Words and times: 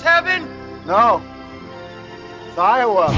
this 0.00 0.08
heaven? 0.08 0.48
No. 0.86 1.22
It's 2.48 2.58
Iowa. 2.58 3.08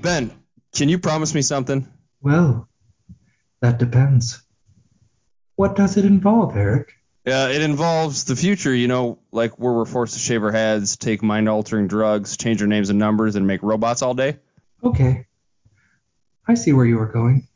Ben, 0.00 0.32
can 0.74 0.88
you 0.88 0.98
promise 0.98 1.34
me 1.34 1.40
something? 1.40 1.88
Well, 2.20 2.68
that 3.60 3.78
depends. 3.78 4.42
What 5.56 5.76
does 5.76 5.96
it 5.96 6.04
involve, 6.04 6.56
Eric? 6.56 6.92
Uh, 7.26 7.48
it 7.50 7.62
involves 7.62 8.24
the 8.24 8.36
future, 8.36 8.74
you 8.74 8.86
know, 8.86 9.18
like 9.32 9.58
where 9.58 9.72
we're 9.72 9.86
forced 9.86 10.12
to 10.12 10.20
shave 10.20 10.42
our 10.42 10.52
heads, 10.52 10.98
take 10.98 11.22
mind 11.22 11.48
altering 11.48 11.88
drugs, 11.88 12.36
change 12.36 12.60
our 12.60 12.68
names 12.68 12.90
and 12.90 12.98
numbers, 12.98 13.34
and 13.36 13.46
make 13.46 13.62
robots 13.62 14.02
all 14.02 14.12
day. 14.12 14.36
Okay. 14.82 15.26
I 16.46 16.54
see 16.54 16.72
where 16.72 16.84
you 16.86 16.98
are 17.00 17.06
going. 17.06 17.46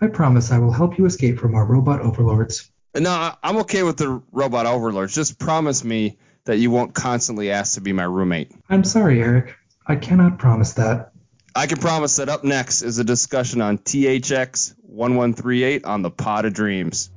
I 0.00 0.08
promise 0.08 0.50
I 0.52 0.58
will 0.58 0.72
help 0.72 0.98
you 0.98 1.06
escape 1.06 1.38
from 1.38 1.54
our 1.54 1.64
robot 1.64 2.00
overlords. 2.00 2.70
No, 2.94 3.10
I- 3.10 3.34
I'm 3.42 3.58
okay 3.58 3.82
with 3.82 3.96
the 3.96 4.22
robot 4.32 4.66
overlords. 4.66 5.14
Just 5.14 5.38
promise 5.38 5.84
me 5.84 6.18
that 6.44 6.58
you 6.58 6.70
won't 6.70 6.94
constantly 6.94 7.50
ask 7.50 7.74
to 7.74 7.80
be 7.80 7.92
my 7.92 8.04
roommate. 8.04 8.52
I'm 8.68 8.84
sorry, 8.84 9.20
Eric. 9.22 9.54
I 9.86 9.96
cannot 9.96 10.38
promise 10.38 10.74
that. 10.74 11.12
I 11.54 11.66
can 11.66 11.78
promise 11.78 12.16
that 12.16 12.28
up 12.28 12.44
next 12.44 12.82
is 12.82 12.98
a 12.98 13.04
discussion 13.04 13.60
on 13.62 13.78
THX 13.78 14.74
1138 14.82 15.84
on 15.84 16.02
the 16.02 16.10
Pod 16.10 16.44
of 16.44 16.52
Dreams. 16.52 17.10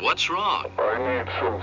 What's 0.00 0.28
wrong? 0.28 0.66
I 0.78 0.98
need 1.24 1.30
something 1.38 1.60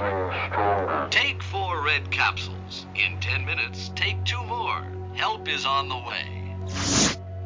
stronger. 0.52 1.08
Take 1.11 1.44
four 1.44 1.84
red 1.84 2.09
capsules. 2.09 2.86
In 2.95 3.20
10 3.20 3.45
minutes, 3.45 3.91
take 3.95 4.23
two 4.23 4.41
more. 4.45 4.81
Help 5.13 5.50
is 5.50 5.66
on 5.66 5.89
the 5.89 5.98
way. 5.98 6.55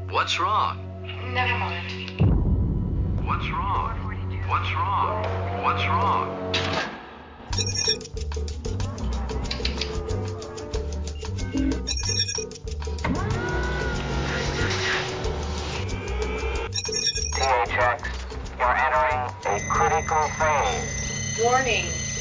What's 0.09 0.39
wrong? 0.39 0.77
Never 1.33 1.57
mind. 1.57 2.19
What's 3.25 3.49
wrong? 3.49 3.97
What's 4.47 4.71
wrong? 4.73 5.23
What's 5.63 5.85
wrong? 5.87 6.51
THX, 17.33 18.01
you're 18.59 18.77
entering 18.77 19.21
a 19.45 19.59
critical 19.69 20.27
phase. 20.37 21.39
Warning. 21.43 22.14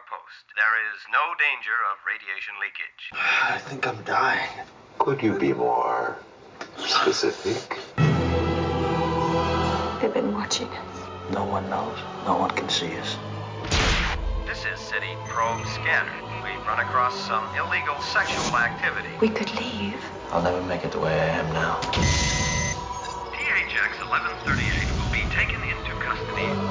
Abandon 0.00 0.08
your 0.08 0.08
post. 0.08 0.44
There 0.56 0.76
is 0.92 1.00
no 1.12 1.34
danger 1.38 1.76
of 1.90 1.96
radiation 2.06 2.54
leakage. 2.60 3.12
I 3.12 3.58
think 3.58 3.86
I'm 3.86 4.02
dying. 4.04 4.66
Could 4.98 5.22
you 5.22 5.38
be 5.38 5.52
more 5.52 6.16
specific? 6.76 7.78
They've 10.00 10.14
been 10.14 10.32
watching 10.32 10.68
us. 10.68 11.32
No 11.32 11.44
one 11.44 11.68
knows. 11.70 11.98
No 12.26 12.36
one 12.36 12.50
can 12.50 12.68
see 12.68 12.96
us. 12.98 13.16
This 14.46 14.64
is 14.66 14.80
City 14.80 15.14
Probe 15.26 15.64
Scanner. 15.66 16.12
We've 16.42 16.66
run 16.66 16.80
across 16.80 17.14
some 17.26 17.44
illegal 17.56 18.00
sexual 18.00 18.56
activity. 18.56 19.08
We 19.20 19.28
could 19.28 19.54
leave. 19.56 20.02
I'll 20.32 20.42
never 20.42 20.62
make 20.62 20.84
it 20.84 20.92
the 20.92 21.00
way 21.00 21.12
I 21.12 21.28
am 21.40 21.52
now. 21.52 21.80
THX 23.32 24.00
1138 24.08 24.90
will 24.98 25.12
be 25.12 25.24
taken 25.34 25.60
into 25.62 25.92
custody. 26.02 26.69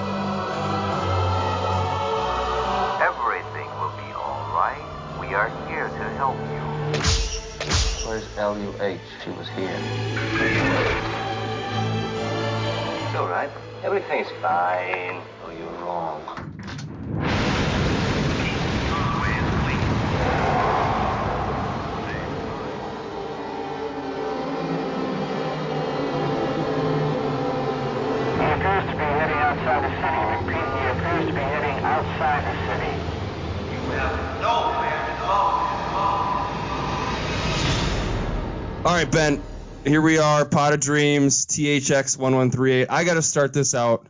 We 5.29 5.35
are 5.35 5.49
here 5.67 5.87
to 5.87 6.09
help 6.17 6.35
you. 6.37 6.61
Where's 8.07 8.25
LUH? 8.35 8.97
She 9.23 9.29
was 9.29 9.47
here. 9.49 9.79
It's 13.05 13.15
alright. 13.15 13.51
Everything's 13.83 14.31
fine. 14.41 15.21
Oh, 15.45 15.51
you're 15.51 15.69
wrong. 15.85 16.23
He 28.33 28.45
appears 28.49 28.85
to 28.89 28.95
be 28.97 29.05
heading 29.05 29.37
outside 29.37 29.83
the 29.85 29.93
city. 30.01 30.21
Repeat, 30.41 30.67
he 30.73 30.85
appears 30.89 31.25
to 31.27 31.33
be 31.33 31.39
heading 31.39 31.77
outside 31.85 32.41
the 32.49 32.55
city. 32.65 32.89
All 38.85 38.95
right, 38.95 39.11
Ben. 39.11 39.41
Here 39.85 40.01
we 40.01 40.17
are, 40.17 40.45
Pod 40.45 40.73
of 40.73 40.79
Dreams, 40.79 41.45
THX 41.45 42.17
1138. 42.17 42.87
I 42.89 43.03
got 43.03 43.13
to 43.15 43.21
start 43.21 43.53
this 43.53 43.75
out 43.75 44.07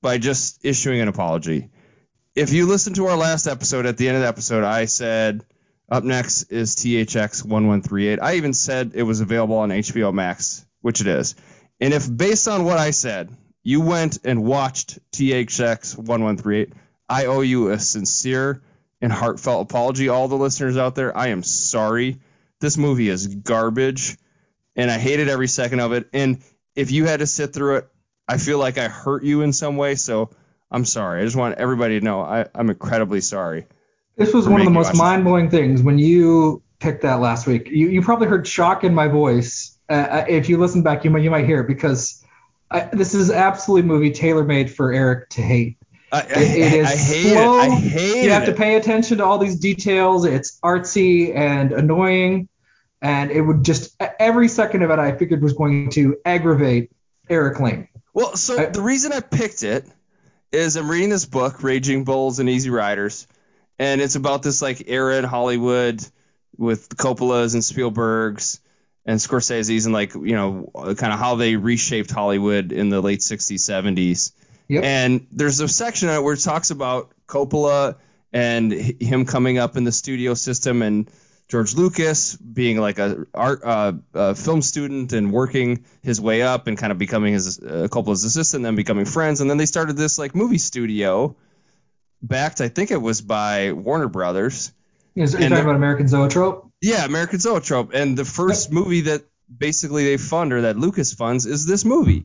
by 0.00 0.18
just 0.18 0.64
issuing 0.64 1.00
an 1.00 1.08
apology. 1.08 1.70
If 2.34 2.52
you 2.52 2.66
listen 2.66 2.94
to 2.94 3.06
our 3.06 3.16
last 3.16 3.46
episode, 3.46 3.86
at 3.86 3.96
the 3.96 4.08
end 4.08 4.16
of 4.16 4.22
the 4.22 4.28
episode, 4.28 4.64
I 4.64 4.86
said 4.86 5.44
up 5.88 6.04
next 6.04 6.44
is 6.44 6.74
THX 6.76 7.44
1138. 7.44 8.18
I 8.20 8.34
even 8.34 8.52
said 8.52 8.92
it 8.94 9.02
was 9.02 9.20
available 9.20 9.56
on 9.56 9.70
HBO 9.70 10.12
Max, 10.12 10.64
which 10.80 11.00
it 11.00 11.06
is. 11.06 11.34
And 11.80 11.92
if 11.92 12.08
based 12.14 12.48
on 12.48 12.64
what 12.64 12.78
I 12.78 12.90
said, 12.90 13.30
you 13.62 13.80
went 13.80 14.18
and 14.24 14.44
watched 14.44 14.98
THX 15.12 15.96
1138, 15.96 16.72
I 17.08 17.26
owe 17.26 17.40
you 17.40 17.70
a 17.70 17.78
sincere 17.78 18.62
and 19.04 19.12
heartfelt 19.12 19.70
apology. 19.70 20.08
All 20.08 20.28
the 20.28 20.34
listeners 20.34 20.78
out 20.78 20.94
there, 20.94 21.14
I 21.14 21.28
am 21.28 21.42
sorry. 21.42 22.20
This 22.60 22.78
movie 22.78 23.10
is 23.10 23.26
garbage, 23.26 24.16
and 24.74 24.90
I 24.90 24.98
hated 24.98 25.28
every 25.28 25.46
second 25.46 25.80
of 25.80 25.92
it. 25.92 26.08
And 26.14 26.42
if 26.74 26.90
you 26.90 27.04
had 27.04 27.20
to 27.20 27.26
sit 27.26 27.52
through 27.52 27.76
it, 27.76 27.88
I 28.26 28.38
feel 28.38 28.58
like 28.58 28.78
I 28.78 28.88
hurt 28.88 29.22
you 29.22 29.42
in 29.42 29.52
some 29.52 29.76
way. 29.76 29.96
So 29.96 30.30
I'm 30.70 30.86
sorry. 30.86 31.20
I 31.20 31.24
just 31.26 31.36
want 31.36 31.58
everybody 31.58 32.00
to 32.00 32.04
know 32.04 32.22
I, 32.22 32.46
I'm 32.54 32.70
incredibly 32.70 33.20
sorry. 33.20 33.66
This 34.16 34.32
was 34.32 34.48
one 34.48 34.62
of 34.62 34.64
the 34.64 34.70
most 34.70 34.96
mind 34.96 35.24
blowing 35.24 35.50
things 35.50 35.82
when 35.82 35.98
you 35.98 36.62
picked 36.78 37.02
that 37.02 37.20
last 37.20 37.46
week. 37.46 37.68
You, 37.68 37.88
you 37.88 38.00
probably 38.00 38.28
heard 38.28 38.46
shock 38.46 38.84
in 38.84 38.94
my 38.94 39.08
voice. 39.08 39.78
Uh, 39.90 39.92
Uh, 39.92 40.24
if 40.30 40.48
you 40.48 40.56
listen 40.56 40.82
back, 40.82 41.04
you 41.04 41.10
might 41.10 41.22
you 41.22 41.30
might 41.30 41.44
hear 41.44 41.60
it 41.60 41.68
because 41.68 42.24
I, 42.70 42.88
this 42.90 43.12
is 43.14 43.30
absolutely 43.30 43.82
a 43.82 43.92
movie 43.92 44.12
tailor 44.12 44.44
made 44.44 44.70
for 44.70 44.94
Eric 44.94 45.28
to 45.30 45.42
hate. 45.42 45.76
I, 46.14 46.18
I, 46.20 46.22
It, 46.40 46.58
it 46.58 46.72
is 46.74 46.86
I 46.86 46.96
hate 46.96 47.32
slow. 47.32 47.58
it. 47.58 47.62
I 47.62 47.74
hate 47.74 48.24
you 48.24 48.30
have 48.30 48.44
it. 48.44 48.46
to 48.46 48.52
pay 48.52 48.76
attention 48.76 49.18
to 49.18 49.24
all 49.24 49.38
these 49.38 49.56
details. 49.56 50.24
It's 50.24 50.58
artsy 50.62 51.34
and 51.34 51.72
annoying, 51.72 52.48
and 53.02 53.30
it 53.30 53.40
would 53.40 53.64
just 53.64 53.96
every 54.18 54.48
second 54.48 54.82
of 54.82 54.90
it 54.90 54.98
I 54.98 55.16
figured 55.16 55.42
was 55.42 55.52
going 55.54 55.90
to 55.90 56.16
aggravate 56.24 56.90
Eric 57.28 57.58
Laine. 57.60 57.88
Well, 58.12 58.36
so 58.36 58.58
I- 58.58 58.66
the 58.66 58.82
reason 58.82 59.12
I 59.12 59.20
picked 59.20 59.62
it 59.62 59.84
is 60.52 60.76
I'm 60.76 60.88
reading 60.90 61.10
this 61.10 61.24
book, 61.26 61.62
Raging 61.62 62.04
Bulls 62.04 62.38
and 62.38 62.48
Easy 62.48 62.70
Riders, 62.70 63.26
and 63.78 64.00
it's 64.00 64.14
about 64.14 64.42
this 64.44 64.62
like 64.62 64.84
era 64.88 65.16
in 65.18 65.24
Hollywood 65.24 66.00
with 66.56 66.88
Coppola's 66.90 67.54
and 67.54 67.64
Spielberg's 67.64 68.60
and 69.04 69.18
Scorsese's 69.18 69.86
and 69.86 69.92
like 69.92 70.14
you 70.14 70.36
know 70.36 70.70
kind 70.74 71.12
of 71.12 71.18
how 71.18 71.34
they 71.34 71.56
reshaped 71.56 72.10
Hollywood 72.12 72.70
in 72.72 72.88
the 72.88 73.00
late 73.02 73.18
60s, 73.20 73.58
70s. 73.68 74.30
Yep. 74.68 74.84
And 74.84 75.26
there's 75.32 75.60
a 75.60 75.68
section 75.68 76.08
where 76.22 76.34
it 76.34 76.40
talks 76.40 76.70
about 76.70 77.12
Coppola 77.26 77.96
and 78.32 78.72
him 78.72 79.26
coming 79.26 79.58
up 79.58 79.76
in 79.76 79.84
the 79.84 79.92
studio 79.92 80.34
system 80.34 80.82
and 80.82 81.10
George 81.48 81.74
Lucas 81.74 82.36
being 82.36 82.80
like 82.80 82.98
a 82.98 83.26
art 83.34 83.60
uh, 83.62 83.92
a 84.14 84.34
film 84.34 84.62
student 84.62 85.12
and 85.12 85.30
working 85.30 85.84
his 86.02 86.20
way 86.20 86.42
up 86.42 86.66
and 86.66 86.78
kind 86.78 86.90
of 86.90 86.98
becoming 86.98 87.34
his 87.34 87.58
uh, 87.58 87.88
Coppola's 87.90 88.24
assistant, 88.24 88.64
then 88.64 88.76
becoming 88.76 89.04
friends, 89.04 89.40
and 89.40 89.50
then 89.50 89.58
they 89.58 89.66
started 89.66 89.96
this 89.96 90.18
like 90.18 90.34
movie 90.34 90.58
studio, 90.58 91.36
backed 92.22 92.60
I 92.62 92.68
think 92.68 92.90
it 92.90 93.00
was 93.00 93.20
by 93.20 93.72
Warner 93.72 94.08
Brothers. 94.08 94.72
Is, 95.14 95.34
are 95.34 95.38
you 95.38 95.44
And 95.44 95.52
talking 95.52 95.64
about 95.66 95.76
American 95.76 96.08
Zoetrope? 96.08 96.70
Yeah, 96.80 97.04
American 97.04 97.38
Zoetrope, 97.38 97.92
and 97.92 98.16
the 98.16 98.24
first 98.24 98.72
movie 98.72 99.02
that 99.02 99.24
basically 99.54 100.04
they 100.04 100.16
fund 100.16 100.52
or 100.52 100.62
that 100.62 100.78
Lucas 100.78 101.12
funds 101.12 101.44
is 101.44 101.66
this 101.66 101.84
movie. 101.84 102.24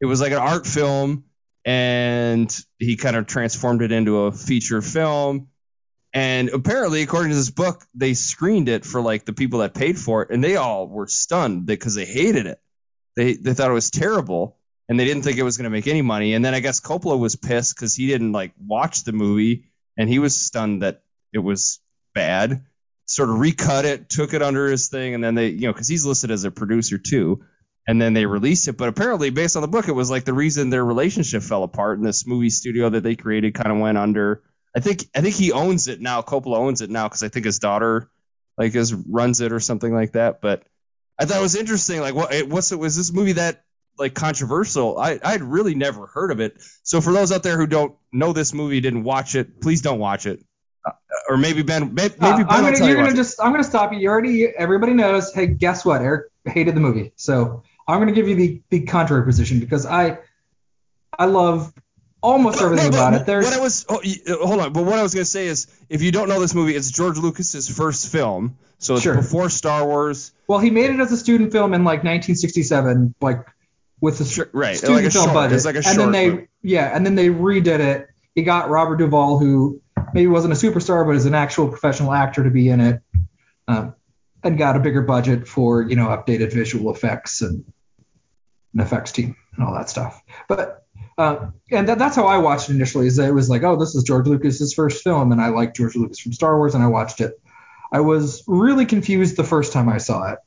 It 0.00 0.06
was 0.06 0.20
like 0.20 0.32
an 0.32 0.38
art 0.38 0.66
film, 0.66 1.24
and 1.64 2.54
he 2.78 2.96
kind 2.96 3.16
of 3.16 3.26
transformed 3.26 3.82
it 3.82 3.92
into 3.92 4.22
a 4.22 4.32
feature 4.32 4.82
film. 4.82 5.48
And 6.12 6.48
apparently, 6.48 7.02
according 7.02 7.30
to 7.30 7.36
this 7.36 7.50
book, 7.50 7.86
they 7.94 8.14
screened 8.14 8.68
it 8.68 8.84
for 8.84 9.00
like 9.00 9.24
the 9.24 9.32
people 9.32 9.60
that 9.60 9.74
paid 9.74 9.98
for 9.98 10.22
it, 10.22 10.30
and 10.30 10.42
they 10.42 10.56
all 10.56 10.88
were 10.88 11.06
stunned 11.06 11.66
because 11.66 11.94
they 11.94 12.04
hated 12.04 12.46
it. 12.46 12.60
They 13.16 13.34
they 13.34 13.54
thought 13.54 13.70
it 13.70 13.74
was 13.74 13.90
terrible, 13.90 14.56
and 14.88 14.98
they 14.98 15.04
didn't 15.04 15.22
think 15.22 15.38
it 15.38 15.44
was 15.44 15.56
going 15.56 15.64
to 15.64 15.70
make 15.70 15.86
any 15.86 16.02
money. 16.02 16.34
And 16.34 16.44
then 16.44 16.54
I 16.54 16.60
guess 16.60 16.80
Coppola 16.80 17.18
was 17.18 17.36
pissed 17.36 17.76
because 17.76 17.94
he 17.94 18.08
didn't 18.08 18.32
like 18.32 18.52
watch 18.58 19.04
the 19.04 19.12
movie, 19.12 19.70
and 19.96 20.08
he 20.08 20.18
was 20.18 20.36
stunned 20.36 20.82
that 20.82 21.02
it 21.32 21.38
was 21.38 21.78
bad. 22.12 22.64
Sort 23.06 23.28
of 23.28 23.38
recut 23.38 23.84
it, 23.84 24.08
took 24.08 24.34
it 24.34 24.42
under 24.42 24.68
his 24.68 24.88
thing, 24.88 25.14
and 25.14 25.22
then 25.22 25.34
they, 25.36 25.48
you 25.48 25.66
know, 25.66 25.72
because 25.72 25.88
he's 25.88 26.06
listed 26.06 26.30
as 26.32 26.44
a 26.44 26.50
producer 26.50 26.98
too, 26.98 27.44
and 27.86 28.00
then 28.00 28.12
they 28.14 28.26
released 28.26 28.68
it. 28.68 28.76
But 28.76 28.88
apparently, 28.88 29.30
based 29.30 29.56
on 29.56 29.62
the 29.62 29.68
book, 29.68 29.88
it 29.88 29.92
was 29.92 30.10
like 30.10 30.24
the 30.24 30.32
reason 30.32 30.70
their 30.70 30.84
relationship 30.84 31.42
fell 31.42 31.62
apart, 31.62 31.98
and 31.98 32.06
this 32.06 32.26
movie 32.26 32.50
studio 32.50 32.90
that 32.90 33.02
they 33.02 33.16
created 33.16 33.54
kind 33.54 33.72
of 33.72 33.78
went 33.78 33.98
under. 33.98 34.42
I 34.76 34.80
think 34.80 35.04
I 35.14 35.20
think 35.20 35.34
he 35.34 35.52
owns 35.52 35.88
it 35.88 36.00
now. 36.00 36.22
Coppola 36.22 36.58
owns 36.58 36.80
it 36.80 36.90
now 36.90 37.08
because 37.08 37.22
I 37.22 37.28
think 37.28 37.44
his 37.46 37.58
daughter 37.58 38.08
like 38.56 38.74
is 38.74 38.94
runs 38.94 39.40
it 39.40 39.52
or 39.52 39.60
something 39.60 39.92
like 39.92 40.12
that. 40.12 40.40
But 40.40 40.62
I 41.18 41.24
thought 41.24 41.38
it 41.38 41.42
was 41.42 41.56
interesting. 41.56 42.00
Like, 42.00 42.14
what 42.14 42.32
what's 42.48 42.70
it? 42.72 42.78
Was 42.78 42.96
this 42.96 43.12
movie 43.12 43.32
that 43.32 43.64
like 43.98 44.14
controversial? 44.14 44.98
I 44.98 45.18
I'd 45.22 45.42
really 45.42 45.74
never 45.74 46.06
heard 46.06 46.30
of 46.30 46.40
it. 46.40 46.62
So 46.84 47.00
for 47.00 47.12
those 47.12 47.32
out 47.32 47.42
there 47.42 47.56
who 47.56 47.66
don't 47.66 47.96
know 48.12 48.32
this 48.32 48.54
movie, 48.54 48.80
didn't 48.80 49.02
watch 49.02 49.34
it, 49.34 49.60
please 49.60 49.82
don't 49.82 49.98
watch 49.98 50.26
it. 50.26 50.44
Uh, 50.86 50.92
or 51.28 51.36
maybe 51.36 51.62
Ben, 51.62 51.92
maybe, 51.92 52.14
Uh, 52.20 52.30
maybe 52.30 52.44
Ben 52.44 52.46
I'm 52.48 52.62
gonna, 52.64 52.78
you're 52.78 52.88
you. 52.90 52.96
gonna 52.96 53.14
just 53.16 53.42
I'm 53.42 53.50
gonna 53.50 53.64
stop 53.64 53.92
you. 53.92 53.98
You 53.98 54.08
already 54.08 54.46
everybody 54.46 54.94
knows. 54.94 55.34
Hey, 55.34 55.48
guess 55.48 55.84
what? 55.84 56.00
Eric 56.00 56.30
hated 56.46 56.76
the 56.76 56.80
movie, 56.80 57.12
so 57.16 57.64
I'm 57.90 57.98
gonna 58.00 58.12
give 58.12 58.28
you 58.28 58.34
the 58.36 58.60
the 58.70 58.80
contrary 58.82 59.24
position 59.24 59.60
because 59.60 59.86
I 59.86 60.18
I 61.18 61.26
love 61.26 61.72
almost 62.22 62.60
everything 62.62 62.90
No, 62.92 62.98
about 62.98 63.14
it. 63.14 63.26
There's 63.26 63.44
what 63.46 63.54
I 63.54 63.60
was 63.60 63.86
oh, 63.88 63.96
uh, 64.00 64.46
hold 64.46 64.60
on, 64.60 64.72
but 64.72 64.84
what 64.84 64.98
I 64.98 65.02
was 65.02 65.14
gonna 65.14 65.24
say 65.24 65.46
is, 65.46 65.66
if 65.88 66.02
you 66.02 66.12
don't 66.12 66.28
know 66.28 66.40
this 66.40 66.54
movie, 66.54 66.74
it's 66.74 66.90
George 66.90 67.18
Lucas's 67.18 67.68
first 67.68 68.10
film, 68.12 68.56
so 68.78 68.94
it's 68.94 69.02
Sure. 69.02 69.14
before 69.16 69.48
Star 69.50 69.84
Wars. 69.86 70.32
well, 70.48 70.58
he 70.58 70.70
made 70.70 70.90
it 70.90 71.00
as 71.00 71.12
a 71.12 71.16
student 71.16 71.52
film 71.52 71.74
in 71.74 71.82
like 71.84 71.98
1967, 72.04 73.14
like 73.20 73.46
with 74.00 74.20
a 74.20 74.24
Sure, 74.24 74.48
right, 74.52 74.76
student 74.76 74.96
like 74.98 75.04
a 75.06 75.10
film 75.10 75.24
short. 75.26 75.34
budget. 75.34 75.56
It's 75.56 75.64
like 75.64 75.76
a 75.76 75.82
and 75.86 75.98
then 75.98 76.12
they 76.12 76.30
movie. 76.30 76.48
yeah, 76.62 76.94
and 76.94 77.04
then 77.04 77.14
they 77.14 77.28
redid 77.28 77.80
it. 77.80 78.08
He 78.34 78.42
got 78.42 78.70
Robert 78.70 78.96
Duvall, 78.96 79.38
who 79.38 79.80
maybe 80.14 80.26
wasn't 80.28 80.52
a 80.52 80.56
superstar, 80.56 81.04
but 81.06 81.16
is 81.16 81.26
an 81.26 81.34
actual 81.34 81.68
professional 81.68 82.12
actor 82.12 82.44
to 82.44 82.50
be 82.50 82.68
in 82.68 82.80
it, 82.80 83.00
um, 83.68 83.94
and 84.42 84.56
got 84.56 84.76
a 84.76 84.78
bigger 84.80 85.02
budget 85.02 85.48
for 85.48 85.82
you 85.82 85.96
know 85.96 86.06
updated 86.06 86.52
visual 86.52 86.94
effects 86.94 87.42
and 87.42 87.64
an 88.74 88.80
effects 88.80 89.12
team 89.12 89.36
and 89.54 89.64
all 89.64 89.74
that 89.74 89.88
stuff. 89.88 90.22
But 90.48 90.84
uh, 91.18 91.50
and 91.70 91.88
that, 91.88 91.98
that's 91.98 92.16
how 92.16 92.26
I 92.26 92.38
watched 92.38 92.70
it 92.70 92.74
initially. 92.74 93.06
Is 93.06 93.16
that 93.16 93.28
it 93.28 93.32
was 93.32 93.50
like, 93.50 93.62
oh, 93.62 93.76
this 93.76 93.94
is 93.94 94.04
George 94.04 94.26
Lucas's 94.26 94.72
first 94.72 95.02
film, 95.02 95.32
and 95.32 95.40
I 95.40 95.48
like 95.48 95.74
George 95.74 95.96
Lucas 95.96 96.18
from 96.18 96.32
Star 96.32 96.56
Wars, 96.56 96.74
and 96.74 96.82
I 96.82 96.86
watched 96.86 97.20
it. 97.20 97.38
I 97.92 98.00
was 98.00 98.42
really 98.46 98.86
confused 98.86 99.36
the 99.36 99.44
first 99.44 99.72
time 99.72 99.88
I 99.88 99.98
saw 99.98 100.32
it. 100.32 100.38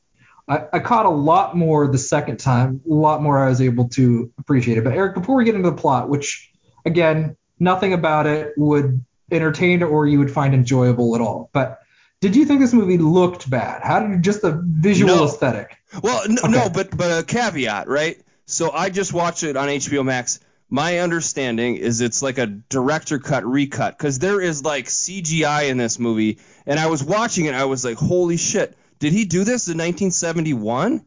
I, 0.48 0.64
I 0.72 0.78
caught 0.80 1.06
a 1.06 1.10
lot 1.10 1.56
more 1.56 1.86
the 1.86 1.98
second 1.98 2.38
time, 2.38 2.80
a 2.90 2.92
lot 2.92 3.22
more 3.22 3.38
I 3.38 3.48
was 3.48 3.60
able 3.60 3.88
to 3.90 4.32
appreciate 4.38 4.78
it. 4.78 4.84
But 4.84 4.94
Eric, 4.94 5.14
before 5.14 5.36
we 5.36 5.44
get 5.44 5.54
into 5.54 5.70
the 5.70 5.76
plot, 5.76 6.08
which 6.08 6.50
again, 6.84 7.36
nothing 7.58 7.92
about 7.92 8.26
it 8.26 8.52
would 8.56 9.04
entertain 9.30 9.82
or 9.82 10.06
you 10.06 10.18
would 10.18 10.30
find 10.30 10.54
enjoyable 10.54 11.14
at 11.14 11.20
all. 11.20 11.50
But 11.52 11.78
did 12.24 12.36
you 12.36 12.46
think 12.46 12.60
this 12.60 12.72
movie 12.72 12.96
looked 12.96 13.50
bad? 13.50 13.82
How 13.82 14.00
did 14.00 14.10
you 14.10 14.18
just 14.18 14.40
the 14.40 14.52
visual 14.64 15.14
No. 15.14 15.24
aesthetic? 15.26 15.76
Well, 16.02 16.22
no, 16.26 16.40
Okay. 16.44 16.52
no, 16.52 16.68
but 16.70 16.96
but 16.96 17.18
a 17.20 17.22
caveat, 17.22 17.86
right? 17.86 18.16
So 18.46 18.70
I 18.70 18.88
just 18.88 19.12
watched 19.12 19.42
it 19.42 19.58
on 19.58 19.68
HBO 19.68 20.02
Max. 20.02 20.40
My 20.70 21.00
understanding 21.00 21.76
is 21.76 22.00
it's 22.00 22.22
like 22.22 22.38
a 22.38 22.46
director 22.46 23.18
cut 23.18 23.44
recut 23.44 23.98
because 23.98 24.18
there 24.18 24.40
is 24.40 24.64
like 24.64 24.86
CGI 24.86 25.68
in 25.68 25.76
this 25.76 25.98
movie, 25.98 26.38
and 26.64 26.80
I 26.80 26.86
was 26.86 27.04
watching 27.04 27.44
it. 27.44 27.54
I 27.54 27.66
was 27.66 27.84
like, 27.84 27.98
holy 27.98 28.38
shit, 28.38 28.74
did 29.00 29.12
he 29.12 29.26
do 29.26 29.44
this 29.44 29.68
in 29.68 29.76
1971? 29.76 31.04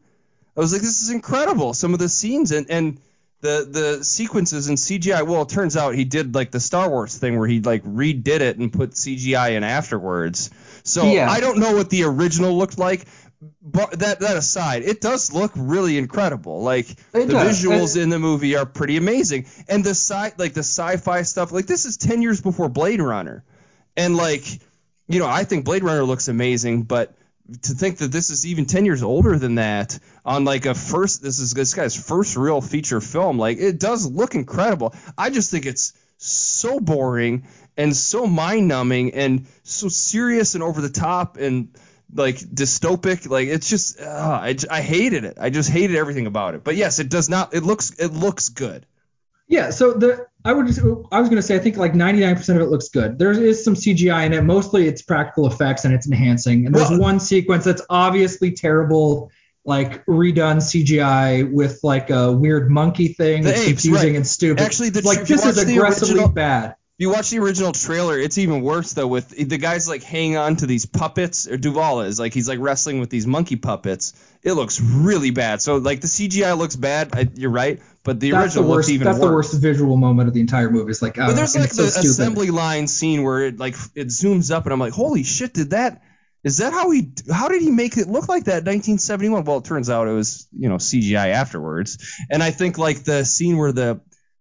I 0.56 0.60
was 0.60 0.72
like, 0.72 0.82
this 0.82 1.02
is 1.02 1.10
incredible. 1.10 1.74
Some 1.74 1.94
of 1.94 1.98
the 1.98 2.08
scenes 2.08 2.52
and 2.52 2.70
and 2.70 3.00
the 3.40 3.66
the 3.98 4.04
sequences 4.04 4.68
in 4.68 4.76
CGI. 4.76 5.26
Well, 5.26 5.42
it 5.42 5.48
turns 5.48 5.76
out 5.76 5.94
he 5.96 6.04
did 6.04 6.34
like 6.34 6.52
the 6.52 6.60
Star 6.60 6.88
Wars 6.88 7.16
thing 7.18 7.38
where 7.38 7.48
he 7.48 7.60
like 7.60 7.82
redid 7.82 8.40
it 8.40 8.56
and 8.58 8.72
put 8.72 8.92
CGI 8.92 9.50
in 9.56 9.64
afterwards. 9.64 10.50
So 10.88 11.04
Yeah. 11.12 11.30
I 11.30 11.40
don't 11.40 11.58
know 11.58 11.76
what 11.76 11.90
the 11.90 12.04
original 12.04 12.56
looked 12.56 12.78
like. 12.78 13.04
But 13.62 14.00
that 14.00 14.18
that 14.20 14.36
aside, 14.36 14.82
it 14.82 15.00
does 15.00 15.32
look 15.32 15.52
really 15.54 15.96
incredible. 15.96 16.62
Like 16.62 16.90
It 16.90 17.26
the 17.28 17.34
does. 17.34 17.62
visuals 17.62 17.96
It- 17.96 18.02
in 18.02 18.08
the 18.08 18.18
movie 18.18 18.56
are 18.56 18.66
pretty 18.66 18.96
amazing, 18.96 19.46
and 19.68 19.84
the 19.84 19.90
sci 19.90 20.32
like 20.38 20.54
the 20.54 20.64
sci-fi 20.64 21.22
stuff. 21.22 21.52
Like 21.52 21.66
this 21.66 21.84
is 21.84 21.96
ten 21.98 22.20
years 22.20 22.40
before 22.40 22.68
Blade 22.68 23.00
Runner, 23.00 23.44
and 23.96 24.16
like 24.16 24.44
you 25.06 25.20
know 25.20 25.26
I 25.28 25.44
think 25.44 25.64
Blade 25.64 25.84
Runner 25.84 26.02
looks 26.02 26.26
amazing, 26.26 26.82
but 26.82 27.14
to 27.62 27.74
think 27.74 27.98
that 27.98 28.10
this 28.10 28.28
is 28.30 28.44
even 28.44 28.66
10 28.66 28.84
years 28.84 29.02
older 29.02 29.38
than 29.38 29.54
that 29.54 29.98
on 30.24 30.44
like 30.44 30.66
a 30.66 30.74
first 30.74 31.22
this 31.22 31.38
is 31.38 31.52
this 31.54 31.72
guy's 31.74 31.94
first 31.96 32.36
real 32.36 32.60
feature 32.60 33.00
film 33.00 33.38
like 33.38 33.56
it 33.58 33.78
does 33.80 34.04
look 34.06 34.34
incredible 34.34 34.94
i 35.16 35.30
just 35.30 35.50
think 35.50 35.64
it's 35.64 35.94
so 36.18 36.78
boring 36.78 37.46
and 37.78 37.96
so 37.96 38.26
mind-numbing 38.26 39.14
and 39.14 39.46
so 39.62 39.88
serious 39.88 40.54
and 40.54 40.62
over 40.62 40.82
the 40.82 40.90
top 40.90 41.38
and 41.38 41.74
like 42.12 42.36
dystopic 42.38 43.28
like 43.30 43.48
it's 43.48 43.68
just 43.70 44.00
uh, 44.00 44.40
I, 44.42 44.56
I 44.70 44.80
hated 44.82 45.24
it 45.24 45.36
i 45.40 45.50
just 45.50 45.70
hated 45.70 45.96
everything 45.96 46.26
about 46.26 46.54
it 46.54 46.64
but 46.64 46.74
yes 46.74 46.98
it 46.98 47.08
does 47.10 47.28
not 47.28 47.54
it 47.54 47.62
looks 47.62 47.90
it 47.98 48.12
looks 48.12 48.48
good 48.50 48.84
Yeah, 49.48 49.70
so 49.70 49.92
the 49.94 50.26
I 50.44 50.52
would 50.52 50.66
just 50.66 50.80
I 51.12 51.20
was 51.20 51.28
gonna 51.30 51.42
say 51.42 51.56
I 51.56 51.58
think 51.58 51.76
like 51.76 51.92
99% 51.94 52.48
of 52.56 52.60
it 52.62 52.70
looks 52.70 52.88
good. 52.90 53.18
There 53.18 53.32
is 53.32 53.64
some 53.64 53.74
CGI 53.74 54.26
in 54.26 54.32
it. 54.34 54.42
Mostly 54.44 54.86
it's 54.86 55.02
practical 55.02 55.46
effects 55.46 55.84
and 55.86 55.92
it's 55.94 56.06
enhancing. 56.06 56.66
And 56.66 56.74
there's 56.74 56.90
Well- 56.90 57.00
one 57.00 57.18
sequence 57.20 57.64
that's 57.64 57.82
obviously 57.90 58.52
terrible, 58.52 59.30
like 59.64 60.04
redone 60.06 60.58
CGI 60.60 61.50
with 61.50 61.80
like 61.82 62.10
a 62.10 62.30
weird 62.32 62.70
monkey 62.70 63.08
thing 63.08 63.42
The 63.42 63.48
that's 63.50 63.60
apes, 63.62 63.82
confusing 63.82 64.10
right. 64.10 64.16
and 64.16 64.26
stupid. 64.26 64.62
Actually, 64.62 64.90
the- 64.90 65.02
like 65.02 65.26
this 65.26 65.44
is 65.44 65.58
aggressively 65.58 66.14
original- 66.14 66.28
bad. 66.28 66.74
If 66.98 67.02
you 67.02 67.10
watch 67.10 67.30
the 67.30 67.38
original 67.38 67.70
trailer, 67.70 68.18
it's 68.18 68.38
even 68.38 68.60
worse 68.60 68.92
though. 68.92 69.06
With 69.06 69.28
the 69.28 69.56
guys 69.56 69.88
like 69.88 70.02
hanging 70.02 70.36
on 70.36 70.56
to 70.56 70.66
these 70.66 70.84
puppets, 70.84 71.46
or 71.46 71.56
Duvall 71.56 72.00
is 72.00 72.18
like 72.18 72.34
he's 72.34 72.48
like 72.48 72.58
wrestling 72.58 72.98
with 72.98 73.08
these 73.08 73.24
monkey 73.24 73.54
puppets. 73.54 74.14
It 74.42 74.54
looks 74.54 74.80
really 74.80 75.30
bad. 75.30 75.62
So 75.62 75.76
like 75.76 76.00
the 76.00 76.08
CGI 76.08 76.58
looks 76.58 76.74
bad. 76.74 77.10
I, 77.12 77.28
you're 77.36 77.52
right, 77.52 77.80
but 78.02 78.18
the 78.18 78.32
That's 78.32 78.54
the 78.54 78.62
original 78.62 78.64
worst. 78.70 78.88
looks 78.88 78.90
even 78.90 79.04
That's 79.04 79.18
worse. 79.20 79.28
the 79.28 79.32
worst 79.34 79.62
visual 79.62 79.96
moment 79.96 80.26
of 80.26 80.34
the 80.34 80.40
entire 80.40 80.70
movie. 80.70 80.90
It's 80.90 81.00
like, 81.00 81.16
oh, 81.20 81.26
But 81.28 81.36
there's 81.36 81.54
and 81.54 81.62
like 81.62 81.70
it's 81.70 81.76
so 81.76 81.84
the 81.84 82.08
assembly 82.08 82.50
line 82.50 82.88
scene 82.88 83.22
where 83.22 83.44
it 83.44 83.60
like 83.60 83.74
it 83.94 84.08
zooms 84.08 84.50
up, 84.50 84.64
and 84.64 84.72
I'm 84.72 84.80
like, 84.80 84.92
holy 84.92 85.22
shit, 85.22 85.54
did 85.54 85.70
that? 85.70 86.02
Is 86.42 86.56
that 86.58 86.72
how 86.72 86.90
he? 86.90 87.12
How 87.32 87.46
did 87.46 87.62
he 87.62 87.70
make 87.70 87.96
it 87.96 88.08
look 88.08 88.28
like 88.28 88.46
that? 88.46 88.64
1971. 88.64 89.44
Well, 89.44 89.58
it 89.58 89.64
turns 89.64 89.88
out 89.88 90.08
it 90.08 90.12
was 90.14 90.48
you 90.50 90.68
know 90.68 90.78
CGI 90.78 91.28
afterwards. 91.28 92.12
And 92.28 92.42
I 92.42 92.50
think 92.50 92.76
like 92.76 93.04
the 93.04 93.22
scene 93.24 93.56
where 93.56 93.70
the 93.70 94.00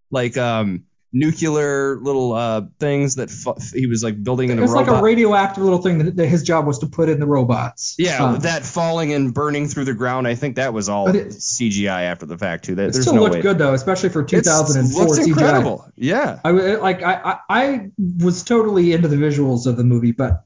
like 0.09 0.37
um 0.37 0.85
nuclear 1.13 1.97
little 2.01 2.33
uh 2.33 2.61
things 2.79 3.15
that 3.15 3.29
he 3.73 3.87
was 3.87 4.03
like 4.03 4.21
building 4.21 4.49
in 4.49 4.59
a 4.59 4.61
robot. 4.61 4.69
It's 4.69 4.73
robot. 4.79 4.93
like 4.93 5.01
a 5.01 5.03
radioactive 5.03 5.63
little 5.63 5.81
thing 5.81 5.97
that, 5.99 6.15
that 6.17 6.27
his 6.27 6.43
job 6.43 6.65
was 6.67 6.79
to 6.79 6.87
put 6.87 7.09
in 7.09 7.19
the 7.19 7.25
robots. 7.25 7.95
yeah, 7.97 8.23
Um, 8.23 8.39
that 8.39 8.63
falling 8.63 9.13
and 9.13 9.33
burning 9.33 9.67
through 9.67 9.85
the 9.85 9.93
ground. 9.93 10.27
I 10.27 10.35
think 10.35 10.57
that 10.57 10.73
was 10.73 10.89
all 10.89 11.07
it- 11.09 11.29
CGI 11.29 12.03
after 12.03 12.25
the 12.25 12.37
fact 12.37 12.65
too. 12.65 12.75
That 12.75 12.89
it 12.89 12.95
still 12.95 13.15
no 13.15 13.21
looked 13.21 13.35
way. 13.35 13.41
good 13.41 13.57
though, 13.57 13.73
especially 13.73 14.09
for 14.09 14.21
It's- 14.21 14.43
2004 14.43 15.05
looks 15.05 15.19
CGI. 15.19 15.27
incredible. 15.27 15.85
Yeah. 15.95 16.39
I 16.43 16.51
like 16.51 17.01
I, 17.03 17.13
I 17.13 17.37
I 17.49 17.91
was 18.19 18.43
totally 18.43 18.91
into 18.93 19.07
the 19.07 19.15
visuals 19.17 19.65
of 19.65 19.77
the 19.77 19.83
movie, 19.83 20.11
but 20.11 20.43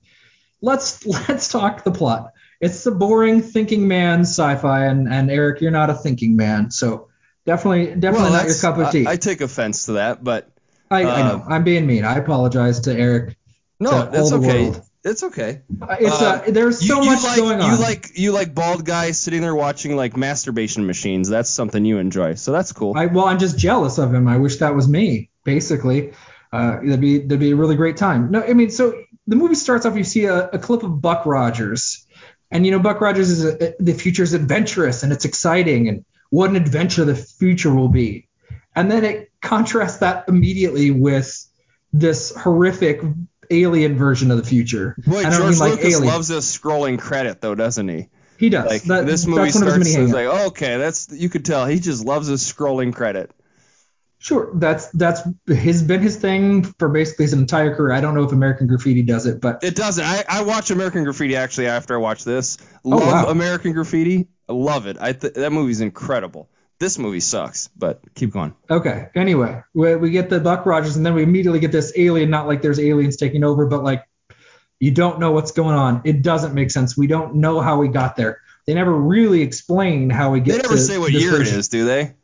let's 0.61 1.05
let's 1.27 1.47
talk 1.49 1.83
the 1.83 1.91
plot. 1.91 2.33
It's 2.59 2.83
the 2.83 2.91
boring 2.91 3.41
thinking 3.41 3.87
man 3.87 4.21
sci-fi, 4.21 4.85
and 4.85 5.11
and 5.11 5.31
Eric, 5.31 5.61
you're 5.61 5.71
not 5.71 5.89
a 5.89 5.95
thinking 5.95 6.35
man, 6.35 6.69
so 6.69 7.07
definitely 7.47 7.87
definitely 7.99 8.29
Well, 8.29 8.33
not 8.33 8.45
your 8.45 8.55
cup 8.55 8.77
of 8.77 8.91
tea. 8.91 9.07
I, 9.07 9.13
I 9.13 9.15
take 9.15 9.41
offense 9.41 9.85
to 9.87 9.93
that, 9.93 10.23
but 10.23 10.50
I, 10.91 11.03
uh, 11.03 11.17
know 11.27 11.45
I'm 11.47 11.63
being 11.63 11.87
mean. 11.87 12.05
I 12.05 12.17
apologize 12.17 12.81
to 12.81 12.93
Eric. 12.93 13.37
no, 13.79 14.05
to 14.05 14.11
that's 14.11 14.31
okay. 14.33 14.65
world. 14.65 14.81
It's 15.03 15.23
okay. 15.23 15.61
Uh, 15.81 15.95
It's 15.99 16.21
Uh, 16.21 16.25
uh, 16.25 16.51
there's 16.51 16.85
so 16.87 17.01
you, 17.01 17.09
much 17.09 17.23
like, 17.23 17.37
going 17.37 17.59
on. 17.59 17.71
You 17.71 17.77
like 17.79 18.19
you 18.19 18.31
like 18.31 18.53
bald 18.53 18.85
guys 18.85 19.19
sitting 19.19 19.41
there 19.41 19.55
watching 19.55 19.95
like 19.95 20.15
masturbation 20.15 20.85
machines. 20.85 21.27
That's 21.27 21.49
something 21.49 21.83
you 21.83 21.97
enjoy. 21.97 22.35
So 22.35 22.51
that's 22.51 22.71
cool. 22.71 22.93
I 22.95 23.07
well, 23.07 23.25
I'm 23.25 23.39
just 23.39 23.57
jealous 23.57 23.97
of 23.97 24.13
him. 24.13 24.27
I 24.27 24.37
wish 24.37 24.57
that 24.57 24.75
was 24.75 24.87
me. 24.87 25.29
Basically, 25.43 26.13
uh, 26.53 26.75
that'd 26.81 27.01
be 27.01 27.19
that'd 27.19 27.39
be 27.39 27.51
a 27.51 27.55
really 27.55 27.75
great 27.75 27.97
time. 27.97 28.29
No, 28.29 28.43
I 28.43 28.53
mean, 28.53 28.69
so 28.69 28.93
the 29.25 29.35
movie 29.35 29.55
starts 29.55 29.85
off. 29.85 29.95
You 29.95 30.03
see 30.03 30.25
a, 30.25 30.49
a 30.49 30.59
clip 30.59 30.83
of 30.83 31.01
Buck 31.01 31.25
Rogers, 31.25 32.05
and 32.51 32.63
you 32.63 32.71
know 32.71 32.79
Buck 32.79 33.01
Rogers 33.01 33.31
is 33.31 33.45
a, 33.45 33.73
the 33.79 33.93
future's 33.93 34.33
adventurous 34.33 35.01
and 35.01 35.11
it's 35.11 35.25
exciting, 35.25 35.87
and 35.87 36.05
what 36.29 36.51
an 36.51 36.57
adventure 36.57 37.05
the 37.05 37.15
future 37.15 37.73
will 37.73 37.89
be. 37.89 38.27
And 38.75 38.89
then 38.89 39.03
it 39.03 39.31
contrasts 39.41 39.97
that 39.97 40.25
immediately 40.27 40.91
with 40.91 41.45
this 41.93 42.33
horrific 42.35 43.01
alien 43.49 43.97
version 43.97 44.31
of 44.31 44.37
the 44.37 44.45
future. 44.45 44.95
Boy, 45.05 45.23
George 45.23 45.39
mean 45.39 45.59
like 45.59 45.71
Lucas 45.73 45.93
alien. 45.95 46.05
loves 46.05 46.27
this 46.29 46.57
scrolling 46.57 46.97
credit 46.99 47.41
though, 47.41 47.55
doesn't 47.55 47.87
he? 47.87 48.07
he 48.37 48.49
does. 48.49 48.65
Like 48.67 48.83
That- 48.83 49.05
this 49.05 49.27
movie 49.27 49.43
that's 49.43 49.55
one 49.55 49.67
of 49.67 49.75
his 49.75 49.91
starts 49.91 50.09
as 50.09 50.13
like, 50.13 50.27
okay, 50.47 50.77
that's 50.77 51.09
you 51.11 51.29
could 51.29 51.43
tell 51.45 51.65
he 51.65 51.79
just 51.79 52.05
loves 52.05 52.27
his 52.27 52.41
scrolling 52.41 52.93
credit. 52.93 53.31
Sure, 54.19 54.51
that's 54.53 54.87
that's 54.91 55.21
his 55.47 55.81
been 55.81 55.99
his 56.01 56.15
thing 56.15 56.63
for 56.63 56.89
basically 56.89 57.25
his 57.25 57.33
entire 57.33 57.75
career. 57.75 57.91
I 57.91 58.01
don't 58.01 58.13
know 58.13 58.23
if 58.23 58.31
American 58.31 58.67
Graffiti 58.67 59.01
does 59.01 59.25
it, 59.25 59.41
but 59.41 59.63
It 59.63 59.75
doesn't. 59.75 60.03
I, 60.05 60.23
I 60.29 60.43
watch 60.43 60.69
American 60.69 61.03
Graffiti 61.03 61.35
actually 61.35 61.65
after 61.67 61.95
I 61.95 61.97
watch 61.97 62.23
this. 62.23 62.59
Oh, 62.85 62.89
Love 62.89 63.01
wow. 63.01 63.25
American 63.29 63.73
Graffiti. 63.73 64.27
I 64.47 64.53
love 64.53 64.85
it. 64.85 64.97
I 65.01 65.13
th- 65.13 65.33
that 65.33 65.51
movie's 65.51 65.81
incredible. 65.81 66.49
This 66.81 66.97
movie 66.97 67.19
sucks, 67.19 67.67
but 67.77 68.01
keep 68.15 68.31
going. 68.31 68.55
okay. 68.67 69.09
Anyway, 69.13 69.61
we, 69.75 69.95
we 69.97 70.09
get 70.09 70.31
the 70.31 70.39
Buck 70.39 70.65
Rogers, 70.65 70.95
and 70.95 71.05
then 71.05 71.13
we 71.13 71.21
immediately 71.21 71.59
get 71.59 71.71
this 71.71 71.93
alien. 71.95 72.31
Not 72.31 72.47
like 72.47 72.63
there's 72.63 72.79
aliens 72.79 73.17
taking 73.17 73.43
over, 73.43 73.67
but 73.67 73.83
like 73.83 74.03
you 74.79 74.89
don't 74.89 75.19
know 75.19 75.31
what's 75.31 75.51
going 75.51 75.75
on. 75.75 76.01
It 76.05 76.23
doesn't 76.23 76.55
make 76.55 76.71
sense. 76.71 76.97
We 76.97 77.05
don't 77.05 77.35
know 77.35 77.59
how 77.61 77.77
we 77.77 77.87
got 77.87 78.15
there. 78.15 78.41
They 78.65 78.73
never 78.73 78.91
really 78.91 79.43
explain 79.43 80.09
how 80.09 80.31
we 80.31 80.39
get. 80.39 80.53
There. 80.53 80.61
They 80.63 80.67
never 80.69 80.77
say 80.77 80.97
what 80.97 81.11
year 81.11 81.39
it 81.39 81.47
is, 81.47 81.67
do 81.67 81.85
they? 81.85 82.15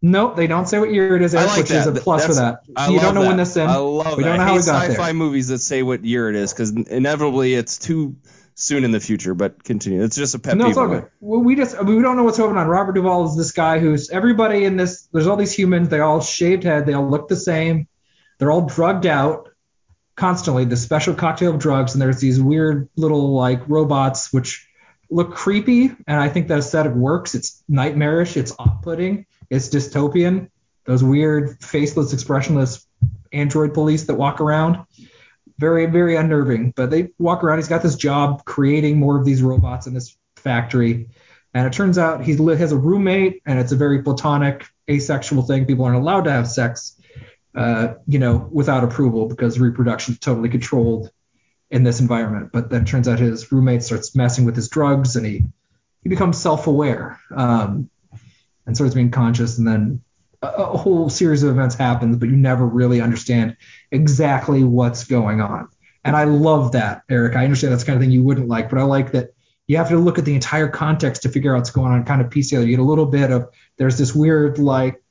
Nope, 0.00 0.36
they 0.36 0.46
don't 0.46 0.68
say 0.68 0.78
what 0.78 0.92
year 0.92 1.16
it 1.16 1.22
is, 1.22 1.34
Eric, 1.34 1.48
like 1.48 1.58
which 1.62 1.70
is 1.72 1.86
a 1.88 1.92
plus 1.92 2.24
for 2.24 2.34
that. 2.34 2.60
I 2.76 2.90
you 2.90 3.00
don't 3.00 3.16
know 3.16 3.22
that. 3.22 3.28
when 3.28 3.36
this 3.38 3.56
in. 3.56 3.68
I 3.68 3.76
love 3.76 4.16
we 4.16 4.22
that. 4.22 4.28
don't 4.28 4.36
know 4.38 4.44
I 4.44 4.46
how 4.46 4.52
hate 4.52 4.60
we 4.60 4.66
got 4.66 4.82
sci-fi 4.84 5.04
there. 5.06 5.14
movies 5.14 5.48
that 5.48 5.58
say 5.58 5.82
what 5.82 6.04
year 6.04 6.28
it 6.28 6.36
is 6.36 6.52
because 6.52 6.70
inevitably 6.70 7.54
it's 7.54 7.78
too 7.78 8.14
soon 8.54 8.84
in 8.84 8.90
the 8.90 9.00
future. 9.00 9.34
But 9.34 9.62
continue. 9.64 10.02
It's 10.02 10.16
just 10.16 10.34
a 10.34 10.38
pet 10.38 10.56
No, 10.56 10.64
peeve. 10.64 10.70
it's 10.70 10.78
all 10.78 10.88
good. 10.88 11.06
Well, 11.20 11.40
we 11.40 11.56
just 11.56 11.82
we 11.84 12.00
don't 12.00 12.16
know 12.16 12.24
what's 12.24 12.38
going 12.38 12.56
on. 12.56 12.66
Robert 12.68 12.92
Duvall 12.94 13.26
is 13.28 13.36
this 13.36 13.52
guy 13.52 13.78
who's 13.78 14.10
everybody 14.10 14.64
in 14.64 14.76
this. 14.76 15.08
There's 15.12 15.26
all 15.26 15.36
these 15.36 15.52
humans. 15.52 15.88
They 15.88 16.00
all 16.00 16.20
shaved 16.20 16.64
head. 16.64 16.86
They 16.86 16.94
all 16.94 17.08
look 17.08 17.28
the 17.28 17.36
same. 17.36 17.88
They're 18.38 18.50
all 18.50 18.66
drugged 18.66 19.06
out 19.06 19.50
constantly. 20.16 20.64
The 20.64 20.76
special 20.76 21.14
cocktail 21.14 21.52
of 21.54 21.58
drugs, 21.58 21.94
and 21.94 22.02
there's 22.02 22.20
these 22.20 22.40
weird 22.40 22.88
little 22.96 23.34
like 23.34 23.68
robots 23.68 24.32
which 24.32 24.68
look 25.10 25.34
creepy. 25.34 25.86
And 26.06 26.20
I 26.20 26.28
think 26.28 26.48
that 26.48 26.58
aesthetic 26.58 26.92
works. 26.94 27.34
It's 27.34 27.62
nightmarish. 27.68 28.36
It's 28.36 28.52
off-putting. 28.58 29.26
It's 29.50 29.68
dystopian. 29.68 30.50
Those 30.86 31.02
weird 31.04 31.62
faceless, 31.62 32.12
expressionless 32.12 32.86
android 33.32 33.74
police 33.74 34.04
that 34.04 34.14
walk 34.14 34.40
around 34.40 34.84
very 35.58 35.86
very 35.86 36.16
unnerving 36.16 36.72
but 36.74 36.90
they 36.90 37.08
walk 37.18 37.44
around 37.44 37.58
he's 37.58 37.68
got 37.68 37.82
this 37.82 37.96
job 37.96 38.44
creating 38.44 38.98
more 38.98 39.18
of 39.18 39.24
these 39.24 39.42
robots 39.42 39.86
in 39.86 39.94
this 39.94 40.16
factory. 40.44 41.08
And 41.54 41.66
it 41.66 41.72
turns 41.72 41.98
out 41.98 42.24
he 42.24 42.32
has 42.32 42.72
a 42.72 42.76
roommate 42.76 43.42
and 43.46 43.58
it's 43.58 43.72
a 43.72 43.76
very 43.76 44.02
platonic 44.02 44.66
asexual 44.88 45.42
thing. 45.42 45.66
People 45.66 45.86
aren't 45.86 45.96
allowed 45.96 46.24
to 46.24 46.30
have 46.30 46.46
sex 46.46 47.00
uh, 47.56 47.94
you 48.06 48.18
know 48.18 48.48
without 48.52 48.84
approval 48.84 49.26
because 49.26 49.58
reproduction 49.60 50.14
is 50.14 50.20
totally 50.20 50.48
controlled 50.48 51.10
in 51.70 51.82
this 51.82 52.00
environment. 52.00 52.50
But 52.52 52.70
then 52.70 52.82
it 52.82 52.88
turns 52.88 53.08
out 53.08 53.18
his 53.18 53.50
roommate 53.50 53.82
starts 53.82 54.14
messing 54.14 54.44
with 54.44 54.54
his 54.54 54.68
drugs 54.68 55.16
and 55.16 55.24
he 55.26 55.44
he 56.02 56.08
becomes 56.08 56.38
self-aware 56.38 57.18
um, 57.34 57.88
and 58.66 58.76
starts 58.76 58.94
being 58.94 59.10
conscious 59.10 59.56
and 59.58 59.66
then 59.66 60.02
a, 60.44 60.76
whole 60.76 61.08
series 61.08 61.42
of 61.42 61.50
events 61.50 61.74
happens 61.74 62.16
but 62.16 62.28
you 62.28 62.36
never 62.36 62.66
really 62.66 63.00
understand 63.00 63.56
exactly 63.90 64.64
what's 64.64 65.04
going 65.04 65.40
on. 65.40 65.68
And 66.04 66.16
I 66.16 66.24
love 66.24 66.72
that, 66.72 67.02
Eric. 67.08 67.34
I 67.34 67.44
understand 67.44 67.72
that's 67.72 67.84
kind 67.84 67.96
of 67.96 68.02
thing 68.02 68.10
you 68.10 68.22
wouldn't 68.22 68.48
like, 68.48 68.68
but 68.68 68.78
I 68.78 68.82
like 68.82 69.12
that 69.12 69.34
you 69.66 69.78
have 69.78 69.88
to 69.88 69.98
look 69.98 70.18
at 70.18 70.24
the 70.24 70.34
entire 70.34 70.68
context 70.68 71.22
to 71.22 71.28
figure 71.28 71.54
out 71.54 71.58
what's 71.58 71.70
going 71.70 71.92
on, 71.92 72.04
kind 72.04 72.20
of 72.20 72.30
piece 72.30 72.50
together. 72.50 72.66
You 72.66 72.76
get 72.76 72.82
a 72.82 72.86
little 72.86 73.06
bit 73.06 73.30
of 73.30 73.48
there's 73.78 73.96
this 73.96 74.14
weird 74.14 74.58
like 74.58 75.02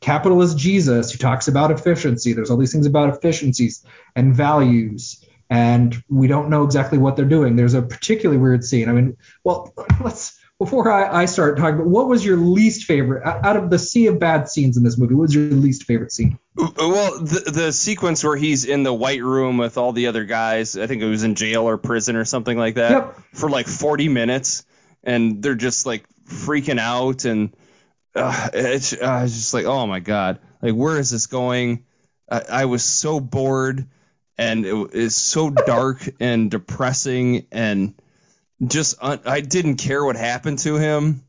capitalist 0.00 0.58
Jesus 0.58 1.12
who 1.12 1.18
talks 1.18 1.46
about 1.46 1.70
efficiency. 1.70 2.32
There's 2.32 2.50
all 2.50 2.56
these 2.56 2.72
things 2.72 2.86
about 2.86 3.14
efficiencies 3.14 3.84
and 4.16 4.34
values, 4.34 5.24
and 5.48 6.02
we 6.08 6.26
don't 6.26 6.50
know 6.50 6.64
exactly 6.64 6.98
what 6.98 7.14
they're 7.14 7.24
doing. 7.24 7.54
There's 7.54 7.74
a 7.74 7.82
particularly 7.82 8.40
weird 8.40 8.64
scene. 8.64 8.88
I 8.88 8.92
mean, 8.92 9.16
well, 9.44 9.72
let's 10.00 10.39
before 10.60 10.92
I, 10.92 11.22
I 11.22 11.24
start 11.24 11.56
talking, 11.56 11.78
but 11.78 11.86
what 11.86 12.06
was 12.06 12.22
your 12.22 12.36
least 12.36 12.84
favorite 12.84 13.26
out 13.26 13.56
of 13.56 13.70
the 13.70 13.78
sea 13.78 14.08
of 14.08 14.18
bad 14.18 14.46
scenes 14.46 14.76
in 14.76 14.84
this 14.84 14.98
movie? 14.98 15.14
What 15.14 15.22
was 15.22 15.34
your 15.34 15.44
least 15.46 15.84
favorite 15.84 16.12
scene? 16.12 16.38
Well, 16.54 17.18
the 17.18 17.50
the 17.50 17.72
sequence 17.72 18.22
where 18.22 18.36
he's 18.36 18.66
in 18.66 18.82
the 18.82 18.92
white 18.92 19.22
room 19.22 19.56
with 19.56 19.78
all 19.78 19.92
the 19.92 20.08
other 20.08 20.26
guys, 20.26 20.76
I 20.76 20.86
think 20.86 21.00
it 21.00 21.08
was 21.08 21.24
in 21.24 21.34
jail 21.34 21.66
or 21.66 21.78
prison 21.78 22.14
or 22.14 22.26
something 22.26 22.58
like 22.58 22.74
that, 22.74 22.90
Yep. 22.90 23.18
for 23.32 23.48
like 23.48 23.66
40 23.68 24.10
minutes, 24.10 24.66
and 25.02 25.42
they're 25.42 25.54
just 25.54 25.86
like 25.86 26.04
freaking 26.28 26.78
out, 26.78 27.24
and 27.24 27.56
uh, 28.14 28.50
it's 28.52 28.92
uh, 28.92 29.22
it's 29.24 29.34
just 29.34 29.54
like, 29.54 29.64
oh 29.64 29.86
my 29.86 30.00
god, 30.00 30.40
like 30.60 30.74
where 30.74 30.98
is 30.98 31.08
this 31.10 31.26
going? 31.26 31.86
I, 32.30 32.42
I 32.50 32.64
was 32.66 32.84
so 32.84 33.18
bored, 33.18 33.86
and 34.36 34.66
it 34.66 34.92
is 34.92 35.16
so 35.16 35.48
dark 35.48 36.06
and 36.20 36.50
depressing, 36.50 37.46
and 37.50 37.94
just 38.66 38.96
un- 39.02 39.20
I 39.24 39.40
didn't 39.40 39.76
care 39.76 40.04
what 40.04 40.16
happened 40.16 40.58
to 40.60 40.76
him. 40.76 41.22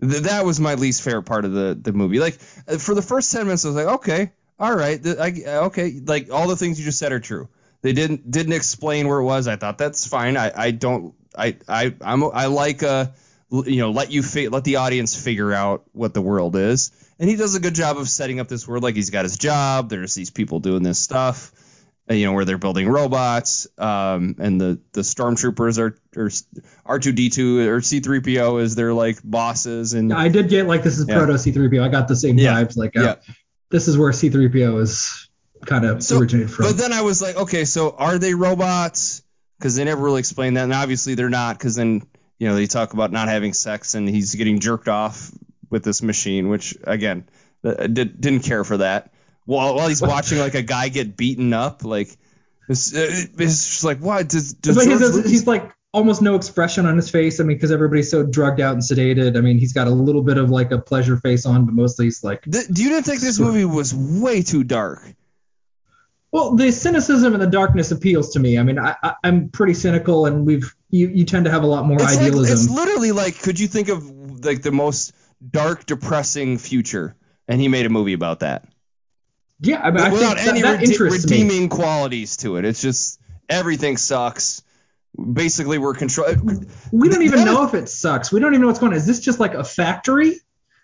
Th- 0.00 0.22
that 0.24 0.44
was 0.44 0.60
my 0.60 0.74
least 0.74 1.02
favorite 1.02 1.24
part 1.24 1.44
of 1.44 1.52
the 1.52 1.78
the 1.80 1.92
movie. 1.92 2.18
Like 2.18 2.38
uh, 2.68 2.78
for 2.78 2.94
the 2.94 3.02
first 3.02 3.32
10 3.32 3.46
minutes, 3.46 3.64
I 3.64 3.68
was 3.68 3.76
like, 3.76 3.94
okay, 4.00 4.32
all 4.58 4.74
right, 4.74 5.02
th- 5.02 5.18
I, 5.18 5.56
okay, 5.66 6.00
like 6.04 6.30
all 6.32 6.48
the 6.48 6.56
things 6.56 6.78
you 6.78 6.84
just 6.84 6.98
said 6.98 7.12
are 7.12 7.20
true. 7.20 7.48
They 7.82 7.92
didn't 7.92 8.30
didn't 8.30 8.52
explain 8.52 9.08
where 9.08 9.18
it 9.18 9.24
was. 9.24 9.48
I 9.48 9.56
thought 9.56 9.78
that's 9.78 10.06
fine. 10.06 10.36
I, 10.36 10.52
I 10.54 10.70
don't 10.70 11.14
I 11.36 11.56
I 11.68 11.94
I'm 12.00 12.24
I 12.24 12.46
like 12.46 12.82
uh 12.82 13.06
you 13.50 13.78
know 13.78 13.90
let 13.90 14.10
you 14.10 14.22
fi- 14.22 14.48
let 14.48 14.64
the 14.64 14.76
audience 14.76 15.14
figure 15.14 15.52
out 15.52 15.84
what 15.92 16.14
the 16.14 16.22
world 16.22 16.56
is, 16.56 16.90
and 17.18 17.28
he 17.28 17.36
does 17.36 17.54
a 17.54 17.60
good 17.60 17.74
job 17.74 17.98
of 17.98 18.08
setting 18.08 18.40
up 18.40 18.48
this 18.48 18.66
world. 18.66 18.82
Like 18.82 18.96
he's 18.96 19.10
got 19.10 19.24
his 19.24 19.36
job. 19.38 19.88
There's 19.88 20.14
these 20.14 20.30
people 20.30 20.60
doing 20.60 20.82
this 20.82 20.98
stuff. 20.98 21.52
Uh, 22.10 22.14
You 22.14 22.26
know 22.26 22.32
where 22.32 22.44
they're 22.44 22.58
building 22.58 22.88
robots, 22.88 23.66
um, 23.78 24.36
and 24.38 24.60
the 24.60 24.80
the 24.92 25.00
stormtroopers 25.02 25.78
are 25.78 25.98
or 26.16 26.30
R2D2 26.84 27.66
or 27.66 27.80
C3PO 27.80 28.60
is 28.62 28.74
their 28.74 28.92
like 28.92 29.18
bosses, 29.24 29.92
and 29.94 30.12
I 30.12 30.28
did 30.28 30.48
get 30.48 30.66
like 30.66 30.82
this 30.82 30.98
is 30.98 31.06
Yeah. 31.08 31.18
proto 31.18 31.34
C3PO. 31.34 31.82
I 31.82 31.88
got 31.88 32.08
the 32.08 32.16
same 32.16 32.38
Yeah. 32.38 32.54
vibes. 32.62 32.76
Like 32.76 32.96
uh, 32.96 33.02
Yeah. 33.02 33.14
this 33.70 33.88
is 33.88 33.98
where 33.98 34.12
C3PO 34.12 34.80
is 34.82 35.28
kind 35.64 35.84
of 35.84 36.02
So- 36.02 36.18
originated 36.18 36.50
from. 36.50 36.66
But 36.66 36.76
then 36.76 36.92
I 36.92 37.02
was 37.02 37.20
like, 37.20 37.36
okay, 37.36 37.64
so 37.64 37.90
are 37.90 38.18
they 38.18 38.34
robots? 38.34 39.22
Because 39.58 39.74
they 39.74 39.84
never 39.84 40.02
really 40.02 40.18
explained 40.20 40.56
that, 40.58 40.64
and 40.64 40.72
obviously 40.74 41.14
they're 41.14 41.30
not. 41.30 41.58
Because 41.58 41.74
then 41.76 42.02
you 42.38 42.46
know 42.48 42.54
they 42.54 42.66
talk 42.66 42.92
about 42.92 43.10
not 43.10 43.28
having 43.28 43.52
sex, 43.52 43.94
and 43.94 44.08
he's 44.08 44.34
getting 44.34 44.60
jerked 44.60 44.88
off 44.88 45.30
with 45.70 45.82
this 45.82 46.02
machine, 46.02 46.48
which 46.48 46.76
again, 46.84 47.24
uh, 47.64 47.86
did, 47.88 48.20
didn't 48.20 48.40
care 48.40 48.62
for 48.64 48.76
that. 48.76 49.12
While 49.46 49.76
while 49.76 49.88
he's 49.88 50.02
watching 50.02 50.38
like 50.38 50.54
a 50.54 50.62
guy 50.62 50.88
get 50.88 51.16
beaten 51.16 51.52
up, 51.52 51.84
like 51.84 52.08
it's, 52.68 52.94
uh, 52.94 53.06
it's 53.38 53.68
just 53.68 53.84
like 53.84 53.98
what 53.98 54.28
does, 54.28 54.52
does 54.54 54.76
But 54.76 54.86
he 54.86 54.98
George 54.98 55.26
he's 55.26 55.46
like 55.46 55.72
almost 55.92 56.20
no 56.20 56.34
expression 56.34 56.84
on 56.84 56.96
his 56.96 57.08
face. 57.08 57.40
I 57.40 57.44
mean, 57.44 57.56
because 57.56 57.72
everybody's 57.72 58.10
so 58.10 58.24
drugged 58.24 58.60
out 58.60 58.74
and 58.74 58.82
sedated. 58.82 59.36
I 59.36 59.40
mean, 59.40 59.58
he's 59.58 59.72
got 59.72 59.86
a 59.86 59.90
little 59.90 60.22
bit 60.22 60.36
of 60.36 60.50
like 60.50 60.72
a 60.72 60.78
pleasure 60.78 61.16
face 61.16 61.46
on, 61.46 61.64
but 61.64 61.74
mostly 61.74 62.06
he's 62.06 62.22
like, 62.22 62.42
do 62.42 62.82
you 62.82 62.90
didn't 62.90 63.04
think 63.04 63.20
this 63.20 63.38
movie 63.38 63.64
was 63.64 63.94
way 63.94 64.42
too 64.42 64.64
dark? 64.64 65.02
well, 66.36 66.54
the 66.54 66.70
cynicism 66.70 67.32
and 67.32 67.42
the 67.42 67.46
darkness 67.46 67.90
appeals 67.92 68.34
to 68.34 68.38
me. 68.38 68.58
I 68.58 68.62
mean, 68.62 68.78
I, 68.78 69.14
I'm 69.24 69.48
pretty 69.48 69.72
cynical, 69.72 70.26
and 70.26 70.44
we've 70.44 70.74
you, 70.90 71.08
you 71.08 71.24
tend 71.24 71.46
to 71.46 71.50
have 71.50 71.62
a 71.62 71.66
lot 71.66 71.86
more 71.86 71.96
It's 71.96 72.14
like 72.14 72.26
idealism. 72.26 72.52
it's 72.52 72.68
literally 72.68 73.12
like 73.12 73.40
could 73.40 73.58
you 73.58 73.66
think 73.68 73.88
of 73.88 74.44
like 74.44 74.60
the 74.60 74.70
most 74.70 75.14
dark, 75.48 75.86
depressing 75.86 76.58
future, 76.58 77.16
and 77.48 77.58
he 77.58 77.68
made 77.68 77.86
a 77.86 77.88
movie 77.88 78.12
about 78.12 78.40
that. 78.40 78.68
Yeah, 79.60 79.80
I 79.80 79.90
mean, 79.90 80.00
I 80.00 80.10
without 80.10 80.36
think 80.36 80.48
any 80.48 80.62
that, 80.62 80.72
that 80.72 80.80
rede- 80.80 80.90
interests 80.90 81.30
me. 81.30 81.36
redeeming 81.42 81.68
qualities 81.68 82.36
to 82.38 82.56
it. 82.56 82.64
It's 82.64 82.80
just 82.82 83.20
everything 83.48 83.96
sucks. 83.96 84.62
Basically, 85.32 85.78
we're 85.78 85.94
control. 85.94 86.26
We 86.92 87.08
don't 87.08 87.22
even 87.22 87.44
know 87.44 87.64
if 87.64 87.72
it 87.74 87.88
sucks. 87.88 88.30
We 88.30 88.38
don't 88.40 88.52
even 88.52 88.60
know 88.62 88.66
what's 88.66 88.78
going 88.80 88.92
on. 88.92 88.98
Is 88.98 89.06
this 89.06 89.20
just 89.20 89.40
like 89.40 89.54
a 89.54 89.64
factory? 89.64 90.38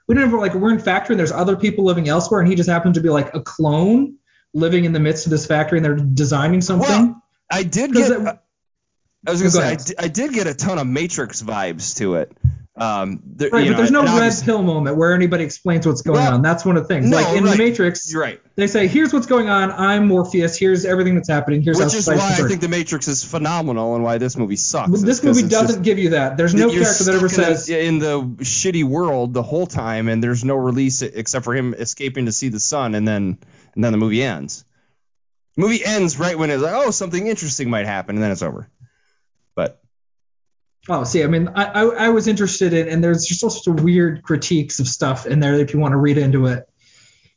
We 0.09 0.14
don't 0.14 0.26
even 0.26 0.41
like 0.41 0.55
we're 0.55 0.73
in 0.73 0.79
factory 0.79 1.14
and 1.14 1.21
there's 1.21 1.33
other 1.33 1.55
people 1.57 1.85
living 1.85 2.09
elsewhere 2.09 2.41
and 2.41 2.49
he 2.49 2.55
just 2.55 2.69
happened 2.69 2.95
to 2.95 3.00
be 3.02 3.09
like 3.11 3.35
a 3.35 3.41
clone 3.41 4.17
living 4.55 4.85
in 4.85 4.93
the 4.93 5.00
midst 5.00 5.26
of 5.26 5.31
this 5.31 5.47
factory 5.47 5.79
and 5.79 5.85
they're 5.85 5.95
designing 5.97 6.61
something. 6.62 6.88
Well, 6.88 7.23
I 7.50 7.62
did 7.62 7.93
get. 7.93 8.11
it- 8.11 8.38
I 9.25 9.31
was 9.31 9.41
gonna 9.41 9.52
Go 9.52 9.76
say 9.76 9.95
I 10.00 10.05
I 10.07 10.09
did 10.09 10.33
get 10.33 10.47
a 10.49 10.55
ton 10.55 10.79
of 10.79 10.87
Matrix 10.87 11.43
vibes 11.43 11.97
to 11.99 12.14
it. 12.17 12.33
Um, 12.75 13.21
there, 13.26 13.50
right, 13.50 13.67
you 13.67 13.73
but 13.73 13.73
know, 13.73 13.76
there's 13.76 13.91
no 13.91 14.19
red 14.19 14.33
pill 14.45 14.62
moment 14.62 14.97
where 14.97 15.14
anybody 15.14 15.45
explains 15.45 15.87
what's 15.87 16.00
going 16.00 16.19
Well, 16.19 16.33
on. 16.35 16.41
That's 16.41 16.64
one 16.64 16.79
of 16.79 16.85
the 16.85 16.88
things. 16.88 17.07
no, 17.07 17.19
like 17.19 17.37
in 17.37 17.45
right. 17.45 17.52
the 17.52 17.59
Matrix, 17.59 18.11
You're 18.11 18.23
right. 18.23 18.41
they 18.57 18.67
say, 18.67 18.87
"Here's 18.87 19.12
what's 19.12 19.26
going 19.26 19.50
on. 19.50 19.71
I'm 19.71 20.07
Morpheus. 20.09 20.57
Here's 20.57 20.87
everything 20.87 21.14
that's 21.14 21.29
happening. 21.29 21.61
Here's 21.61 21.76
Which 21.79 21.93
is 21.93 22.07
why 22.09 22.14
I 22.17 22.49
think 22.49 22.62
The 22.62 22.69
Matrix 22.69 23.09
is 23.09 23.23
phenomenal 23.23 23.95
and 23.95 24.02
why 24.02 24.17
this 24.17 24.38
movie 24.38 24.57
sucks. 24.57 25.02
This 25.02 25.23
movie 25.23 25.43
doesn't 25.43 25.69
just- 25.69 25.83
give 25.83 25.99
you 25.99 26.11
that. 26.11 26.38
There's 26.38 26.55
no 26.55 26.71
character 26.71 27.05
that 27.05 27.14
ever 27.14 27.29
stuck 27.29 27.47
in 27.49 27.52
a- 27.52 27.57
says, 27.59 27.69
in 27.69 27.99
the 27.99 28.23
shitty 28.23 28.85
world 28.85 29.35
the 29.35 29.43
whole 29.43 29.67
time, 29.67 30.09
and 30.09 30.23
there's 30.25 30.43
no 30.43 30.55
release 30.55 31.02
except 31.02 31.45
for 31.45 31.55
him 31.55 31.75
escaping 31.75 32.25
to 32.25 32.33
see 32.33 32.49
the 32.49 32.61
sun, 32.61 32.95
and 32.95 33.07
then 33.07 33.37
and 33.75 33.85
then 33.85 33.93
the 33.93 33.99
movie 33.99 34.23
ends. 34.23 34.64
The 35.57 35.61
movie 35.62 35.85
ends 35.85 36.19
right 36.19 36.38
when 36.38 36.49
it's 36.50 36.62
like, 36.62 36.73
oh, 36.75 36.91
something 36.91 37.26
interesting 37.26 37.69
might 37.69 37.85
happen, 37.85 38.17
and 38.17 38.23
then 38.25 38.31
it's 38.31 38.41
over. 38.41 38.67
But 40.87 41.01
Oh, 41.01 41.05
see, 41.05 41.23
I 41.23 41.27
mean, 41.29 41.49
I, 41.55 41.65
I, 41.65 41.83
I 41.85 42.09
was 42.09 42.27
interested 42.27 42.73
in, 42.73 42.89
and 42.89 43.05
there's 43.05 43.25
just 43.25 43.43
all 43.45 43.51
sorts 43.51 43.69
of 43.69 43.85
weird 43.85 44.23
critiques 44.23 44.81
of 44.81 44.89
stuff 44.89 45.27
in 45.27 45.39
there 45.41 45.55
if 45.55 45.73
you 45.73 45.81
want 45.81 45.93
to 45.93 45.97
read 45.99 46.19
into 46.19 46.47
it. 46.47 46.69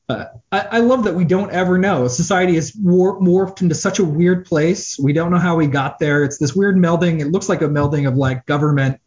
Uh, 0.07 0.25
I, 0.51 0.59
I 0.59 0.79
love 0.79 1.03
that 1.05 1.15
we 1.15 1.25
don't 1.25 1.51
ever 1.51 1.77
know. 1.77 2.07
Society 2.07 2.55
is 2.55 2.75
war- 2.75 3.19
morphed 3.19 3.61
into 3.61 3.75
such 3.75 3.99
a 3.99 4.03
weird 4.03 4.45
place. 4.45 4.99
We 4.99 5.13
don't 5.13 5.31
know 5.31 5.39
how 5.39 5.55
we 5.55 5.67
got 5.67 5.99
there. 5.99 6.23
It's 6.23 6.37
this 6.37 6.55
weird 6.55 6.75
melding. 6.75 7.21
It 7.21 7.27
looks 7.27 7.49
like 7.49 7.61
a 7.61 7.67
melding 7.67 8.07
of 8.07 8.15
like 8.15 8.45
government 8.45 8.99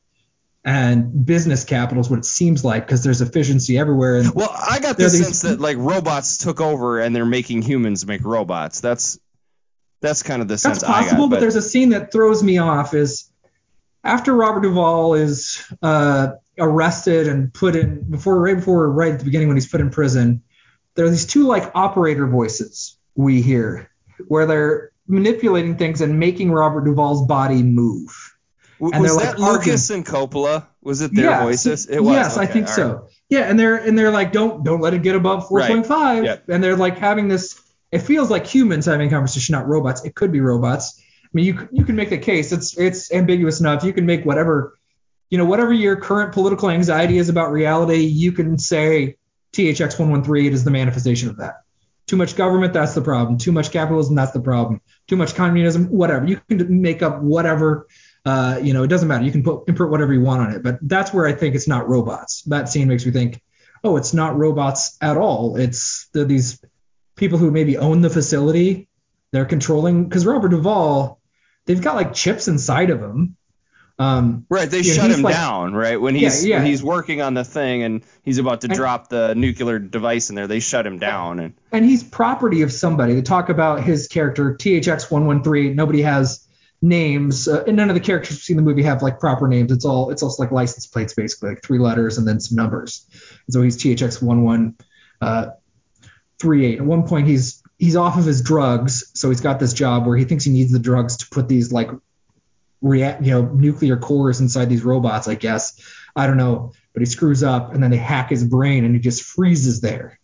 and 0.64 1.24
business 1.24 1.64
capital 1.64 2.00
is 2.00 2.10
what 2.10 2.18
it 2.18 2.24
seems 2.24 2.64
like 2.64 2.84
because 2.84 3.02
there's 3.04 3.20
efficiency 3.20 3.78
everywhere. 3.78 4.16
And 4.16 4.34
well, 4.34 4.50
I 4.52 4.80
got 4.80 4.96
the 4.96 5.04
these- 5.04 5.24
sense 5.24 5.42
that 5.42 5.60
like 5.60 5.76
robots 5.78 6.38
took 6.38 6.60
over 6.60 6.98
and 7.00 7.14
they're 7.14 7.24
making 7.24 7.62
humans 7.62 8.04
make 8.06 8.24
robots. 8.24 8.80
That's 8.80 9.18
that's 10.00 10.22
kind 10.22 10.42
of 10.42 10.48
the 10.48 10.58
sense 10.58 10.80
That's 10.80 10.92
possible, 10.92 11.24
got. 11.24 11.30
but, 11.30 11.40
there's 11.40 11.56
a 11.56 11.62
scene 11.62 11.90
that 11.90 12.12
throws 12.12 12.42
me 12.42 12.58
off. 12.58 12.94
Is 12.94 13.27
after 14.08 14.34
Robert 14.34 14.62
Duvall 14.62 15.14
is 15.14 15.62
uh, 15.82 16.32
arrested 16.58 17.28
and 17.28 17.52
put 17.52 17.76
in 17.76 18.10
before 18.10 18.40
right 18.40 18.56
before 18.56 18.90
right 18.90 19.12
at 19.12 19.18
the 19.18 19.24
beginning 19.24 19.48
when 19.48 19.56
he's 19.56 19.68
put 19.68 19.80
in 19.80 19.90
prison, 19.90 20.42
there 20.94 21.04
are 21.06 21.10
these 21.10 21.26
two 21.26 21.46
like 21.46 21.70
operator 21.74 22.26
voices 22.26 22.96
we 23.14 23.42
hear 23.42 23.90
where 24.26 24.46
they're 24.46 24.90
manipulating 25.06 25.76
things 25.76 26.00
and 26.00 26.18
making 26.18 26.50
Robert 26.50 26.84
Duvall's 26.84 27.26
body 27.26 27.62
move. 27.62 28.10
W- 28.80 29.00
was 29.00 29.16
that 29.16 29.38
like. 29.38 29.66
Lucas 29.66 29.90
and 29.90 30.04
Coppola? 30.04 30.66
Was 30.82 31.00
it 31.00 31.14
their 31.14 31.40
voices? 31.40 31.86
It 31.86 32.00
was. 32.00 32.14
Yes, 32.14 32.36
I 32.38 32.46
think 32.46 32.68
so. 32.68 32.92
right. 32.92 33.02
Yeah, 33.28 33.40
and 33.40 33.58
they're 33.58 33.76
and 33.76 33.98
they're 33.98 34.10
like, 34.10 34.32
don't 34.32 34.64
don't 34.64 34.80
let 34.80 34.94
it 34.94 35.02
get 35.02 35.14
above 35.16 35.46
Right. 35.50 35.70
4.5. 35.70 36.24
Yep. 36.24 36.48
And 36.48 36.64
they're 36.64 36.76
like 36.76 36.96
having 36.98 37.28
this. 37.28 37.60
It 37.92 38.00
feels 38.00 38.30
like 38.30 38.46
humans 38.46 38.86
having 38.86 39.06
a 39.06 39.10
conversation, 39.10 39.52
not 39.52 39.66
robots. 39.66 40.04
It 40.04 40.14
could 40.14 40.30
be 40.32 40.40
robots. 40.40 41.02
I 41.28 41.30
mean, 41.34 41.44
you 41.44 41.68
you 41.70 41.84
can 41.84 41.94
make 41.94 42.08
the 42.08 42.18
case. 42.18 42.52
It's 42.52 42.76
it's 42.78 43.12
ambiguous 43.12 43.60
enough. 43.60 43.84
You 43.84 43.92
can 43.92 44.06
make 44.06 44.24
whatever, 44.24 44.78
you 45.28 45.36
know, 45.36 45.44
whatever 45.44 45.72
your 45.72 45.96
current 45.96 46.32
political 46.32 46.70
anxiety 46.70 47.18
is 47.18 47.28
about 47.28 47.52
reality. 47.52 48.04
You 48.04 48.32
can 48.32 48.58
say 48.58 49.16
THX 49.52 49.98
113 49.98 50.52
is 50.52 50.64
the 50.64 50.70
manifestation 50.70 51.28
of 51.28 51.36
that. 51.36 51.62
Too 52.06 52.16
much 52.16 52.36
government, 52.36 52.72
that's 52.72 52.94
the 52.94 53.02
problem. 53.02 53.36
Too 53.36 53.52
much 53.52 53.70
capitalism, 53.70 54.14
that's 54.14 54.32
the 54.32 54.40
problem. 54.40 54.80
Too 55.06 55.16
much 55.16 55.34
communism, 55.34 55.86
whatever. 55.86 56.26
You 56.26 56.40
can 56.48 56.80
make 56.80 57.02
up 57.02 57.20
whatever. 57.20 57.86
Uh, 58.24 58.58
you 58.62 58.72
know, 58.72 58.82
it 58.82 58.88
doesn't 58.88 59.08
matter. 59.08 59.24
You 59.24 59.32
can 59.32 59.42
put 59.42 59.68
imprint 59.68 59.92
whatever 59.92 60.14
you 60.14 60.22
want 60.22 60.40
on 60.40 60.52
it. 60.54 60.62
But 60.62 60.78
that's 60.80 61.12
where 61.12 61.26
I 61.26 61.34
think 61.34 61.54
it's 61.54 61.68
not 61.68 61.86
robots. 61.86 62.42
That 62.44 62.70
scene 62.70 62.88
makes 62.88 63.04
me 63.04 63.12
think, 63.12 63.42
oh, 63.84 63.98
it's 63.98 64.14
not 64.14 64.38
robots 64.38 64.96
at 65.02 65.18
all. 65.18 65.56
It's 65.56 66.08
the, 66.12 66.24
these 66.24 66.62
people 67.14 67.38
who 67.38 67.50
maybe 67.50 67.76
own 67.76 68.00
the 68.00 68.10
facility. 68.10 68.88
They're 69.30 69.44
controlling 69.44 70.04
because 70.04 70.24
Robert 70.24 70.48
Duvall, 70.48 71.17
they've 71.68 71.80
got 71.80 71.94
like 71.94 72.14
chips 72.14 72.48
inside 72.48 72.90
of 72.90 73.00
him. 73.00 73.36
Um, 74.00 74.46
Right, 74.48 74.70
they 74.70 74.82
shut 74.84 75.06
he's 75.08 75.16
him 75.18 75.22
like- 75.22 75.34
down, 75.34 75.74
right? 75.74 76.00
When 76.00 76.14
he's 76.14 76.44
Yeah, 76.44 76.50
yeah. 76.50 76.56
when 76.58 76.66
he's 76.66 76.82
working 76.84 77.20
on 77.20 77.34
the 77.34 77.42
thing 77.44 77.82
and 77.82 78.02
he's 78.22 78.38
about 78.38 78.60
to 78.62 78.68
And- 78.68 78.76
drop 78.76 79.08
the 79.08 79.34
nuclear 79.34 79.78
device 79.80 80.30
in 80.30 80.36
there, 80.36 80.46
they 80.46 80.60
shut 80.60 80.86
him 80.86 80.98
down 80.98 81.40
and 81.40 81.54
and 81.72 81.84
he's 81.84 82.02
property 82.04 82.62
of 82.62 82.72
somebody. 82.72 83.14
They 83.14 83.22
talk 83.22 83.48
about 83.48 83.82
his 83.82 84.06
character 84.08 84.54
THX 84.54 85.10
one 85.10 85.26
one 85.26 85.42
three. 85.42 85.74
Nobody 85.74 86.02
has 86.02 86.44
names, 86.80 87.48
uh, 87.48 87.64
and 87.66 87.76
none 87.76 87.88
of 87.90 87.94
the 87.94 88.00
characters 88.00 88.36
we 88.36 88.40
see 88.40 88.52
in 88.52 88.56
the 88.56 88.62
movie 88.62 88.84
have 88.84 89.02
like 89.02 89.18
proper 89.18 89.48
names. 89.48 89.72
It's 89.72 89.84
all 89.84 90.10
it's 90.10 90.22
also 90.22 90.42
like 90.44 90.52
license 90.52 90.86
plates 90.86 91.12
basically, 91.14 91.48
like 91.50 91.62
three 91.64 91.80
letters 91.80 92.18
and 92.18 92.26
then 92.28 92.38
some 92.38 92.54
numbers. 92.56 93.04
And 93.48 93.52
so 93.52 93.62
he's 93.62 93.76
THX 93.76 94.22
one 94.22 94.42
one 94.44 94.76
uh, 95.20 95.46
three 96.38 96.66
eight. 96.66 96.78
At 96.78 96.84
one 96.86 97.02
point 97.02 97.26
he's 97.26 97.62
he's 97.78 97.96
off 97.96 98.18
of 98.18 98.24
his 98.24 98.42
drugs, 98.42 99.10
so 99.14 99.28
he's 99.30 99.40
got 99.40 99.60
this 99.60 99.72
job 99.72 100.06
where 100.06 100.16
he 100.16 100.24
thinks 100.24 100.44
he 100.44 100.52
needs 100.52 100.72
the 100.72 100.78
drugs 100.78 101.18
to 101.18 101.28
put 101.30 101.48
these 101.48 101.72
like 101.72 101.90
react 102.80 103.22
you 103.22 103.32
know 103.32 103.42
nuclear 103.42 103.96
cores 103.96 104.40
inside 104.40 104.68
these 104.68 104.84
robots. 104.84 105.28
I 105.28 105.34
guess 105.34 105.80
I 106.14 106.26
don't 106.26 106.36
know, 106.36 106.72
but 106.92 107.00
he 107.00 107.06
screws 107.06 107.42
up 107.42 107.72
and 107.72 107.82
then 107.82 107.90
they 107.90 107.96
hack 107.96 108.30
his 108.30 108.44
brain 108.44 108.84
and 108.84 108.94
he 108.94 109.00
just 109.00 109.22
freezes 109.22 109.80
there 109.80 110.18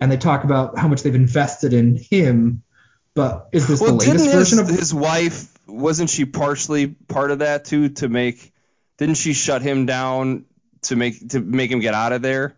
and 0.00 0.10
they 0.10 0.16
talk 0.16 0.44
about 0.44 0.78
how 0.78 0.88
much 0.88 1.02
they've 1.02 1.14
invested 1.14 1.72
in 1.72 1.96
him. 1.96 2.62
But 3.14 3.48
is 3.52 3.66
this 3.66 3.80
well, 3.80 3.92
the 3.92 3.96
latest 3.96 4.24
didn't 4.24 4.38
his, 4.38 4.50
version 4.50 4.58
of 4.60 4.68
his 4.68 4.94
wife 4.94 5.52
wasn't 5.66 6.08
she 6.08 6.24
partially 6.24 6.86
part 6.86 7.30
of 7.30 7.40
that 7.40 7.64
too 7.64 7.90
to 7.90 8.08
make 8.08 8.52
didn't 8.96 9.16
she 9.16 9.32
shut 9.32 9.62
him 9.62 9.86
down 9.86 10.44
to 10.82 10.96
make 10.96 11.28
to 11.30 11.40
make 11.40 11.70
him 11.70 11.80
get 11.80 11.94
out 11.94 12.12
of 12.12 12.22
there? 12.22 12.56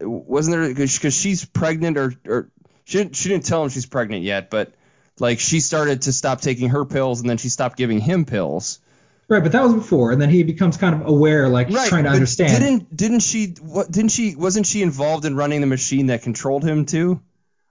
Wasn't 0.00 0.54
there 0.54 0.68
because 0.68 1.14
she's 1.14 1.44
pregnant 1.44 1.96
or 1.96 2.14
or 2.26 2.50
she 2.88 2.96
didn't, 2.96 3.16
she 3.16 3.28
didn't 3.28 3.44
tell 3.44 3.62
him 3.62 3.68
she's 3.68 3.84
pregnant 3.84 4.22
yet, 4.22 4.48
but 4.48 4.72
like 5.18 5.40
she 5.40 5.60
started 5.60 6.02
to 6.02 6.12
stop 6.12 6.40
taking 6.40 6.70
her 6.70 6.86
pills 6.86 7.20
and 7.20 7.28
then 7.28 7.36
she 7.36 7.50
stopped 7.50 7.76
giving 7.76 8.00
him 8.00 8.24
pills. 8.24 8.80
right? 9.28 9.42
But 9.42 9.52
that 9.52 9.62
was 9.62 9.74
before, 9.74 10.10
and 10.10 10.20
then 10.20 10.30
he 10.30 10.42
becomes 10.42 10.78
kind 10.78 10.94
of 10.94 11.06
aware, 11.06 11.50
like 11.50 11.68
Right, 11.68 11.86
trying 11.86 12.04
to 12.04 12.10
understand. 12.10 12.62
Didn't 12.62 12.96
didn't 12.96 13.20
she 13.20 13.56
what 13.60 13.90
didn't 13.90 14.12
she 14.12 14.34
wasn't 14.36 14.66
she 14.66 14.80
involved 14.80 15.26
in 15.26 15.36
running 15.36 15.60
the 15.60 15.66
machine 15.66 16.06
that 16.06 16.22
controlled 16.22 16.64
him 16.64 16.86
too? 16.86 17.20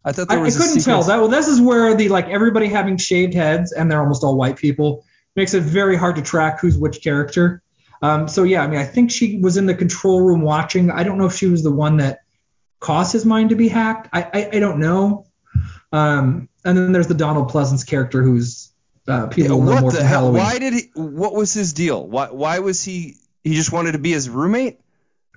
I 0.06 0.12
thought 0.12 0.30
there 0.30 0.40
was 0.40 0.56
a 0.56 0.60
scene. 0.60 0.62
I 0.62 0.70
couldn't 0.70 0.84
tell 0.84 1.04
that. 1.04 1.18
Well, 1.18 1.30
this 1.30 1.48
is 1.48 1.60
where 1.60 1.96
the 1.96 2.10
like 2.10 2.28
everybody 2.28 2.68
having 2.68 2.98
shaved 2.98 3.34
heads 3.34 3.72
and 3.72 3.90
they're 3.92 4.00
almost 4.00 4.24
all 4.24 4.38
white 4.38 4.58
people 4.58 5.04
makes 5.36 5.56
it 5.56 5.64
very 5.64 5.96
hard 5.96 6.18
to 6.18 6.22
track 6.22 6.60
who's 6.60 6.78
which 6.78 7.02
character. 7.02 7.64
Um, 8.04 8.28
so 8.28 8.44
yeah, 8.44 8.62
I 8.64 8.68
mean, 8.68 8.80
I 8.80 8.86
think 8.86 9.10
she 9.10 9.40
was 9.40 9.58
in 9.58 9.66
the 9.66 9.74
control 9.74 10.22
room 10.22 10.42
watching. 10.42 10.92
I 10.92 11.02
don't 11.02 11.18
know 11.18 11.26
if 11.26 11.34
she 11.34 11.48
was 11.48 11.64
the 11.64 11.72
one 11.72 11.98
that 11.98 12.20
caused 12.80 13.14
his 13.14 13.26
mind 13.26 13.50
to 13.50 13.56
be 13.56 13.68
hacked. 13.68 14.10
I 14.14 14.24
I, 14.24 14.50
I 14.54 14.60
don't 14.60 14.80
know. 14.80 15.26
Um, 15.92 16.50
and 16.66 16.78
then 16.78 16.92
there's 16.92 17.08
the 17.08 17.14
Donald 17.14 17.50
Pleasence 17.50 17.88
character 17.88 18.22
who's 18.22 18.72
uh, 19.08 19.28
people 19.28 19.58
Yeah, 19.60 19.66
what 19.66 19.82
more 19.82 19.92
the 19.92 20.04
hell? 20.04 20.34
Halloween. 20.34 20.44
Why 20.44 20.60
did 20.60 20.74
he? 20.74 20.92
What 20.96 21.34
was 21.34 21.54
his 21.54 21.74
deal? 21.74 22.06
Why 22.06 22.28
why 22.28 22.60
was 22.60 22.84
he? 22.84 23.16
He 23.44 23.54
just 23.54 23.72
wanted 23.72 23.94
to 23.94 24.00
be 24.00 24.12
his 24.12 24.30
roommate. 24.30 24.80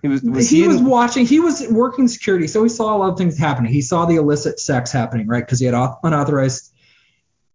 He 0.03 0.09
was. 0.09 0.23
Was 0.23 0.51
he, 0.51 0.62
he, 0.62 0.69
was 0.69 0.79
in- 0.79 0.87
watching. 0.87 1.27
He 1.27 1.41
was 1.41 1.67
working 1.69 2.09
security, 2.09 2.47
so 2.47 2.62
he 2.62 2.69
saw 2.69 2.97
a 2.97 2.99
lot 2.99 3.12
of 3.12 3.19
things 3.19 3.38
happening. 3.38 3.73
He 3.73 3.83
saw 3.83 4.07
the 4.07 4.17
illicit 4.17 4.59
sex 4.59 4.91
happening, 4.91 5.27
right? 5.27 5.45
Because 5.45 5.61
he 5.61 5.67
had 5.67 5.75
unauthorized. 6.03 6.73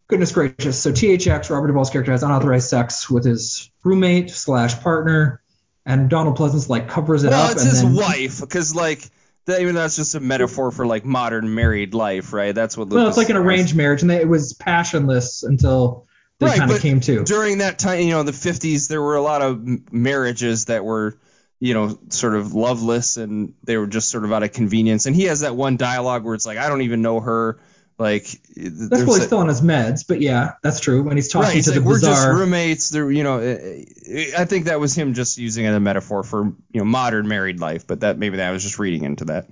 Goodness 0.08 0.32
gracious! 0.32 0.80
So 0.80 0.92
THX, 0.92 1.50
Robert 1.50 1.68
Duvall's 1.68 1.90
character, 1.90 2.12
has 2.12 2.22
unauthorized 2.22 2.70
sex 2.70 3.10
with 3.10 3.26
his 3.26 3.72
roommate 3.84 4.30
slash 4.30 4.80
partner, 4.82 5.42
and 5.84 6.10
Donald 6.10 6.38
Pleasence 6.38 6.70
like 6.70 6.88
covers 6.88 7.24
it 7.24 7.30
well, 7.32 7.46
up. 7.46 7.52
it's 7.54 7.62
and 7.64 7.72
his 7.72 7.82
then, 7.82 7.96
wife, 7.96 8.40
because 8.40 8.76
like 8.76 9.10
that, 9.46 9.62
even 9.62 9.76
that's 9.76 9.96
just 9.96 10.16
a 10.16 10.20
metaphor 10.20 10.72
for 10.72 10.86
like 10.86 11.06
modern 11.06 11.54
married 11.54 11.94
life, 11.94 12.34
right? 12.34 12.54
That's 12.54 12.78
what. 12.78 12.90
Well, 12.90 13.08
it's 13.08 13.18
like 13.18 13.30
an 13.30 13.38
arranged 13.38 13.76
marriage, 13.76 14.02
and 14.02 14.10
they, 14.10 14.22
it 14.22 14.28
was 14.28 14.54
passionless 14.54 15.44
until 15.44 16.08
they 16.40 16.48
Right, 16.48 16.58
kind 16.58 16.72
of 16.72 16.82
came 16.82 17.00
to. 17.02 17.24
during 17.24 17.60
that 17.60 17.80
time, 17.80 18.02
you 18.02 18.12
know, 18.12 18.24
the 18.24 18.32
50s, 18.32 18.90
there 18.90 19.02
were 19.02 19.16
a 19.16 19.22
lot 19.22 19.42
of 19.42 19.94
marriages 19.94 20.66
that 20.66 20.84
were, 20.84 21.18
you 21.60 21.74
know, 21.74 21.98
sort 22.10 22.36
of 22.36 22.54
loveless 22.54 23.18
and 23.18 23.54
they 23.64 23.78
were 23.78 23.88
just 23.88 24.10
sort 24.10 24.26
of 24.26 24.34
out 24.34 24.44
of 24.44 24.52
convenience. 24.52 25.06
And 25.06 25.16
he 25.16 25.24
has 25.24 25.42
that 25.42 25.56
one 25.56 25.78
dialogue 25.78 26.26
where 26.26 26.36
it's 26.36 26.46
like, 26.46 26.58
I 26.58 26.68
don't 26.68 26.82
even 26.82 27.02
know 27.02 27.20
her. 27.22 27.60
Like, 27.98 28.26
That's 28.58 29.04
while 29.04 29.16
he's 29.16 29.24
a- 29.24 29.28
still 29.28 29.38
on 29.38 29.48
his 29.48 29.62
meds, 29.62 30.06
but 30.06 30.20
yeah, 30.20 30.54
that's 30.62 30.82
true. 30.82 31.04
When 31.04 31.16
he's 31.16 31.30
talking 31.30 31.56
right, 31.56 31.64
to 31.64 31.72
like 31.72 31.80
the 31.80 31.86
we're 31.86 32.00
just 32.00 32.28
roommates. 32.28 32.90
There, 32.90 33.10
you 33.10 33.24
know, 33.24 33.40
I 33.40 34.44
think 34.46 34.66
that 34.66 34.82
was 34.82 34.94
him 34.94 35.14
just 35.14 35.38
using 35.38 35.64
it 35.64 35.70
as 35.70 35.76
a 35.76 35.80
metaphor 35.80 36.24
for 36.24 36.44
you 36.44 36.82
know 36.82 36.84
modern 36.84 37.30
married 37.30 37.62
life. 37.62 37.88
But 37.88 38.02
that 38.02 38.18
maybe 38.18 38.38
that 38.38 38.50
I 38.50 38.52
was 38.52 38.64
just 38.64 38.80
reading 38.80 39.06
into 39.06 39.26
that. 39.26 39.48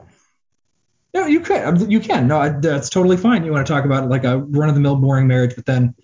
No, 1.13 1.25
you 1.25 1.39
could. 1.39 1.58
Uh, 1.58 1.86
you 1.88 2.01
can. 2.01 2.27
No, 2.27 2.38
I- 2.38 2.49
that's 2.49 2.89
totally 2.89 3.15
fine. 3.15 3.45
You 3.45 3.51
want 3.53 3.65
to 3.65 3.71
talk 3.71 3.86
about 3.86 4.10
like 4.10 4.25
a 4.25 4.39
run 4.39 4.67
of 4.67 4.75
the 4.75 4.82
mill 4.82 4.97
boring 4.97 5.27
marriage, 5.27 5.56
but 5.56 5.65
then 5.65 5.95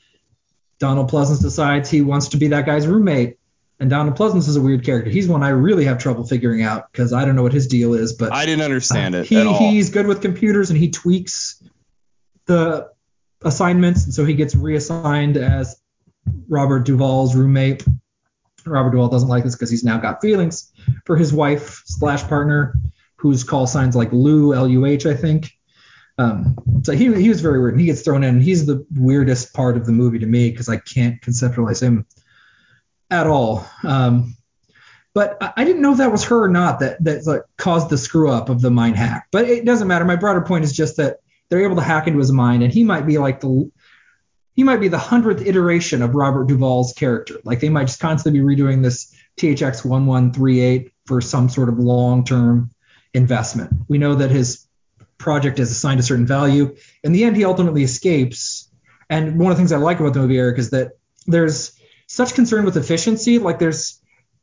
Donald 0.80 1.12
Pleasence 1.12 1.41
decides 1.41 1.89
he 1.89 2.02
wants 2.02 2.30
to 2.30 2.38
be 2.38 2.47
that 2.49 2.65
guy's 2.65 2.88
roommate. 2.88 3.38
And 3.82 3.89
Donald 3.89 4.17
Pleasence 4.17 4.47
is 4.47 4.56
a 4.56 4.62
weird 4.62 4.86
character. 4.86 5.10
He's 5.10 5.28
one 5.28 5.41
I 5.43 5.49
really 5.49 5.86
have 5.86 5.99
trouble 5.99 6.25
figuring 6.25 6.62
out 6.62 6.91
because 6.91 7.12
I 7.12 7.25
don't 7.25 7.36
know 7.36 7.43
what 7.43 7.54
his 7.54 7.67
deal 7.67 7.93
is, 7.93 8.13
but 8.13 8.32
I 8.32 8.45
didn't 8.45 8.63
understand 8.63 9.15
uh, 9.15 9.19
it 9.19 9.28
he 9.28 9.39
at 9.39 9.47
all. 9.47 9.58
he's 9.58 9.89
good 9.89 10.06
with 10.06 10.21
computers 10.21 10.69
and 10.69 10.78
he 10.78 10.89
tweaks 10.89 11.62
the 12.49 12.89
assignments, 13.43 14.03
and 14.03 14.13
so 14.13 14.25
he 14.25 14.33
gets 14.33 14.53
reassigned 14.55 15.38
as 15.38 15.79
Robert 16.49 16.85
Duvall's 16.85 17.35
roommate. 17.35 17.85
Robert 18.65 18.91
Duvall 18.91 19.07
doesn't 19.07 19.29
like 19.29 19.45
this 19.45 19.55
because 19.55 19.69
he's 19.69 19.85
now 19.85 19.97
got 19.97 20.19
feelings 20.21 20.73
for 21.05 21.15
his 21.15 21.31
wife 21.31 21.81
slash 21.85 22.23
partner, 22.27 22.75
whose 23.15 23.45
call 23.45 23.67
signs 23.67 23.95
like 23.95 24.12
Lou 24.12 24.53
L 24.53 24.67
U 24.67 24.85
H 24.85 25.05
I 25.05 25.15
think. 25.15 25.51
Um, 26.17 26.57
so 26.83 26.91
he 26.91 27.05
he 27.15 27.29
was 27.29 27.39
very 27.39 27.59
weird. 27.62 27.75
And 27.75 27.79
he 27.79 27.85
gets 27.85 28.01
thrown 28.01 28.23
in. 28.23 28.41
He's 28.41 28.65
the 28.65 28.85
weirdest 28.93 29.53
part 29.53 29.77
of 29.77 29.85
the 29.85 29.93
movie 29.93 30.19
to 30.19 30.25
me 30.25 30.51
because 30.51 30.67
I 30.67 30.77
can't 30.77 31.21
conceptualize 31.21 31.81
him 31.81 32.05
at 33.09 33.25
all. 33.25 33.65
Um, 33.83 34.35
but 35.13 35.38
I, 35.57 35.63
didn't 35.63 35.81
know 35.81 35.93
if 35.93 35.97
that 35.99 36.12
was 36.12 36.25
her 36.25 36.43
or 36.43 36.49
not 36.49 36.81
that 36.81 37.03
that 37.05 37.25
like, 37.25 37.41
caused 37.57 37.89
the 37.89 37.97
screw 37.97 38.29
up 38.29 38.49
of 38.49 38.62
the 38.62 38.69
mind 38.69 38.97
hack. 38.97 39.27
But 39.31 39.49
it 39.49 39.65
doesn't 39.65 39.88
matter. 39.88 40.05
My 40.05 40.17
broader 40.17 40.41
point 40.41 40.65
is 40.65 40.73
just 40.73 40.97
that 40.97 41.19
they're 41.49 41.63
able 41.63 41.75
to 41.75 41.81
hack 41.81 42.07
into 42.07 42.19
his 42.19 42.31
mind, 42.31 42.63
and 42.63 42.71
he 42.71 42.83
might 42.83 43.05
be 43.05 43.17
like 43.17 43.39
the 43.39 43.71
he 44.55 44.63
might 44.63 44.81
be 44.81 44.89
the 44.89 44.97
hundredth 44.97 45.45
iteration 45.45 46.01
of 46.01 46.15
Robert 46.15 46.47
Duvall's 46.47 46.93
character. 46.93 47.35
Like 47.45 47.62
they 47.62 47.69
might 47.69 47.88
just 47.88 48.01
constantly 48.01 48.41
be 48.41 48.45
redoing 48.45 48.83
this 48.83 49.15
THX 49.39 49.85
one 49.85 50.05
one 50.05 50.33
three 50.33 50.59
eight 50.59 50.91
for 51.05 51.21
some 51.21 51.49
sort 51.49 51.69
of 51.69 51.79
long 51.79 52.25
term 52.25 52.71
investment. 53.13 53.71
We 53.88 53.97
know 53.97 54.15
that 54.15 54.31
his 54.31 54.67
project 55.17 55.59
is 55.59 55.71
assigned 55.71 55.99
a 55.99 56.03
certain 56.03 56.25
value. 56.25 56.75
In 57.03 57.12
the 57.12 57.23
end, 57.23 57.35
he 57.35 57.45
ultimately 57.45 57.83
escapes. 57.83 58.69
And 59.09 59.39
one 59.39 59.51
of 59.51 59.57
the 59.57 59.62
things 59.62 59.71
I 59.71 59.77
like 59.77 59.99
about 59.99 60.13
the 60.13 60.19
movie, 60.19 60.38
Eric, 60.38 60.59
is 60.59 60.71
that 60.71 60.97
there's 61.25 61.71
such 62.07 62.33
concern 62.33 62.65
with 62.65 62.77
efficiency. 62.77 63.39
Like 63.39 63.59
there's 63.59 63.98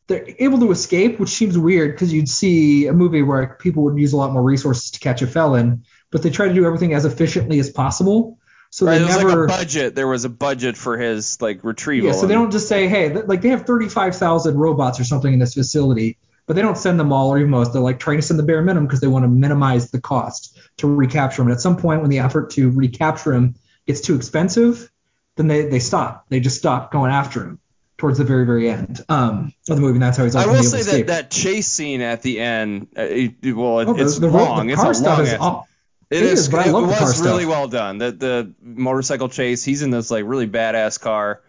they're 0.07 0.27
able 0.39 0.61
to 0.61 0.71
escape, 0.71 1.19
which 1.19 1.31
seems 1.31 1.59
weird 1.59 1.93
because 1.93 2.13
you'd 2.13 2.29
see 2.29 2.87
a 2.87 2.93
movie 2.93 3.23
where 3.23 3.57
people 3.61 3.83
would 3.85 3.99
use 3.99 4.13
a 4.13 4.17
lot 4.17 4.33
more 4.33 4.43
resources 4.43 4.91
to 4.93 5.01
catch 5.01 5.23
a 5.23 5.27
felon, 5.27 5.85
but 6.11 6.23
they 6.23 6.31
try 6.31 6.47
to 6.49 6.55
do 6.55 6.65
everything 6.65 6.95
as 6.95 7.05
efficiently 7.05 7.59
as 7.59 7.71
possible. 7.71 8.39
So 8.71 8.87
Right, 8.87 8.99
they 8.99 8.99
there 8.99 9.07
was 9.07 9.17
never 9.17 9.29
like 9.47 9.59
a 9.59 9.59
budget. 9.59 9.95
There 9.95 10.07
was 10.07 10.25
a 10.25 10.29
budget 10.29 10.77
for 10.77 10.97
his 10.97 11.41
like 11.41 11.65
retrieval. 11.65 12.09
yeah, 12.09 12.13
so 12.15 12.27
they 12.27 12.35
don't 12.35 12.51
just 12.53 12.69
say, 12.69 12.89
hey, 12.89 13.09
th- 13.09 13.27
like 13.27 13.43
they 13.43 13.49
have 13.49 13.63
35,000 13.67 14.57
robots 14.57 15.01
or 15.01 15.05
something 15.05 15.33
in 15.33 15.39
this 15.39 15.55
facility, 15.55 16.19
but 16.47 16.55
they 16.55 16.63
don't 16.63 16.79
send 16.79 17.01
them 17.01 17.13
all 17.13 17.31
or 17.31 17.39
even 17.39 17.51
most. 17.51 17.73
They're 17.73 17.83
like 17.83 17.99
trying 17.99 18.19
to 18.19 18.23
send 18.23 18.39
the 18.39 18.45
bare 18.45 18.63
minimum 18.63 18.87
because 18.87 19.01
they 19.01 19.07
want 19.09 19.25
to 19.25 19.29
minimize 19.29 19.91
the 19.91 20.01
cost 20.01 20.59
to 20.79 20.87
recapture 20.93 21.39
them. 21.39 21.49
And 21.49 21.55
at 21.55 21.61
some 21.61 21.77
point, 21.77 22.01
when 22.03 22.11
the 22.11 22.21
effort 22.21 22.51
to 22.51 22.71
recapture 22.71 23.33
them 23.33 23.55
gets 23.87 24.01
too 24.01 24.15
expensive, 24.15 24.91
then 25.37 25.49
they, 25.49 25.67
they 25.67 25.79
stop. 25.81 26.27
They 26.29 26.41
just 26.41 26.59
stop 26.59 26.93
going 26.93 27.11
after 27.11 27.43
him 27.43 27.61
towards 27.99 28.19
the 28.19 28.25
very, 28.25 28.45
very 28.45 28.69
end 28.69 29.01
um, 29.09 29.53
of 29.69 29.77
the 29.77 29.81
movie. 29.83 29.95
And 29.95 30.03
that's 30.03 30.17
how 30.19 30.25
he's 30.25 30.37
I 30.37 30.41
ultimately 30.45 30.63
will 30.65 30.71
say 30.71 30.83
that 30.83 30.89
escape. 30.91 31.07
that 31.07 31.31
chase 31.31 31.67
scene 31.67 32.01
at 32.03 32.23
the 32.23 32.41
end, 32.41 32.89
uh, 32.97 33.03
it, 33.03 33.55
well, 33.55 33.81
it, 33.81 33.89
Oh, 33.89 33.93
the- 33.95 34.03
it's 34.05 34.19
the, 34.19 34.29
long. 34.29 34.67
The 34.67 34.73
it's 34.75 34.83
a 34.83 34.95
stuff 34.95 35.19
long. 35.19 35.27
is 35.27 35.35
aw- 35.35 35.63
It 36.11 36.17
It 36.19 36.23
is, 36.25 36.41
is, 36.41 36.49
but 36.49 36.61
I 36.61 36.69
it 36.69 36.73
love 36.73 36.83
the 36.83 36.89
was 36.89 36.99
car 37.21 37.25
really 37.25 37.45
stuff. 37.45 37.51
well 37.53 37.69
done. 37.69 37.99
The 37.99 38.13
the 38.13 38.55
motorcycle 38.63 39.29
chase. 39.29 39.65
He's 39.65 39.83
in 39.83 39.91
this 39.91 40.11
like 40.11 40.25
really 40.27 40.47
badass 40.47 41.01
car. 41.01 41.41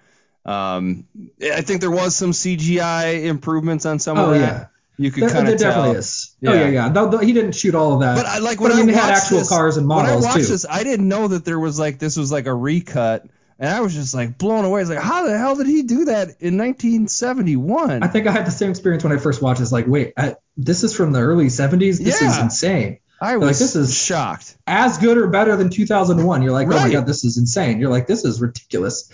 Um, 0.46 1.06
I 1.44 1.62
think 1.62 1.82
there 1.82 1.92
was 1.92 2.16
some 2.16 2.32
CGI 2.32 3.26
improvements 3.26 3.86
on 3.86 4.00
some 4.00 4.18
Oh 4.18 4.32
of 4.34 4.40
that. 4.40 4.40
yeah, 4.40 4.66
You 4.98 5.12
could 5.12 5.30
kind 5.30 5.48
of 5.50 5.58
tell. 5.60 5.72
definitely 5.72 5.98
is. 6.00 6.36
Oh 6.46 6.54
Yeah. 6.54 6.60
yeah, 6.62 6.68
yeah. 6.70 6.90
Though- 6.90 7.10
though 7.10 7.18
he 7.18 7.34
didn't 7.34 7.52
shoot 7.52 7.76
all 7.76 7.96
of 7.96 8.00
that. 8.00 8.16
But 8.16 8.26
I 8.26 8.38
like 8.40 8.58
But 8.60 8.70
when 8.70 8.72
I 8.72 8.76
mean, 8.78 8.90
I 8.90 8.92
they 8.94 8.98
had 8.98 9.14
actual 9.16 9.40
this, 9.40 9.50
cars 9.50 9.76
and 9.78 9.86
models 9.86 10.06
When 10.06 10.14
models 10.16 10.26
I 10.26 10.30
watched 10.30 10.46
too. 10.48 10.52
this, 10.54 10.66
I 10.70 10.84
didn't 10.84 11.08
know 11.10 11.28
that 11.28 11.44
there 11.44 11.60
was 11.60 11.78
like 11.78 12.00
this 12.00 12.16
was 12.16 12.32
like 12.32 12.46
a 12.48 12.54
recut, 12.54 13.26
and 13.60 13.70
I 13.70 13.82
was 13.82 13.93
just 13.93 14.13
like 14.13 14.38
blown 14.38 14.65
away. 14.65 14.82
It's 14.82 14.89
like, 14.89 15.00
how 15.00 15.26
the 15.28 15.38
hell 15.38 15.56
did 15.56 15.67
he 15.67 15.84
do 15.84 16.06
that 16.06 16.28
in 16.41 16.58
1971? 16.58 18.04
I 18.04 18.08
think 18.08 18.28
I 18.28 18.32
had 18.32 18.46
the 18.46 18.52
same 18.52 18.70
experience 18.70 19.04
when 19.04 19.13
I 19.13 19.17
first 19.17 19.41
watched. 19.41 19.60
it. 19.60 19.63
It's 19.63 19.72
like, 19.72 19.88
wait, 19.88 20.13
I, 20.17 20.36
this 20.56 20.84
is 20.84 20.96
from 20.96 21.12
the 21.12 21.20
early 21.20 21.46
70s. 21.48 21.98
This 22.04 22.22
is 22.22 22.38
insane. 22.38 23.00
I 23.20 23.36
like, 23.36 23.48
was 23.48 23.60
this 23.60 23.76
is- 23.76 23.98
shocked. 23.98 24.56
As 24.67 24.98
good 25.00 25.17
or 25.17 25.28
better 25.28 25.56
than 25.56 25.70
2001. 25.70 26.41
You're 26.43 26.52
like, 26.52 26.67
oh 26.67 26.72
my 26.72 26.91
god, 26.91 27.08
this 27.08 27.24
is 27.24 27.38
insane. 27.38 27.80
You're 27.80 27.89
like, 27.89 28.06
this 28.08 28.24
is 28.26 28.39
ridiculous. 28.41 29.12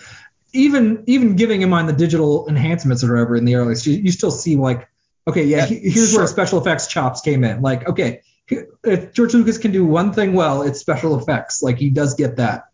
Even 0.52 1.04
even 1.08 1.36
giving 1.36 1.62
in 1.62 1.70
mind 1.70 1.90
the 1.90 1.94
digital 1.94 2.48
enhancements 2.48 3.04
or 3.04 3.14
whatever 3.14 3.36
in 3.36 3.46
the 3.46 3.56
early, 3.56 3.76
you, 3.84 3.94
you 3.94 4.12
still 4.12 4.30
see 4.30 4.56
like, 4.56 4.88
okay, 5.28 5.46
yeah, 5.46 5.60
Yeah, 5.60 5.66
he- 5.68 5.90
here's 5.90 6.12
sure. 6.12 6.20
where 6.20 6.28
special 6.28 6.60
effects 6.60 6.88
chops 6.88 7.22
came 7.22 7.44
in. 7.44 7.62
Like, 7.62 7.88
okay, 7.90 8.22
if 8.50 9.14
George 9.14 9.34
Lucas 9.34 9.58
can 9.58 9.72
do 9.72 9.86
one 9.86 10.12
thing 10.14 10.34
well, 10.34 10.62
it's 10.64 10.80
special 10.80 11.18
effects. 11.18 11.64
Like 11.64 11.78
he 11.78 11.90
does 11.90 12.14
get 12.16 12.36
that. 12.36 12.66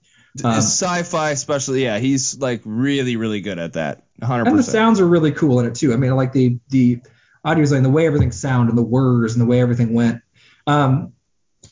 Um, 0.44 0.54
Sci-fi, 0.54 1.32
especially, 1.32 1.84
yeah, 1.84 1.98
he's 1.98 2.38
like 2.38 2.62
really, 2.64 3.16
really 3.16 3.42
good 3.42 3.60
at 3.60 3.74
that. 3.74 4.04
100%. 4.22 4.48
and 4.48 4.60
the 4.60 4.64
sounds 4.64 5.00
are 5.00 5.08
really 5.08 5.32
cool 5.32 5.60
in 5.60 5.66
it 5.66 5.76
too. 5.76 5.94
I 5.94 5.96
mean, 5.96 6.16
like 6.16 6.34
the 6.34 6.60
the 6.70 7.02
audio 7.44 7.64
design, 7.64 7.84
the 7.84 7.90
way 7.90 8.06
everything 8.06 8.32
sounded, 8.32 8.70
and 8.70 8.78
the 8.78 8.84
words, 8.84 9.34
and 9.34 9.42
the 9.42 9.46
way 9.46 9.62
everything 9.62 9.94
went. 9.94 10.22
Um, 10.68 11.14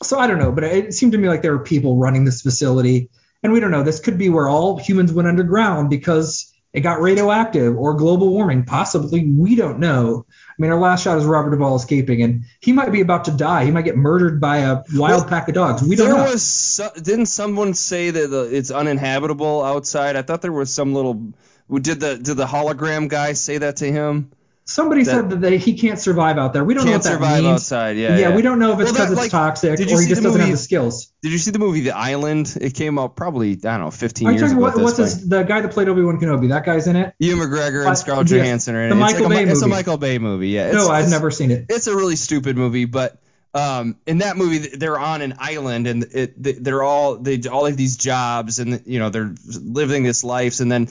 so 0.02 0.18
I 0.18 0.26
don't 0.26 0.38
know, 0.38 0.52
but 0.52 0.64
it 0.64 0.94
seemed 0.94 1.12
to 1.12 1.18
me 1.18 1.28
like 1.28 1.42
there 1.42 1.56
were 1.56 1.62
people 1.62 1.96
running 1.96 2.24
this 2.24 2.42
facility, 2.42 3.10
and 3.42 3.52
we 3.52 3.60
don't 3.60 3.70
know. 3.70 3.82
This 3.82 4.00
could 4.00 4.18
be 4.18 4.28
where 4.28 4.48
all 4.48 4.78
humans 4.78 5.12
went 5.12 5.28
underground 5.28 5.90
because 5.90 6.52
it 6.72 6.80
got 6.80 7.00
radioactive 7.00 7.76
or 7.76 7.94
global 7.94 8.30
warming. 8.30 8.64
Possibly, 8.64 9.26
we 9.26 9.56
don't 9.56 9.78
know. 9.78 10.26
I 10.28 10.54
mean, 10.58 10.70
our 10.70 10.78
last 10.78 11.02
shot 11.02 11.18
is 11.18 11.24
Robert 11.24 11.50
Duvall 11.50 11.76
escaping, 11.76 12.22
and 12.22 12.44
he 12.60 12.72
might 12.72 12.92
be 12.92 13.00
about 13.00 13.24
to 13.24 13.30
die. 13.30 13.64
He 13.64 13.70
might 13.70 13.82
get 13.86 13.96
murdered 13.96 14.40
by 14.40 14.58
a 14.58 14.82
wild 14.94 15.22
Well, 15.22 15.24
pack 15.24 15.48
of 15.48 15.54
dogs. 15.54 15.82
We 15.82 15.96
don't 15.96 16.08
there 16.08 16.16
know. 16.18 16.30
was 16.30 16.42
so, 16.42 16.90
didn't 16.94 17.26
someone 17.26 17.74
say 17.74 18.10
that 18.10 18.28
the, 18.28 18.42
it's 18.54 18.70
uninhabitable 18.70 19.64
outside? 19.64 20.16
I 20.16 20.22
thought 20.22 20.42
there 20.42 20.52
was 20.52 20.72
some 20.72 20.94
little. 20.94 21.32
Did 21.70 22.00
the 22.00 22.16
did 22.16 22.36
the 22.36 22.46
hologram 22.46 23.08
guy 23.08 23.34
say 23.34 23.58
that 23.58 23.76
to 23.76 23.90
him? 23.90 24.30
Somebody 24.70 25.02
that- 25.04 25.10
said 25.10 25.30
that 25.30 25.40
they, 25.40 25.56
he 25.56 25.72
can't 25.78 25.98
survive 25.98 26.36
out 26.36 26.52
there. 26.52 26.62
We 26.62 26.74
don't 26.74 26.84
know 26.84 26.92
what 26.92 27.02
that 27.02 27.12
survive 27.14 27.42
means. 27.42 27.54
outside. 27.54 27.96
Yeah, 27.96 28.10
yeah, 28.10 28.18
yeah. 28.28 28.36
we 28.36 28.42
don't 28.42 28.58
know 28.58 28.74
if 28.74 28.80
it's 28.80 28.92
Well, 28.92 28.92
because 28.92 29.06
that, 29.08 29.12
it's 29.14 29.20
like, 29.22 29.30
toxic 29.30 29.70
or 29.80 29.82
he 29.82 30.06
just 30.06 30.22
doesn't 30.22 30.40
have 30.40 30.50
the 30.50 30.56
skills. 30.58 31.10
Did 31.22 31.32
you 31.32 31.38
see 31.38 31.52
the 31.52 31.58
movie 31.58 31.80
The 31.80 31.96
Island? 31.96 32.54
It 32.60 32.74
came 32.74 32.98
out 32.98 33.16
probably 33.16 33.52
I 33.52 33.54
don't 33.54 33.80
know 33.80 33.90
15 33.90 34.28
Are 34.28 34.32
years 34.32 34.52
ago. 34.52 34.60
what, 34.60 34.76
what's 34.76 34.98
his, 34.98 35.26
the 35.26 35.42
guy 35.42 35.62
that 35.62 35.72
played 35.72 35.88
Obi 35.88 36.02
Wan 36.02 36.20
Kenobi? 36.20 36.50
That 36.50 36.66
guy's 36.66 36.86
in 36.86 36.96
it. 36.96 37.14
Ewan 37.18 37.48
McGregor 37.48 37.86
and 37.86 37.96
Scarlett 37.96 38.30
yeah, 38.30 38.36
Johansson 38.38 38.74
are 38.74 38.82
in 38.82 38.90
the. 38.90 38.94
Michael 38.94 39.20
it's 39.22 39.28
like 39.30 39.38
Bay 39.38 39.48
a, 39.48 39.52
It's 39.52 39.62
a. 39.62 39.68
Michael 39.68 39.96
Bay 39.96 40.18
movie. 40.18 40.48
Yeah. 40.50 40.66
It's, 40.66 40.74
no, 40.76 40.90
I've 40.90 41.08
never 41.08 41.30
seen 41.30 41.50
it. 41.50 41.64
It's 41.70 41.86
a 41.86 41.96
really 41.96 42.16
stupid 42.16 42.58
movie, 42.58 42.84
but 42.84 43.18
um, 43.54 43.96
in 44.06 44.18
that 44.18 44.36
movie 44.36 44.58
they're 44.58 44.98
on 44.98 45.22
an 45.22 45.36
island 45.38 45.86
and 45.86 46.04
it 46.12 46.40
they- 46.42 46.52
they're 46.52 46.82
all 46.82 47.16
they 47.16 47.40
all 47.50 47.64
have 47.64 47.78
these 47.78 47.96
jobs 47.96 48.58
and 48.58 48.82
you 48.84 48.98
know 48.98 49.08
they're 49.08 49.34
living 49.46 50.02
this 50.02 50.22
lives 50.22 50.60
and 50.60 50.70
then 50.70 50.88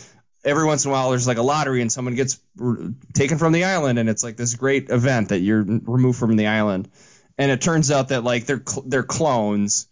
every 0.47 0.65
once 0.65 0.85
in 0.85 0.89
a 0.89 0.91
while 0.93 1.09
there's 1.11 1.27
like 1.27 1.37
a 1.37 1.41
lottery 1.43 1.81
and 1.81 1.91
someone 1.91 2.15
gets 2.15 2.39
r- 2.59 2.77
taken 3.13 3.37
from 3.37 3.51
the 3.51 3.65
island 3.65 3.99
and 3.99 4.09
it's 4.09 4.23
like 4.23 4.37
this 4.37 4.55
great 4.55 4.89
event 4.89 5.29
that 5.29 5.39
you're 5.39 5.61
removed 5.63 6.17
from 6.17 6.35
the 6.35 6.47
island 6.47 6.89
and 7.37 7.51
it 7.51 7.61
turns 7.61 7.91
out 7.91 8.07
that 8.09 8.23
like 8.23 8.45
they're 8.45 8.63
cl- 8.67 8.85
they're 8.87 9.03
clones 9.03 9.87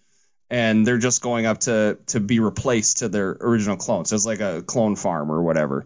and 0.49 0.85
they're 0.87 0.97
just 0.97 1.21
going 1.21 1.45
up 1.45 1.59
to 1.59 1.97
to 2.07 2.19
be 2.19 2.39
replaced 2.39 2.97
to 2.99 3.09
their 3.09 3.29
original 3.41 3.77
clone 3.77 4.05
so 4.05 4.15
it's 4.15 4.25
like 4.25 4.39
a 4.39 4.63
clone 4.63 4.95
farm 4.95 5.31
or 5.31 5.43
whatever 5.43 5.85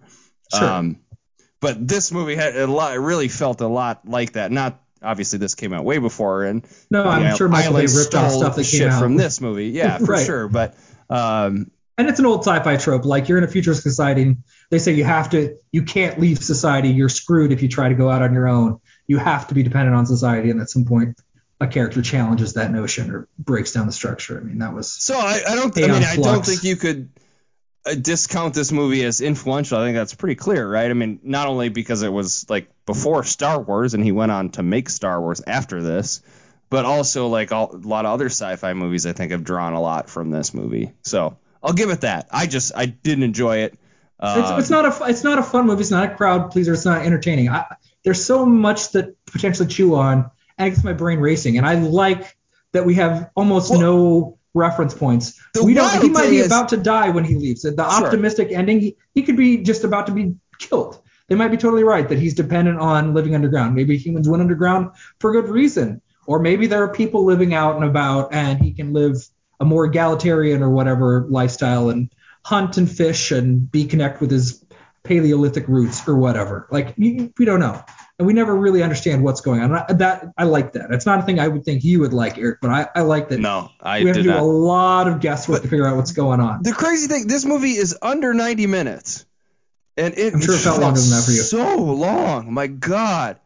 Sure. 0.53 0.67
um, 0.69 0.99
but 1.62 1.86
this 1.88 2.12
movie 2.12 2.36
had 2.36 2.55
a 2.55 2.65
lot. 2.67 2.95
It 2.95 2.99
really 2.99 3.27
felt 3.27 3.60
a 3.62 3.67
lot 3.67 4.08
like 4.08 4.32
that. 4.34 4.49
Not 4.51 4.82
obviously 5.03 5.38
this 5.39 5.55
came 5.55 5.73
out 5.73 5.84
way 5.84 5.97
before, 5.97 6.43
and 6.45 6.65
No, 6.89 7.03
I'm 7.03 7.36
sure 7.36 7.49
Michael 7.49 7.73
Bay 7.73 7.86
ripped 7.86 8.15
off 8.15 8.32
stuff 8.32 8.55
that 8.55 8.63
shit 8.63 8.79
came 8.79 8.89
out. 8.91 8.99
from 9.01 9.15
this 9.17 9.41
movie. 9.41 9.67
Yeah, 9.67 9.97
for 10.05 10.05
Right. 10.05 10.25
sure. 10.25 10.47
But 10.47 10.75
um, 11.10 11.69
and 11.97 12.08
it's 12.08 12.17
an 12.17 12.25
old 12.25 12.45
sci-fi 12.45 12.77
trope. 12.77 13.03
Like 13.05 13.27
you're 13.27 13.38
in 13.38 13.43
a 13.43 13.47
futuristic 13.47 13.84
society, 13.84 14.38
they 14.69 14.79
say 14.79 14.93
you 14.93 15.03
have 15.03 15.32
to, 15.32 15.58
you 15.71 15.84
can't 15.84 16.19
leave 16.19 16.43
society. 16.43 16.89
You're 16.89 17.10
screwed 17.10 17.51
if 17.51 17.62
you 17.62 17.67
try 17.67 17.89
to 17.89 17.95
go 17.95 18.10
out 18.10 18.21
on 18.21 18.34
your 18.34 18.47
own. 18.47 18.79
You 19.08 19.17
have 19.17 19.47
to 19.47 19.55
be 19.55 19.63
dependent 19.63 19.95
on 19.95 20.05
society, 20.05 20.51
and 20.51 20.62
at 20.62 20.69
some 20.69 20.86
point, 20.86 21.19
a 21.60 21.67
character 21.67 22.01
challenges 22.01 22.53
that 22.53 22.71
notion 22.71 23.12
or 23.12 23.27
breaks 23.38 23.73
down 23.73 23.86
the 23.86 23.91
structure. 23.91 24.38
I 24.38 24.43
mean, 24.43 24.60
that 24.60 24.73
was 24.73 24.91
so 24.91 25.15
I, 25.15 25.41
I 25.47 25.55
don't. 25.55 25.75
I 25.77 25.82
mean, 25.82 26.03
I 26.03 26.15
don't 26.15 26.45
think 26.45 26.63
you 26.63 26.75
could 26.75 27.10
uh, 27.86 27.95
discount 27.95 28.53
this 28.53 28.71
movie 28.71 29.03
as 29.03 29.19
influential. 29.19 29.79
I 29.79 29.86
think 29.86 29.95
that's 29.95 30.13
pretty 30.13 30.36
clear, 30.36 30.69
right? 30.69 30.89
I 30.89 30.93
mean, 30.93 31.19
not 31.23 31.47
only 31.47 31.69
because 31.69 32.03
it 32.03 32.12
was 32.12 32.47
like 32.49 32.69
before 32.86 33.23
Star 33.23 33.60
Wars, 33.60 33.93
and 33.93 34.03
he 34.03 34.12
went 34.12 34.32
on 34.32 34.49
to 34.51 34.63
make 34.63 34.89
Star 34.89 35.19
Wars 35.19 35.41
after 35.45 35.82
this, 35.82 36.21
but 36.69 36.86
also 36.86 37.27
like 37.27 37.51
all, 37.51 37.75
a 37.75 37.77
lot 37.77 38.05
of 38.05 38.12
other 38.12 38.27
sci-fi 38.27 38.73
movies. 38.73 39.05
I 39.08 39.13
think 39.13 39.32
have 39.32 39.43
drawn 39.43 39.73
a 39.73 39.82
lot 39.82 40.10
from 40.10 40.29
this 40.29 40.53
movie. 40.53 40.91
So 41.01 41.38
I'll 41.63 41.73
give 41.73 41.89
it 41.89 42.01
that. 42.01 42.27
I 42.32 42.45
just 42.45 42.73
I 42.75 42.86
didn't 42.86 43.23
enjoy 43.23 43.58
it. 43.60 43.78
It's, 44.21 44.49
Um, 44.49 44.60
it's 44.60 44.69
not 44.69 44.86
a 44.86 45.05
it's 45.05 45.23
not 45.23 45.39
a 45.39 45.43
fun 45.43 45.65
movie. 45.67 45.82
It's 45.82 45.91
not 45.91 46.12
a 46.12 46.15
crowd 46.15 46.51
pleaser. 46.51 46.73
It's 46.73 46.86
not 46.86 47.05
entertaining. 47.05 47.49
I, 47.49 47.65
there's 48.03 48.23
so 48.23 48.45
much 48.45 48.91
that 48.91 49.15
potentially 49.25 49.67
chew 49.67 49.95
on, 49.95 50.29
and 50.58 50.67
it 50.67 50.71
gets 50.71 50.84
my 50.84 50.93
brain 50.93 51.19
racing. 51.19 51.58
And 51.58 51.65
I 51.65 51.75
like 51.75 52.38
that 52.73 52.86
we 52.86 52.95
have 52.95 53.29
almost 53.36 53.71
Well, 53.71 53.79
no 53.79 54.38
reference 54.53 54.93
points. 54.93 55.39
We 55.62 55.73
don't. 55.73 56.01
He 56.01 56.10
might 56.10 56.29
be 56.29 56.38
is- 56.39 56.47
about 56.47 56.69
to 56.69 56.77
die 56.77 57.10
when 57.10 57.23
he 57.23 57.36
leaves. 57.36 57.62
The 57.62 57.79
optimistic 57.79 58.51
ending. 58.51 58.79
He, 58.79 58.97
he 59.13 59.23
could 59.23 59.38
be 59.38 59.58
just 59.58 59.84
about 59.84 60.08
to 60.08 60.13
be 60.13 60.36
killed. 60.60 61.01
They 61.27 61.36
might 61.36 61.49
be 61.49 61.58
totally 61.58 61.84
right 61.84 62.10
that 62.10 62.17
he's 62.17 62.34
dependent 62.34 62.79
on 62.79 63.13
living 63.13 63.36
underground. 63.36 63.75
Maybe 63.75 63.97
humans 63.97 64.27
went 64.27 64.41
underground 64.41 64.91
for 65.19 65.32
good 65.32 65.47
reason, 65.47 66.01
or 66.25 66.39
maybe 66.39 66.67
there 66.67 66.84
are 66.84 66.91
people 66.91 67.23
living 67.23 67.53
out 67.53 67.75
and 67.75 67.86
about, 67.86 68.34
and 68.34 68.60
he 68.60 68.73
can 68.73 68.93
live 68.93 69.15
a 69.60 69.65
more 69.65 69.86
egalitarian 69.86 70.63
or 70.63 70.69
whatever 70.69 71.27
lifestyle 71.29 71.89
and 71.89 72.10
hunt 72.49 72.77
and 72.77 72.89
fish 72.89 73.31
and 73.31 73.71
be 73.71 73.85
connect 73.85 74.21
with 74.21 74.31
his 74.31 74.63
Paleolithic 75.03 75.67
roots 75.67 76.07
or 76.07 76.15
whatever. 76.17 76.67
Like 76.71 76.95
we 76.97 77.31
don't 77.45 77.59
know, 77.59 77.81
and 78.17 78.27
we 78.27 78.33
never 78.33 78.53
really 78.55 78.83
understand 78.83 79.23
what's 79.23 79.41
going 79.41 79.62
on. 79.62 79.71
I- 79.73 79.93
That 79.93 80.25
I 80.38 80.43
like 80.43 80.73
that. 80.73 80.91
It's 80.91 81.05
not 81.05 81.19
a 81.19 81.21
thing 81.23 81.39
I 81.39 81.47
would 81.47 81.63
think 81.63 81.83
you 81.83 81.99
would 82.01 82.12
like, 82.13 82.38
Eric, 82.38 82.59
but 82.62 82.69
I, 82.71 82.88
I 82.95 83.01
like 83.01 83.29
that. 83.29 83.39
no, 83.39 83.69
I 83.79 83.99
we 84.01 84.07
have 84.07 84.17
to 84.17 84.23
do 84.23 84.29
not. 84.29 84.39
a 84.39 84.43
lot 84.43 85.07
of 85.07 85.19
guesswork 85.21 85.62
to 85.62 85.67
figure 85.67 85.88
out 85.88 85.95
what's 85.95 86.12
going 86.12 86.39
on. 86.39 86.63
The 86.63 86.73
crazy 86.73 87.07
thing, 87.07 87.27
this 87.27 87.45
movie 87.45 87.71
is 87.71 87.95
under 88.01 88.33
90 88.33 88.67
minutes, 88.67 89.25
and 89.95 90.17
it, 90.17 90.33
I'm 90.33 90.41
sure 90.41 90.55
it 90.55 90.59
felt 90.59 90.81
longer 90.81 90.99
than 90.99 91.09
that 91.12 91.23
for 91.23 91.31
you. 91.31 91.41
So 91.41 91.77
long, 91.77 92.53
my 92.53 92.67
God. 92.67 93.39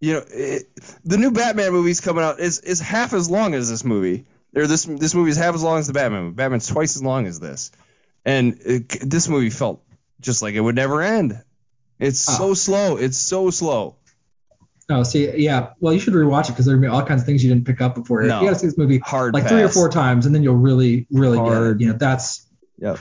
You 0.00 0.14
know, 0.14 0.24
it, 0.28 0.64
the 1.04 1.16
new 1.16 1.30
Batman 1.30 1.72
movie's 1.72 2.00
coming 2.02 2.22
out 2.24 2.40
is 2.40 2.58
is 2.58 2.78
half 2.80 3.14
as 3.14 3.30
long 3.30 3.54
as 3.54 3.70
this 3.70 3.84
movie. 3.84 4.26
Or 4.54 4.66
this 4.66 4.84
this 4.84 5.14
movie 5.14 5.30
is 5.30 5.36
half 5.38 5.54
as 5.54 5.62
long 5.62 5.78
as 5.78 5.86
the 5.86 5.94
Batman 5.94 6.24
movie. 6.24 6.34
Batman's 6.34 6.66
twice 6.66 6.94
as 6.94 7.02
long 7.02 7.26
as 7.26 7.40
this, 7.40 7.72
and 8.24 8.58
it, 8.64 8.88
this 8.88 9.28
movie 9.28 9.50
felt 9.50 9.82
just 10.20 10.42
like 10.42 10.54
it 10.54 10.60
would 10.60 10.74
never 10.74 11.02
end. 11.02 11.42
It's 11.98 12.20
so 12.20 12.50
Oh. 12.50 12.54
slow. 12.54 12.96
It's 12.96 13.18
so 13.18 13.50
slow. 13.50 13.96
Oh, 14.90 15.02
see, 15.02 15.34
yeah. 15.38 15.70
Well, 15.80 15.94
you 15.94 16.00
should 16.00 16.12
rewatch 16.12 16.46
it 16.48 16.52
because 16.52 16.66
there'll 16.66 16.80
be 16.80 16.86
all 16.88 17.02
kinds 17.04 17.22
of 17.22 17.26
things 17.26 17.42
you 17.42 17.50
didn't 17.52 17.66
pick 17.66 17.80
up 17.80 17.94
before. 17.94 18.22
No. 18.22 18.40
You 18.40 18.48
got 18.48 18.54
to 18.54 18.58
see 18.58 18.66
this 18.66 18.76
movie 18.76 18.98
Hard 18.98 19.32
like 19.32 19.48
three 19.48 19.62
or 19.62 19.68
four 19.70 19.88
times, 19.88 20.26
and 20.26 20.34
then 20.34 20.42
you'll 20.42 20.56
really, 20.56 21.06
really 21.10 21.38
get 21.38 21.44
Hard. 21.46 21.80
it. 21.80 21.84
You 21.84 21.92
know, 21.92 21.98
that's 21.98 22.46
Yep. 22.78 22.98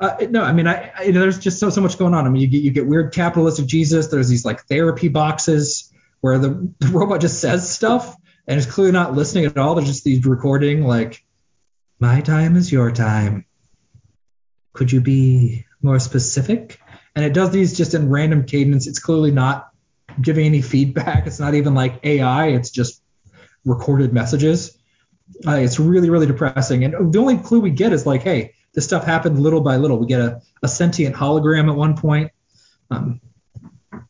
Uh, 0.00 0.16
no, 0.28 0.42
I 0.42 0.52
mean, 0.52 0.66
I, 0.66 0.92
I 0.98 1.02
you 1.04 1.12
know, 1.12 1.20
there's 1.20 1.38
just 1.38 1.58
so 1.58 1.70
so 1.70 1.80
much 1.80 1.98
going 1.98 2.14
on. 2.14 2.26
I 2.26 2.28
mean, 2.28 2.42
you 2.42 2.48
get 2.48 2.62
you 2.62 2.70
get 2.70 2.86
weird 2.86 3.12
capitalistic 3.14 3.66
Jesus. 3.66 4.08
There's 4.08 4.28
these 4.28 4.44
like 4.44 4.64
therapy 4.66 5.08
boxes 5.08 5.92
where 6.20 6.38
the, 6.38 6.72
the 6.80 6.88
robot 6.88 7.20
just 7.20 7.40
says 7.40 7.68
stuff 7.68 8.14
and 8.46 8.58
is 8.58 8.66
clearly 8.66 8.92
not 8.92 9.14
listening 9.14 9.46
at 9.46 9.56
all. 9.56 9.74
There's 9.74 9.88
just 9.88 10.04
these 10.04 10.24
recording 10.26 10.84
like, 10.84 11.24
"My 12.00 12.20
time 12.20 12.56
is 12.56 12.70
your 12.70 12.90
time. 12.92 13.46
Could 14.74 14.92
you 14.92 15.00
be 15.00 15.64
more 15.80 15.98
specific?" 15.98 16.78
And 17.16 17.24
it 17.24 17.32
does 17.32 17.50
these 17.50 17.76
just 17.76 17.94
in 17.94 18.10
random 18.10 18.44
cadence. 18.44 18.86
It's 18.86 18.98
clearly 18.98 19.30
not 19.30 19.70
giving 20.20 20.46
any 20.46 20.62
feedback. 20.62 21.26
It's 21.26 21.40
not 21.40 21.54
even 21.54 21.74
like 21.74 22.00
AI. 22.04 22.48
It's 22.48 22.70
just 22.70 23.02
recorded 23.64 24.12
messages. 24.12 24.76
Uh, 25.46 25.52
it's 25.52 25.80
really, 25.80 26.10
really 26.10 26.26
depressing. 26.26 26.84
And 26.84 27.12
the 27.12 27.18
only 27.18 27.38
clue 27.38 27.60
we 27.60 27.70
get 27.70 27.92
is 27.92 28.04
like, 28.04 28.22
hey, 28.22 28.54
this 28.74 28.84
stuff 28.84 29.04
happened 29.04 29.40
little 29.40 29.60
by 29.60 29.76
little. 29.76 29.98
We 29.98 30.06
get 30.06 30.20
a, 30.20 30.42
a 30.62 30.68
sentient 30.68 31.14
hologram 31.14 31.70
at 31.70 31.76
one 31.76 31.96
point. 31.96 32.30
Um, 32.90 33.20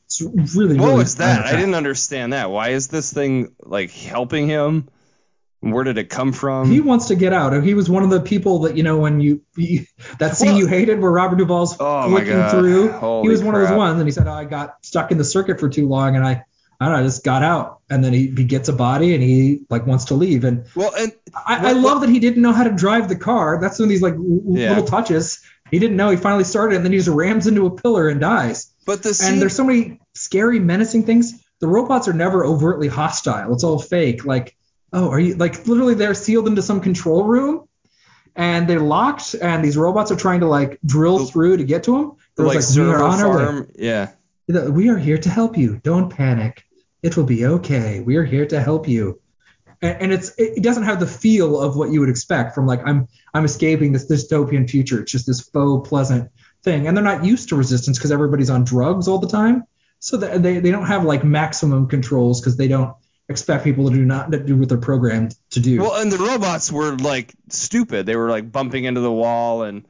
it's 0.07 0.21
really, 0.55 0.77
What 0.77 0.87
really 0.87 0.99
was 0.99 1.17
that? 1.17 1.45
I 1.45 1.53
didn't 1.53 1.75
understand 1.75 2.33
that. 2.33 2.51
Why 2.51 2.71
is 2.71 2.89
this 2.89 3.13
thing 3.13 3.55
like 3.61 3.91
helping 3.91 4.49
him? 4.49 4.89
Where 5.73 5.85
did 5.85 5.99
it 5.99 6.11
come 6.11 6.33
from? 6.33 6.71
He 6.71 6.81
wants 6.81 7.09
to 7.09 7.15
get 7.17 7.33
out. 7.33 7.63
He 7.63 7.75
was 7.75 7.89
one 7.89 8.03
of 8.03 8.11
the 8.11 8.21
people 8.21 8.61
that 8.61 8.77
you 8.77 8.83
know 8.83 8.99
when 8.99 9.21
you, 9.21 9.41
you 9.57 9.85
that 10.19 10.37
scene 10.37 10.51
Well- 10.51 10.59
you 10.59 10.67
hated 10.67 11.01
where 11.01 11.11
Robert 11.11 11.37
Duvall's 11.37 11.77
Oh 11.81 12.09
flicking 12.11 12.49
through. 12.49 12.93
Holy 12.93 13.23
he 13.23 13.29
was 13.29 13.43
one 13.43 13.55
of 13.55 13.61
crap. 13.61 13.71
those 13.71 13.79
ones, 13.79 13.99
and 14.01 14.07
he 14.09 14.13
said, 14.13 14.27
oh, 14.27 14.33
"I 14.33 14.45
got 14.45 14.77
stuck 14.85 15.11
in 15.11 15.19
the 15.19 15.25
circuit 15.25 15.61
for 15.61 15.69
too 15.69 15.89
long, 15.89 16.17
and 16.17 16.25
I, 16.27 16.45
I 16.81 16.85
don't 16.87 16.95
know, 16.95 17.01
I 17.01 17.03
just 17.03 17.25
got 17.25 17.43
out." 17.43 17.81
And 17.89 18.03
then 18.05 18.13
he, 18.13 18.27
he 18.37 18.45
gets 18.45 18.69
a 18.69 18.73
body, 18.73 19.15
and 19.15 19.23
he 19.23 19.61
like 19.71 19.87
wants 19.87 20.07
to 20.07 20.15
leave. 20.15 20.45
And 20.45 20.67
well, 20.75 20.93
and 20.99 21.13
I, 21.35 21.71
I 21.71 21.73
What- 21.73 21.77
love 21.83 22.01
that 22.03 22.11
he 22.11 22.19
didn't 22.19 22.43
know 22.43 22.53
how 22.53 22.65
to 22.65 22.71
drive 22.73 23.09
the 23.09 23.17
car. 23.17 23.59
That's 23.61 23.79
one 23.79 23.85
of 23.85 23.91
these 23.91 24.03
like 24.03 24.15
Yeah. 24.17 24.71
little 24.71 24.85
touches. 24.85 25.41
He 25.71 25.79
didn't 25.79 25.97
know. 25.97 26.11
He 26.11 26.17
finally 26.17 26.45
started, 26.45 26.77
and 26.77 26.85
then 26.85 26.93
he 26.93 26.99
just 26.99 27.09
rams 27.09 27.47
into 27.47 27.67
a 27.67 27.71
pillar 27.75 28.09
and 28.09 28.21
dies. 28.21 28.71
But 28.87 29.03
the 29.03 29.15
scene, 29.15 29.33
And 29.35 29.43
there's 29.43 29.57
so 29.57 29.65
many 29.65 29.99
scary, 30.15 30.61
menacing 30.61 31.05
things. 31.05 31.33
The 31.61 31.67
robots 31.69 32.07
are 32.07 32.13
never 32.13 32.45
overtly 32.45 32.89
hostile. 32.89 33.53
It's 33.55 33.65
all 33.65 33.79
fake. 33.79 34.27
Like, 34.27 34.55
oh, 34.95 35.11
are 35.11 35.21
you 35.21 35.35
like 35.35 35.67
literally 35.67 35.95
they're 35.95 36.15
sealed 36.15 36.49
into 36.49 36.63
some 36.63 36.81
control 36.81 37.25
room, 37.25 37.69
and 38.35 38.67
they're 38.67 38.81
locked, 38.81 39.35
and 39.35 39.63
these 39.63 39.77
robots 39.77 40.11
are 40.11 40.17
trying 40.17 40.41
to 40.41 40.47
like 40.47 40.79
drill 40.87 41.27
through 41.27 41.59
to 41.59 41.65
get 41.65 41.85
to 41.85 41.93
them. 41.93 42.13
There 42.37 42.47
like, 42.47 42.57
was, 42.57 42.79
we 42.79 42.85
are 42.85 43.03
on 43.03 43.21
our 43.21 43.61
way. 43.61 43.67
yeah. 43.75 44.13
We 44.47 44.89
are 44.91 44.99
here 44.99 45.19
to 45.19 45.31
help 45.31 45.57
you. 45.57 45.81
Don't 45.83 46.11
panic. 46.11 46.65
It 47.03 47.17
will 47.17 47.25
be 47.25 47.47
okay. 47.47 48.01
We 48.01 48.17
are 48.17 48.25
here 48.25 48.47
to 48.47 48.61
help 48.61 48.89
you. 48.89 49.21
And, 49.83 50.03
and 50.03 50.13
it's 50.13 50.33
it 50.39 50.63
doesn't 50.63 50.85
have 50.85 51.01
the 51.01 51.07
feel 51.07 51.61
of 51.61 51.77
what 51.77 51.91
you 51.91 52.01
would 52.01 52.09
expect 52.09 52.55
from 52.55 52.67
like 52.67 52.81
I'm 52.87 53.09
I'm 53.35 53.45
escaping 53.45 53.93
this 53.93 54.07
dystopian 54.11 54.69
future. 54.69 55.01
It's 55.01 55.13
just 55.13 55.27
this 55.27 55.41
faux 55.41 55.89
pleasant 55.89 56.31
thing. 56.63 56.87
And 56.87 56.97
they're 56.97 57.05
not 57.05 57.25
used 57.25 57.49
to 57.51 57.57
resistance 57.57 57.99
because 57.99 58.13
everybody's 58.13 58.51
on 58.51 58.65
drugs 58.65 59.09
all 59.09 59.19
the 59.19 59.29
time. 59.29 59.65
So 59.99 60.19
they, 60.19 60.61
they 60.61 60.71
don't 60.71 60.87
have 60.87 61.05
like 61.05 61.25
maximum 61.25 61.89
controls 61.89 62.41
because 62.41 62.59
they 62.59 62.69
don't 62.69 62.95
expect 63.29 63.65
people 63.65 63.89
to 63.89 63.95
do 63.95 64.05
not 64.05 64.31
to 64.33 64.39
do 64.39 64.57
what 64.57 64.69
they're 64.69 64.79
programmed 64.79 65.37
to 65.51 65.61
do. 65.61 65.81
Well, 65.81 66.01
and 66.01 66.13
the 66.13 66.19
robots 66.19 66.71
were 66.71 66.97
like 66.97 67.35
stupid. 67.49 68.07
They 68.07 68.17
were 68.17 68.31
like 68.31 68.51
bumping 68.51 68.85
into 68.85 69.01
the 69.01 69.13
wall 69.13 69.63
and 69.63 69.87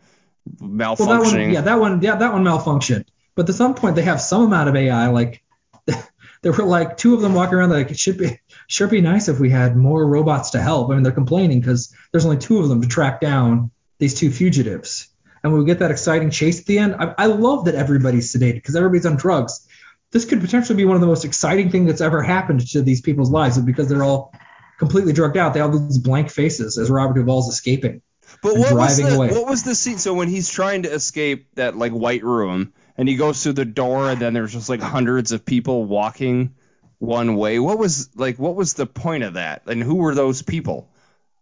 malfunctioning. 0.60 0.98
Well, 0.98 1.08
that 1.08 1.20
one, 1.20 1.50
yeah, 1.52 1.60
that 1.62 1.80
one, 1.80 2.02
yeah, 2.02 2.16
that 2.16 2.32
one 2.32 2.44
malfunctioned. 2.44 3.06
But 3.34 3.48
at 3.48 3.54
some 3.54 3.74
point, 3.74 3.96
they 3.96 4.02
have 4.02 4.20
some 4.20 4.42
amount 4.42 4.68
of 4.68 4.76
AI. 4.76 5.08
Like 5.08 5.42
there 6.42 6.52
were 6.52 6.64
like 6.64 6.96
two 6.96 7.14
of 7.14 7.20
them 7.20 7.34
walking 7.34 7.54
around. 7.54 7.70
Like 7.70 7.90
it 7.90 7.98
should 7.98 8.18
be 8.18 8.38
sure 8.66 8.86
be 8.86 9.00
nice 9.00 9.28
if 9.28 9.40
we 9.40 9.50
had 9.50 9.76
more 9.76 10.06
robots 10.06 10.50
to 10.50 10.60
help. 10.60 10.90
I 10.90 10.94
mean, 10.94 11.02
they're 11.02 11.12
complaining 11.12 11.60
because 11.60 11.94
there's 12.12 12.24
only 12.24 12.38
two 12.38 12.60
of 12.60 12.68
them 12.68 12.82
to 12.82 12.88
track 12.88 13.20
down 13.20 13.70
these 13.98 14.14
two 14.14 14.30
fugitives. 14.30 15.08
And 15.42 15.52
we 15.52 15.64
get 15.66 15.80
that 15.80 15.90
exciting 15.90 16.30
chase 16.30 16.60
at 16.60 16.66
the 16.66 16.78
end, 16.78 16.96
I, 16.98 17.14
I 17.18 17.26
love 17.26 17.66
that 17.66 17.74
everybody's 17.74 18.32
sedated 18.32 18.54
because 18.54 18.76
everybody's 18.76 19.04
on 19.04 19.16
drugs. 19.16 19.66
This 20.14 20.24
could 20.24 20.40
potentially 20.40 20.76
be 20.76 20.84
one 20.84 20.94
of 20.94 21.00
the 21.00 21.08
most 21.08 21.24
exciting 21.24 21.70
things 21.70 21.88
that's 21.88 22.00
ever 22.00 22.22
happened 22.22 22.68
to 22.68 22.82
these 22.82 23.00
people's 23.00 23.32
lives 23.32 23.58
because 23.58 23.88
they're 23.88 24.04
all 24.04 24.32
completely 24.78 25.12
drugged 25.12 25.36
out. 25.36 25.54
They 25.54 25.60
all 25.60 25.72
have 25.72 25.88
these 25.88 25.98
blank 25.98 26.30
faces 26.30 26.78
as 26.78 26.88
Robert 26.88 27.14
Duvall's 27.14 27.48
escaping. 27.48 28.00
But 28.40 28.56
what 28.56 28.72
was 28.72 28.96
the 28.96 29.12
away. 29.12 29.30
what 29.32 29.48
was 29.48 29.64
the 29.64 29.74
scene? 29.74 29.98
So 29.98 30.14
when 30.14 30.28
he's 30.28 30.48
trying 30.48 30.84
to 30.84 30.92
escape 30.92 31.48
that 31.54 31.76
like 31.76 31.90
white 31.90 32.22
room 32.22 32.72
and 32.96 33.08
he 33.08 33.16
goes 33.16 33.42
through 33.42 33.54
the 33.54 33.64
door 33.64 34.08
and 34.08 34.20
then 34.20 34.34
there's 34.34 34.52
just 34.52 34.68
like 34.68 34.80
hundreds 34.80 35.32
of 35.32 35.44
people 35.44 35.84
walking 35.84 36.54
one 36.98 37.34
way. 37.34 37.58
What 37.58 37.80
was 37.80 38.08
like 38.14 38.38
what 38.38 38.54
was 38.54 38.74
the 38.74 38.86
point 38.86 39.24
of 39.24 39.34
that? 39.34 39.62
And 39.66 39.82
who 39.82 39.96
were 39.96 40.14
those 40.14 40.42
people? 40.42 40.88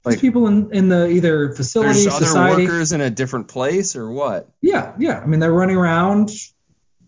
These 0.07 0.15
Like 0.15 0.21
people 0.23 0.47
in, 0.47 0.73
in 0.73 0.89
the 0.89 1.09
either 1.09 1.53
facility, 1.53 2.05
there's 2.05 2.07
other 2.15 2.25
society. 2.25 2.63
workers 2.65 2.93
in 2.93 3.03
a 3.03 3.11
different 3.11 3.49
place 3.49 3.97
or 3.97 4.11
what? 4.11 4.49
Yeah, 4.63 4.95
yeah. 4.99 5.21
I 5.21 5.27
mean, 5.27 5.41
they're 5.41 5.53
running 5.53 5.77
around, 5.77 6.31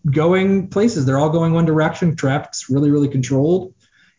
going 0.09 0.69
places. 0.69 1.05
They're 1.05 1.17
all 1.17 1.29
going 1.29 1.53
one 1.53 1.65
direction. 1.65 2.15
Traffic's 2.15 2.69
really, 2.69 2.91
really 2.91 3.07
controlled. 3.07 3.73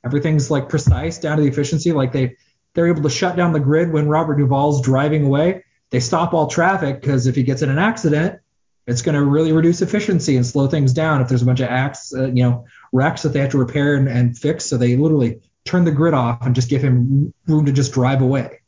Everything's 0.04 0.50
like 0.50 0.68
precise 0.68 1.18
down 1.18 1.36
to 1.36 1.42
the 1.42 1.48
efficiency. 1.48 1.92
Like 1.92 2.12
they, 2.12 2.36
they're 2.74 2.88
able 2.88 3.02
to 3.02 3.10
shut 3.10 3.36
down 3.36 3.52
the 3.52 3.60
grid 3.60 3.92
when 3.92 4.08
Robert 4.08 4.36
Duvall's 4.36 4.82
driving 4.82 5.24
away. 5.24 5.64
They 5.90 6.00
stop 6.00 6.34
all 6.34 6.48
traffic 6.48 7.00
because 7.00 7.26
if 7.26 7.36
he 7.36 7.42
gets 7.42 7.62
in 7.62 7.70
an 7.70 7.78
accident, 7.78 8.40
it's 8.86 9.02
going 9.02 9.14
to 9.14 9.24
really 9.24 9.52
reduce 9.52 9.82
efficiency 9.82 10.36
and 10.36 10.46
slow 10.46 10.68
things 10.68 10.92
down. 10.92 11.20
If 11.20 11.28
there's 11.28 11.42
a 11.42 11.46
bunch 11.46 11.60
of 11.60 11.68
acts, 11.68 12.14
uh, 12.14 12.26
you 12.26 12.44
know, 12.44 12.66
wrecks 12.92 13.22
that 13.22 13.30
they 13.30 13.40
have 13.40 13.50
to 13.50 13.58
repair 13.58 13.94
and, 13.94 14.08
and 14.08 14.38
fix, 14.38 14.66
so 14.66 14.76
they 14.76 14.96
literally 14.96 15.40
turn 15.64 15.84
the 15.84 15.90
grid 15.90 16.14
off 16.14 16.46
and 16.46 16.54
just 16.54 16.70
give 16.70 16.82
him 16.82 17.34
room 17.46 17.66
to 17.66 17.72
just 17.72 17.92
drive 17.92 18.22
away. 18.22 18.60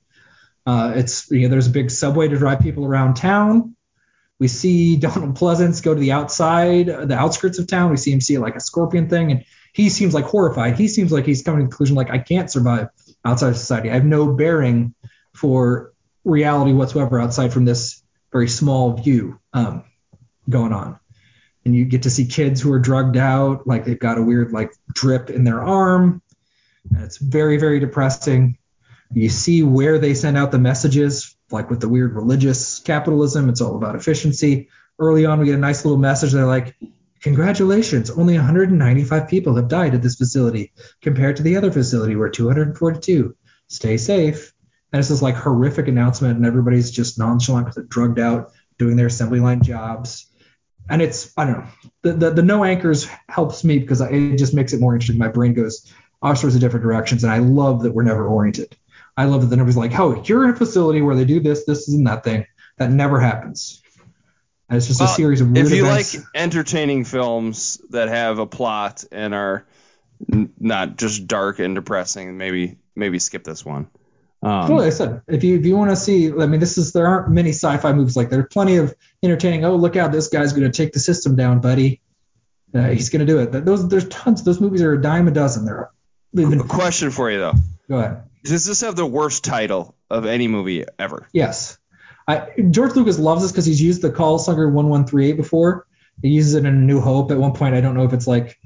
Uh, 0.66 0.92
it's 0.96 1.30
you 1.30 1.42
know, 1.42 1.48
there's 1.48 1.68
a 1.68 1.70
big 1.70 1.90
subway 1.90 2.28
to 2.28 2.36
drive 2.36 2.60
people 2.60 2.84
around 2.84 3.14
town. 3.14 3.76
We 4.38 4.48
see 4.48 4.96
Donald 4.98 5.36
Pleasence 5.36 5.82
go 5.82 5.94
to 5.94 6.00
the 6.00 6.12
outside, 6.12 6.86
the 6.86 7.16
outskirts 7.16 7.58
of 7.58 7.66
town. 7.66 7.90
We 7.90 7.96
see 7.96 8.12
him 8.12 8.20
see 8.20 8.38
like 8.38 8.56
a 8.56 8.60
scorpion 8.60 9.08
thing, 9.08 9.32
and 9.32 9.44
he 9.72 9.90
seems 9.90 10.14
like 10.14 10.24
horrified. 10.24 10.76
He 10.76 10.88
seems 10.88 11.12
like 11.12 11.26
he's 11.26 11.42
coming 11.42 11.60
to 11.60 11.64
the 11.64 11.68
conclusion 11.68 11.96
like 11.96 12.10
I 12.10 12.18
can't 12.18 12.50
survive 12.50 12.88
outside 13.24 13.50
of 13.50 13.56
society. 13.56 13.90
I 13.90 13.94
have 13.94 14.04
no 14.04 14.32
bearing 14.32 14.94
for 15.34 15.92
reality 16.24 16.72
whatsoever 16.72 17.20
outside 17.20 17.52
from 17.52 17.64
this 17.64 18.02
very 18.32 18.48
small 18.48 18.94
view 18.94 19.38
um, 19.52 19.84
going 20.48 20.72
on. 20.72 20.98
And 21.64 21.74
you 21.74 21.84
get 21.84 22.02
to 22.02 22.10
see 22.10 22.26
kids 22.26 22.60
who 22.60 22.72
are 22.72 22.78
drugged 22.78 23.16
out, 23.16 23.66
like 23.66 23.84
they've 23.84 23.98
got 23.98 24.18
a 24.18 24.22
weird 24.22 24.52
like 24.52 24.72
drip 24.92 25.30
in 25.30 25.44
their 25.44 25.62
arm. 25.62 26.22
And 26.90 27.04
it's 27.04 27.18
very, 27.18 27.58
very 27.58 27.80
depressing. 27.80 28.58
You 29.12 29.28
see 29.28 29.62
where 29.62 29.98
they 29.98 30.14
send 30.14 30.36
out 30.36 30.50
the 30.50 30.58
messages, 30.58 31.36
like 31.50 31.70
with 31.70 31.80
the 31.80 31.88
weird 31.88 32.14
religious 32.14 32.80
capitalism. 32.80 33.48
It's 33.48 33.60
all 33.60 33.76
about 33.76 33.96
efficiency. 33.96 34.68
Early 34.98 35.26
on, 35.26 35.38
we 35.38 35.46
get 35.46 35.54
a 35.54 35.58
nice 35.58 35.84
little 35.84 35.98
message. 35.98 36.32
They're 36.32 36.44
like, 36.44 36.76
Congratulations, 37.20 38.10
only 38.10 38.34
195 38.34 39.28
people 39.28 39.56
have 39.56 39.68
died 39.68 39.94
at 39.94 40.02
this 40.02 40.16
facility 40.16 40.72
compared 41.02 41.36
to 41.36 41.42
the 41.42 41.56
other 41.56 41.72
facility 41.72 42.14
where 42.14 42.28
242. 42.28 43.36
Stay 43.66 43.96
safe. 43.96 44.52
And 44.92 45.00
it's 45.00 45.08
this 45.08 45.20
like 45.20 45.34
horrific 45.34 45.88
announcement, 45.88 46.36
and 46.36 46.46
everybody's 46.46 46.90
just 46.90 47.18
nonchalant 47.18 47.66
because 47.66 47.74
they're 47.74 47.84
drugged 47.84 48.18
out, 48.18 48.52
doing 48.78 48.96
their 48.96 49.08
assembly 49.08 49.40
line 49.40 49.62
jobs. 49.62 50.26
And 50.88 51.02
it's, 51.02 51.32
I 51.36 51.44
don't 51.44 51.58
know, 51.58 51.66
the, 52.02 52.12
the, 52.14 52.30
the 52.30 52.42
no 52.42 52.64
anchors 52.64 53.06
helps 53.28 53.64
me 53.64 53.78
because 53.78 54.00
it 54.00 54.36
just 54.38 54.54
makes 54.54 54.72
it 54.72 54.80
more 54.80 54.94
interesting. 54.94 55.18
My 55.18 55.28
brain 55.28 55.52
goes 55.52 55.92
all 56.22 56.34
sorts 56.34 56.54
of 56.54 56.62
different 56.62 56.84
directions, 56.84 57.24
and 57.24 57.32
I 57.32 57.38
love 57.38 57.82
that 57.82 57.92
we're 57.92 58.04
never 58.04 58.26
oriented. 58.26 58.74
I 59.18 59.24
love 59.24 59.50
that 59.50 59.56
nobody's 59.56 59.76
like, 59.76 59.98
oh, 59.98 60.22
you're 60.24 60.44
in 60.44 60.50
a 60.50 60.56
facility 60.56 61.02
where 61.02 61.16
they 61.16 61.24
do 61.24 61.40
this, 61.40 61.64
this, 61.64 61.88
and 61.88 62.06
that 62.06 62.22
thing. 62.22 62.46
That 62.76 62.92
never 62.92 63.18
happens. 63.18 63.82
And 64.68 64.76
it's 64.76 64.86
just 64.86 65.00
a 65.00 65.08
series 65.08 65.40
of 65.40 65.50
weird 65.50 65.66
if 65.66 65.72
you 65.72 65.86
events. 65.86 66.14
like 66.14 66.24
entertaining 66.36 67.02
films 67.04 67.80
that 67.90 68.08
have 68.08 68.38
a 68.38 68.46
plot 68.46 69.02
and 69.10 69.34
are 69.34 69.66
n- 70.32 70.52
not 70.60 70.96
just 70.96 71.26
dark 71.26 71.58
and 71.58 71.74
depressing, 71.74 72.38
maybe 72.38 72.78
maybe 72.94 73.18
skip 73.18 73.42
this 73.42 73.64
one. 73.64 73.88
Um, 74.40 74.68
Well, 74.68 74.78
like 74.78 74.86
I 74.86 74.90
said, 74.90 75.22
if 75.26 75.42
you 75.42 75.58
if 75.58 75.66
you 75.66 75.76
want 75.76 75.90
to 75.90 75.96
see, 75.96 76.30
I 76.30 76.46
mean, 76.46 76.60
this 76.60 76.78
is 76.78 76.92
there 76.92 77.08
aren't 77.08 77.30
many 77.30 77.50
sci-fi 77.50 77.92
movies 77.92 78.16
like 78.16 78.30
there 78.30 78.38
are 78.38 78.46
plenty 78.46 78.76
of 78.76 78.94
entertaining. 79.20 79.64
Oh, 79.64 79.74
look 79.74 79.96
out, 79.96 80.12
this 80.12 80.28
guy's 80.28 80.52
going 80.52 80.70
to 80.70 80.76
take 80.76 80.92
the 80.92 81.00
system 81.00 81.34
down, 81.34 81.60
buddy. 81.60 82.02
Uh, 82.72 82.90
he's 82.90 83.08
going 83.08 83.26
to 83.26 83.32
do 83.32 83.40
it. 83.40 83.64
Those 83.64 83.88
there's 83.88 84.06
tons. 84.06 84.44
Those 84.44 84.60
movies 84.60 84.82
are 84.82 84.92
a 84.92 85.02
dime 85.02 85.26
a 85.26 85.32
dozen. 85.32 85.64
They're 85.64 85.90
they've 86.32 86.46
a 86.46 86.50
been, 86.50 86.68
question 86.68 87.10
for 87.10 87.28
you 87.32 87.38
though: 87.38 87.54
go 87.88 87.98
ahead. 87.98 88.22
Does 88.48 88.64
this 88.64 88.80
have 88.80 88.96
the 88.96 89.06
worst 89.06 89.44
title 89.44 89.94
of 90.10 90.26
any 90.26 90.48
movie 90.48 90.84
ever? 90.98 91.28
Yes, 91.32 91.78
I, 92.26 92.48
George 92.70 92.94
Lucas 92.94 93.18
loves 93.18 93.42
this 93.42 93.52
because 93.52 93.66
he's 93.66 93.80
used 93.80 94.02
the 94.02 94.10
call 94.10 94.38
slugger 94.38 94.68
1138 94.68 95.32
before. 95.32 95.86
He 96.22 96.28
uses 96.28 96.54
it 96.54 96.58
in 96.58 96.66
A 96.66 96.72
New 96.72 97.00
Hope 97.00 97.30
at 97.30 97.38
one 97.38 97.52
point. 97.52 97.74
I 97.74 97.80
don't 97.80 97.94
know 97.94 98.04
if 98.04 98.12
it's 98.12 98.26
like 98.26 98.58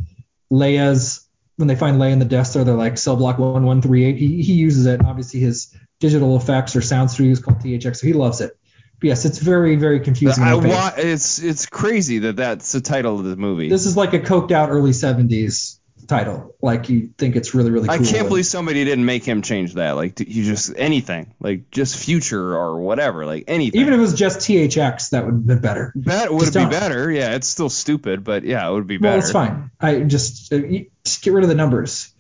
Leia's 0.53 1.29
when 1.57 1.69
they 1.69 1.77
find 1.77 1.99
Leia 1.99 2.13
in 2.13 2.19
the 2.19 2.25
Death 2.25 2.49
Star, 2.49 2.65
they're 2.65 2.75
like 2.75 2.99
cell 2.99 3.17
block 3.17 3.39
1138. 3.39 4.17
He 4.17 4.43
he 4.43 4.55
uses 4.55 4.87
it. 4.87 5.05
Obviously, 5.05 5.41
his 5.41 5.77
digital 6.01 6.37
effects 6.37 6.75
or 6.75 6.81
sound 6.81 7.11
studio 7.11 7.33
is 7.33 7.41
called 7.41 7.59
THX, 7.59 7.97
so 7.97 8.07
he 8.07 8.13
loves 8.15 8.41
it. 8.41 8.57
But 9.01 9.09
yes, 9.09 9.25
it's 9.25 9.39
very 9.39 9.77
very 9.77 10.01
confusing. 10.01 10.43
I 10.43 10.55
wa- 10.55 10.93
it's 10.97 11.41
it's 11.41 11.67
crazy 11.67 12.21
that 12.21 12.37
that's 12.37 12.73
the 12.73 12.81
title 12.81 13.19
of 13.19 13.25
the 13.25 13.37
movie. 13.37 13.69
This 13.69 13.87
is 13.87 13.97
like 13.97 14.13
a 14.13 14.21
coked 14.21 14.51
out 14.51 14.71
early 14.71 14.93
70s 14.93 15.79
title. 16.13 16.55
Like 16.61 16.89
you 16.91 17.11
think 17.17 17.37
it's 17.37 17.55
really 17.55 17.71
really 17.71 17.89
cool. 17.89 18.07
I 18.07 18.11
can't 18.11 18.29
believe 18.29 18.47
somebody 18.47 18.85
didn't 18.85 19.05
make 19.05 19.25
him 19.25 19.43
change 19.43 19.75
that. 19.75 19.93
Like 19.93 20.21
you 20.21 20.45
just 20.45 20.73
anything, 20.77 21.35
like 21.41 21.71
just 21.71 21.97
future 21.97 22.55
or 22.55 22.79
whatever, 22.81 23.25
like 23.25 23.45
anything. 23.49 23.81
even 23.81 23.95
if 23.95 23.99
it 23.99 24.03
was 24.03 24.15
just 24.15 24.41
THX, 24.41 25.11
that 25.11 25.25
would 25.25 25.35
have 25.35 25.47
been 25.47 25.61
better. 25.61 25.93
Bet 25.97 26.33
would 26.33 26.47
be 26.47 26.51
don't. 26.51 26.71
better? 26.71 27.11
Yeah, 27.11 27.35
it's 27.35 27.49
still 27.49 27.71
stupid, 27.71 28.25
but 28.25 28.45
yeah, 28.45 28.69
it 28.69 28.73
would 28.73 28.87
be 28.87 28.99
better. 28.99 29.13
Well, 29.13 29.19
it's 29.21 29.33
fine. 29.33 29.71
I 29.81 30.01
just 30.01 30.53
uh, 30.53 30.61
just 31.05 31.23
get 31.23 31.33
rid 31.33 31.45
of 31.45 31.49
the 31.49 31.57
numbers. 31.57 32.13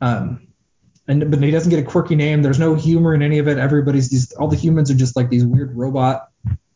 Um, 0.00 0.48
and 1.08 1.30
but 1.30 1.42
he 1.42 1.50
doesn't 1.50 1.70
get 1.70 1.78
a 1.78 1.86
quirky 1.86 2.16
name. 2.16 2.42
There's 2.42 2.58
no 2.58 2.74
humor 2.74 3.14
in 3.14 3.22
any 3.22 3.38
of 3.38 3.48
it. 3.48 3.56
Everybody's 3.56 4.10
these 4.10 4.32
all 4.32 4.48
the 4.48 4.56
humans 4.56 4.90
are 4.90 4.94
just 4.94 5.16
like 5.16 5.30
these 5.30 5.44
weird 5.44 5.74
robot 5.74 6.28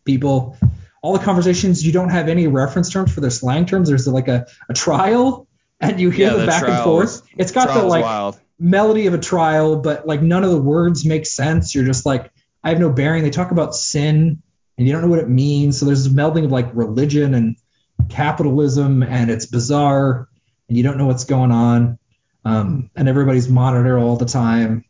people. 0.05 0.57
All 1.03 1.13
the 1.13 1.25
conversations 1.25 1.85
you 1.85 1.93
don't 1.93 2.11
have 2.11 2.29
any 2.29 2.47
reference 2.47 2.89
terms 2.89 3.13
for 3.13 3.21
their 3.21 3.31
slang 3.31 3.67
terms. 3.67 3.89
There's 3.89 4.07
like 4.07 4.29
a, 4.29 4.47
a 4.69 4.73
trial 4.73 5.49
and 5.83 6.01
you 6.01 6.11
hear 6.11 6.29
Yeah, 6.29 6.35
the, 6.35 6.41
the 6.41 6.47
back 6.47 6.63
and 6.69 6.85
forth. 6.85 7.23
It's 7.37 7.53
got 7.53 7.75
the 7.75 7.85
like 7.87 8.05
wild. 8.05 8.41
melody 8.59 9.07
of 9.07 9.15
a 9.15 9.19
trial, 9.19 9.77
but 9.77 10.07
like 10.07 10.23
none 10.23 10.45
of 10.45 10.51
the 10.51 10.61
words 10.61 11.05
make 11.05 11.27
sense. 11.27 11.75
You're 11.75 11.85
just 11.85 12.07
like, 12.07 12.31
I 12.65 12.71
have 12.71 12.81
no 12.81 12.91
bearing. 12.91 13.23
They 13.25 13.31
talk 13.31 13.51
about 13.51 13.75
sin 13.75 14.43
and 14.79 14.87
you 14.87 14.93
don't 14.93 15.03
know 15.03 15.09
what 15.09 15.19
it 15.19 15.29
means. 15.29 15.79
So 15.79 15.87
there's 15.87 16.05
this 16.05 16.13
melding 16.13 16.45
of 16.45 16.53
like 16.53 16.71
religion 16.75 17.35
and 17.35 17.57
capitalism 18.09 19.03
and 19.03 19.31
it's 19.31 19.47
bizarre 19.47 20.29
and 20.69 20.77
you 20.77 20.85
don't 20.85 20.99
know 20.99 21.07
what's 21.07 21.25
going 21.25 21.51
on. 21.51 21.99
Um, 22.45 22.91
and 22.97 23.09
everybody's 23.09 23.49
monitored 23.49 24.01
all 24.01 24.17
the 24.17 24.27
time. 24.27 24.85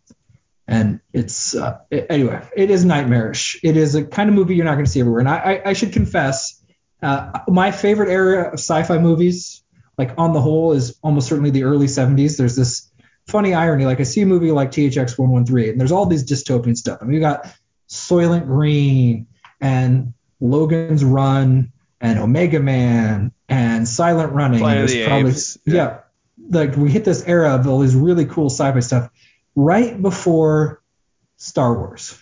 And 0.68 1.00
it's 1.12 1.54
uh, 1.54 1.78
it- 1.90 2.06
anyway, 2.08 2.46
it 2.56 2.70
is 2.70 2.84
nightmarish. 2.84 3.60
It 3.62 3.76
is 3.76 3.94
a 3.94 4.04
kind 4.04 4.28
of 4.28 4.34
movie 4.34 4.54
you're 4.54 4.64
not 4.64 4.74
going 4.74 4.84
to 4.86 4.90
see 4.90 5.00
everywhere. 5.00 5.20
And 5.20 5.28
I, 5.28 5.36
I, 5.36 5.62
I 5.70 5.72
should 5.74 5.92
confess, 5.92 6.58
uh, 7.02 7.40
my 7.48 7.72
favorite 7.72 8.10
area 8.10 8.44
of 8.48 8.54
sci-fi 8.54 8.98
movies, 8.98 9.61
like 9.98 10.12
on 10.18 10.32
the 10.32 10.40
whole, 10.40 10.72
is 10.72 10.98
almost 11.02 11.28
certainly 11.28 11.50
the 11.50 11.64
early 11.64 11.86
70s. 11.86 12.36
There's 12.36 12.56
this 12.56 12.90
funny 13.26 13.54
irony. 13.54 13.84
Like 13.84 14.00
I 14.00 14.04
see 14.04 14.22
a 14.22 14.26
movie 14.26 14.50
like 14.50 14.70
THX 14.70 15.18
1138, 15.18 15.70
and 15.70 15.80
there's 15.80 15.92
all 15.92 16.06
these 16.06 16.24
dystopian 16.24 16.76
stuff. 16.76 16.98
I 17.00 17.04
mean, 17.04 17.14
we 17.14 17.20
got 17.20 17.46
Soylent 17.88 18.46
Green 18.46 19.26
and 19.60 20.14
Logan's 20.40 21.04
Run 21.04 21.72
and 22.00 22.18
Omega 22.18 22.60
Man 22.60 23.32
and 23.48 23.88
Silent 23.88 24.32
Running. 24.32 24.60
Planet 24.60 24.88
There's 24.88 24.92
the 24.92 25.02
Apes, 25.02 25.58
yeah. 25.64 25.74
yeah. 25.74 25.98
Like 26.50 26.76
we 26.76 26.90
hit 26.90 27.04
this 27.04 27.22
era 27.26 27.54
of 27.54 27.66
all 27.68 27.78
these 27.78 27.94
really 27.94 28.24
cool 28.24 28.46
sci-fi 28.46 28.80
stuff 28.80 29.10
right 29.54 30.00
before 30.00 30.82
Star 31.36 31.74
Wars. 31.74 32.18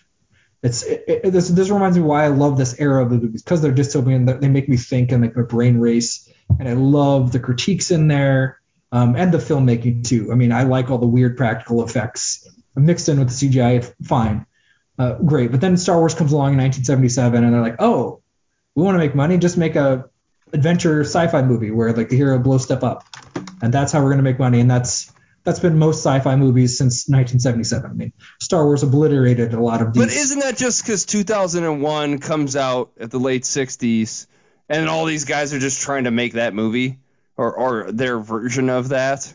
It's 0.62 0.82
it, 0.82 1.04
it, 1.06 1.30
this 1.30 1.48
this 1.48 1.70
reminds 1.70 1.96
me 1.96 2.02
why 2.02 2.24
I 2.24 2.28
love 2.28 2.58
this 2.58 2.78
era 2.78 3.02
of 3.02 3.10
the 3.10 3.16
movies 3.16 3.42
because 3.42 3.62
they're 3.62 3.72
dystopian. 3.72 4.40
They 4.40 4.48
make 4.48 4.68
me 4.68 4.76
think 4.76 5.10
and 5.10 5.22
like 5.22 5.34
my 5.34 5.42
brain 5.42 5.78
race, 5.78 6.30
and 6.58 6.68
I 6.68 6.72
love 6.72 7.32
the 7.32 7.40
critiques 7.40 7.90
in 7.90 8.08
there 8.08 8.60
um, 8.92 9.16
and 9.16 9.32
the 9.32 9.38
filmmaking 9.38 10.06
too. 10.06 10.32
I 10.32 10.34
mean, 10.34 10.52
I 10.52 10.64
like 10.64 10.90
all 10.90 10.98
the 10.98 11.06
weird 11.06 11.36
practical 11.36 11.84
effects 11.84 12.48
mixed 12.74 13.08
in 13.08 13.18
with 13.18 13.28
the 13.28 13.48
CGI. 13.48 13.92
Fine, 14.04 14.46
uh, 14.98 15.14
great. 15.14 15.50
But 15.50 15.60
then 15.60 15.76
Star 15.76 15.98
Wars 15.98 16.14
comes 16.14 16.32
along 16.32 16.52
in 16.54 16.58
1977, 16.58 17.44
and 17.44 17.54
they're 17.54 17.60
like, 17.60 17.76
oh, 17.78 18.22
we 18.74 18.82
want 18.82 18.94
to 18.94 18.98
make 18.98 19.14
money, 19.14 19.38
just 19.38 19.56
make 19.56 19.76
a 19.76 20.08
adventure 20.52 21.02
sci-fi 21.02 21.42
movie 21.42 21.70
where 21.70 21.92
like 21.92 22.08
the 22.08 22.16
hero 22.16 22.38
blows 22.38 22.64
stuff 22.64 22.82
up, 22.82 23.04
and 23.62 23.72
that's 23.72 23.92
how 23.92 24.02
we're 24.02 24.10
gonna 24.10 24.22
make 24.22 24.38
money. 24.38 24.60
And 24.60 24.70
that's 24.70 25.12
that's 25.44 25.60
been 25.60 25.78
most 25.78 25.98
sci-fi 25.98 26.36
movies 26.36 26.76
since 26.76 27.08
1977. 27.08 27.90
I 27.90 27.94
mean, 27.94 28.12
Star 28.40 28.64
Wars 28.64 28.82
obliterated 28.82 29.54
a 29.54 29.60
lot 29.60 29.80
of 29.80 29.92
these. 29.92 30.04
But 30.04 30.12
isn't 30.12 30.40
that 30.40 30.56
just 30.56 30.82
because 30.82 31.04
2001 31.06 32.18
comes 32.18 32.56
out 32.56 32.92
at 33.00 33.10
the 33.10 33.18
late 33.18 33.44
60s, 33.44 34.26
and 34.70 34.88
all 34.88 35.04
these 35.04 35.24
guys 35.24 35.52
are 35.52 35.58
just 35.58 35.82
trying 35.82 36.04
to 36.04 36.10
make 36.10 36.34
that 36.34 36.54
movie 36.54 36.98
or 37.36 37.52
or 37.52 37.92
their 37.92 38.18
version 38.18 38.70
of 38.70 38.90
that? 38.90 39.34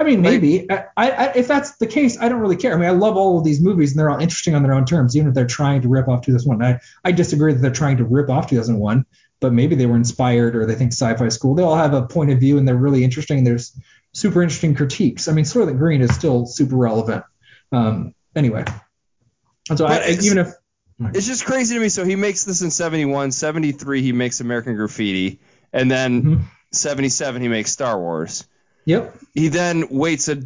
I 0.00 0.04
mean, 0.04 0.22
maybe. 0.22 0.70
I, 0.70 0.86
I, 0.96 1.32
if 1.34 1.48
that's 1.48 1.76
the 1.78 1.86
case, 1.86 2.18
I 2.20 2.28
don't 2.28 2.38
really 2.40 2.56
care. 2.56 2.72
I 2.72 2.76
mean, 2.76 2.88
I 2.88 2.92
love 2.92 3.16
all 3.16 3.38
of 3.38 3.44
these 3.44 3.60
movies, 3.60 3.90
and 3.92 3.98
they're 3.98 4.10
all 4.10 4.20
interesting 4.20 4.54
on 4.54 4.62
their 4.62 4.72
own 4.72 4.84
terms, 4.84 5.16
even 5.16 5.28
if 5.28 5.34
they're 5.34 5.46
trying 5.46 5.82
to 5.82 5.88
rip 5.88 6.06
off 6.06 6.24
2001. 6.24 6.64
I, 6.64 6.80
I 7.04 7.12
disagree 7.12 7.52
that 7.52 7.58
they're 7.58 7.72
trying 7.72 7.96
to 7.96 8.04
rip 8.04 8.30
off 8.30 8.48
2001, 8.48 9.04
but 9.40 9.52
maybe 9.52 9.74
they 9.74 9.86
were 9.86 9.96
inspired 9.96 10.54
or 10.54 10.66
they 10.66 10.76
think 10.76 10.92
sci-fi 10.92 11.26
is 11.26 11.36
cool. 11.36 11.56
They 11.56 11.64
all 11.64 11.76
have 11.76 11.94
a 11.94 12.06
point 12.06 12.30
of 12.30 12.38
view, 12.38 12.58
and 12.58 12.68
they're 12.68 12.76
really 12.76 13.02
interesting. 13.02 13.42
There's 13.42 13.76
super 14.12 14.40
interesting 14.40 14.76
critiques. 14.76 15.26
I 15.26 15.32
mean, 15.32 15.44
Soylent 15.44 15.78
Green 15.78 16.00
is 16.00 16.14
still 16.14 16.46
super 16.46 16.76
relevant. 16.76 17.24
Um, 17.72 18.14
anyway, 18.36 18.64
and 19.68 19.78
so 19.78 19.86
I, 19.86 20.10
even 20.22 20.38
if 20.38 20.52
It's 21.00 21.26
just 21.26 21.44
crazy 21.44 21.74
to 21.74 21.80
me. 21.80 21.88
So 21.90 22.04
he 22.04 22.16
makes 22.16 22.44
this 22.44 22.60
in 22.62 22.70
71, 22.70 23.30
73 23.32 24.02
he 24.02 24.12
makes 24.12 24.40
American 24.40 24.74
Graffiti, 24.76 25.38
and 25.72 25.90
then 25.90 26.22
Mhm. 26.22 26.40
77 26.72 27.40
he 27.42 27.48
makes 27.48 27.70
Star 27.70 27.98
Wars. 27.98 28.44
yep, 28.84 29.16
He 29.34 29.48
then 29.48 29.88
waits 29.90 30.28
a 30.28 30.42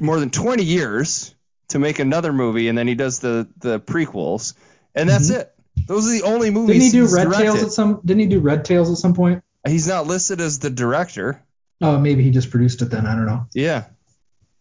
more 0.00 0.18
than 0.20 0.30
20 0.30 0.62
years 0.64 1.34
to 1.68 1.78
make 1.78 1.98
another 1.98 2.32
movie, 2.32 2.68
and 2.68 2.76
then 2.78 2.86
he 2.88 2.94
does 2.94 3.18
the 3.18 3.48
the 3.60 3.78
prequels, 3.80 4.54
and 4.94 5.08
that's 5.08 5.30
it. 5.30 5.52
Those 5.86 6.06
are 6.06 6.10
the 6.12 6.22
only 6.22 6.50
movies 6.50 6.76
Mm-hmm. 6.76 6.80
didn't 6.80 6.84
he 6.84 6.90
do 6.92 7.02
he's 7.02 7.12
Red 7.12 7.24
directed. 7.24 7.42
Tails 7.44 7.62
at 7.64 7.72
some? 7.72 8.00
Didn't 8.04 8.20
he 8.20 8.26
do 8.26 8.40
Red 8.40 8.64
Tails 8.64 8.90
at 8.90 8.96
some 8.96 9.14
point? 9.14 9.42
He's 9.66 9.86
not 9.88 10.06
listed 10.06 10.40
as 10.40 10.58
the 10.58 10.70
director. 10.70 11.42
Oh, 11.82 11.98
maybe 11.98 12.22
he 12.22 12.30
just 12.30 12.50
produced 12.50 12.80
it 12.82 12.86
then. 12.86 13.06
I 13.06 13.14
don't 13.14 13.26
know. 13.26 13.46
Yeah. 13.52 13.84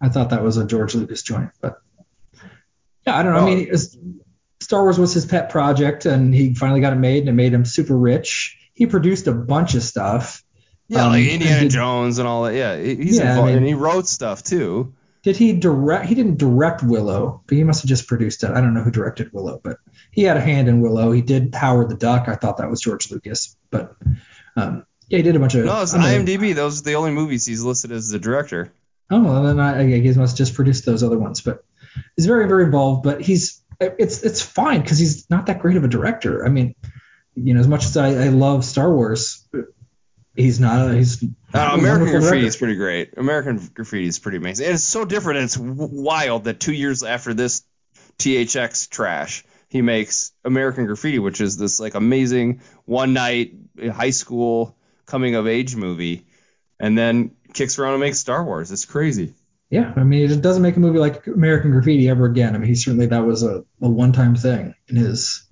I 0.02 0.10
thought 0.10 0.32
that 0.32 0.44
was 0.44 0.58
a 0.58 0.66
George 0.66 0.94
Lucas 0.96 1.22
joint, 1.22 1.52
but 1.62 1.82
yeah, 3.08 3.18
I 3.18 3.24
don't 3.24 3.34
know. 3.34 3.40
Well- 3.46 3.48
I 3.48 3.56
mean, 3.56 3.60
it's- 3.68 3.96
Star 4.62 4.84
Wars 4.84 4.98
was 4.98 5.14
his 5.14 5.26
pet 5.26 5.50
project, 5.50 6.06
and 6.06 6.34
he 6.34 6.54
finally 6.56 6.82
got 6.82 6.94
it 6.94 6.98
made, 6.98 7.20
and 7.20 7.30
it 7.30 7.34
made 7.34 7.54
him 7.54 7.66
super 7.66 7.98
rich. 7.98 8.58
He 8.74 8.86
produced 8.88 9.28
a 9.28 9.34
bunch 9.34 9.76
of 9.76 9.84
stuff. 9.84 10.44
Yeah, 10.88 11.06
Um, 11.06 11.12
like 11.12 11.24
and 11.24 11.32
Indiana 11.34 11.62
did- 11.62 11.72
Jones 11.72 12.20
and 12.20 12.28
all 12.28 12.44
that. 12.44 12.54
Yeah, 12.56 12.78
he- 12.78 12.96
he's 12.96 13.18
Yeah, 13.18 13.24
I 13.26 13.30
involved, 13.32 13.48
mean- 13.50 13.58
and 13.58 13.68
he 13.68 13.74
wrote 13.74 14.08
stuff 14.08 14.44
too. 14.44 14.94
Did 15.24 15.38
he 15.38 15.54
direct? 15.54 16.06
He 16.06 16.14
didn't 16.14 16.38
direct 16.38 16.84
Willow, 16.84 17.42
but 17.48 17.58
he 17.58 17.64
must 17.64 17.82
have 17.82 17.90
just 17.90 18.08
produced 18.08 18.44
it. 18.44 18.52
I 18.52 18.62
don't 18.62 18.76
know 18.76 18.84
who 18.84 18.92
directed 18.92 19.34
Willow, 19.34 19.60
but 19.64 19.78
he 20.12 20.22
had 20.22 20.38
a 20.38 20.42
hand 20.42 20.68
in 20.68 20.82
Willow. 20.82 21.12
He 21.12 21.22
did 21.24 21.56
Howard 21.56 21.90
the 21.90 21.96
Duck. 21.96 22.28
I 22.28 22.36
thought 22.36 22.58
that 22.58 22.70
was 22.70 22.80
George 22.80 23.10
Lucas, 23.12 23.58
but 23.72 23.96
um, 24.56 24.86
yeah, 25.10 25.18
he 25.18 25.24
did 25.24 25.36
a 25.36 25.40
bunch 25.40 25.56
of. 25.56 25.66
No, 25.66 25.82
it's 25.82 25.96
I 25.96 26.14
IMDb. 26.20 26.54
Those 26.54 26.82
are 26.82 26.84
the 26.84 26.94
only 26.96 27.10
movies 27.12 27.44
he's 27.46 27.64
listed 27.64 27.92
as 27.92 28.10
the 28.10 28.20
director. 28.20 28.72
Oh, 29.10 29.24
well, 29.24 29.44
then 29.44 29.60
I, 29.60 29.82
I 29.82 30.00
guess 30.00 30.14
he 30.16 30.20
must 30.22 30.38
just 30.38 30.54
produce 30.54 30.82
those 30.82 31.02
other 31.02 31.18
ones. 31.18 31.42
But 31.42 31.64
he's 32.16 32.28
very, 32.28 32.48
very 32.48 32.66
involved. 32.66 33.02
But 33.04 33.22
he's 33.22 33.62
it's 33.80 34.24
it's 34.24 34.42
fine 34.42 34.82
because 34.82 34.98
he's 34.98 35.30
not 35.30 35.48
that 35.48 35.60
great 35.60 35.78
of 35.78 35.84
a 35.84 35.88
director. 35.88 36.46
I 36.46 36.50
mean, 36.50 36.76
you 37.36 37.54
know, 37.54 37.60
as 37.60 37.68
much 37.68 37.86
as 37.86 37.98
I, 37.98 38.08
I 38.26 38.28
love 38.30 38.64
Star 38.64 38.94
Wars, 38.94 39.48
he's 40.36 40.60
not. 40.60 40.94
He's 40.94 41.24
Uh, 41.54 41.72
American 41.74 42.08
Graffiti 42.08 42.22
director. 42.22 42.48
is 42.48 42.58
pretty 42.58 42.76
great. 42.76 43.18
American 43.18 43.58
Graffiti 43.74 44.08
is 44.08 44.20
pretty 44.20 44.38
amazing. 44.38 44.66
And 44.68 44.76
it's 44.76 44.84
so 44.84 45.06
different. 45.06 45.38
And 45.40 45.46
it's 45.46 45.58
wild 45.58 46.46
that 46.46 46.60
two 46.60 46.74
years 46.74 47.04
after 47.04 47.34
this 47.34 47.64
THX 48.18 48.90
trash, 48.90 49.44
he 49.68 49.82
makes 49.82 50.32
American 50.44 50.86
Graffiti, 50.86 51.20
which 51.20 51.42
is 51.42 51.58
this 51.58 51.80
like 51.80 51.96
amazing 51.96 52.62
one 52.86 53.14
night 53.14 53.54
high 53.92 54.12
school 54.12 54.78
coming 55.06 55.36
of 55.36 55.48
age 55.48 55.76
movie, 55.76 56.26
and 56.80 56.98
then 56.98 57.32
kicks 57.54 57.78
around 57.78 57.94
and 57.94 58.02
makes 58.02 58.20
Star 58.20 58.44
Wars. 58.44 58.72
It's 58.72 58.86
crazy. 58.86 59.34
Yeah, 59.70 59.92
I 59.96 60.04
mean, 60.04 60.30
it 60.30 60.42
doesn't 60.42 60.62
make 60.62 60.76
a 60.76 60.80
movie 60.80 61.00
like 61.00 61.26
American 61.28 61.72
Graffiti 61.72 62.08
ever 62.08 62.26
again. 62.26 62.56
I 62.56 62.60
mean, 62.60 62.68
he 62.68 62.76
certainly 62.76 63.08
that 63.08 63.26
was 63.26 63.44
a, 63.44 63.64
a 63.82 63.90
one-time 63.90 64.36
thing 64.36 64.76
in 64.88 64.96
his 64.96 65.48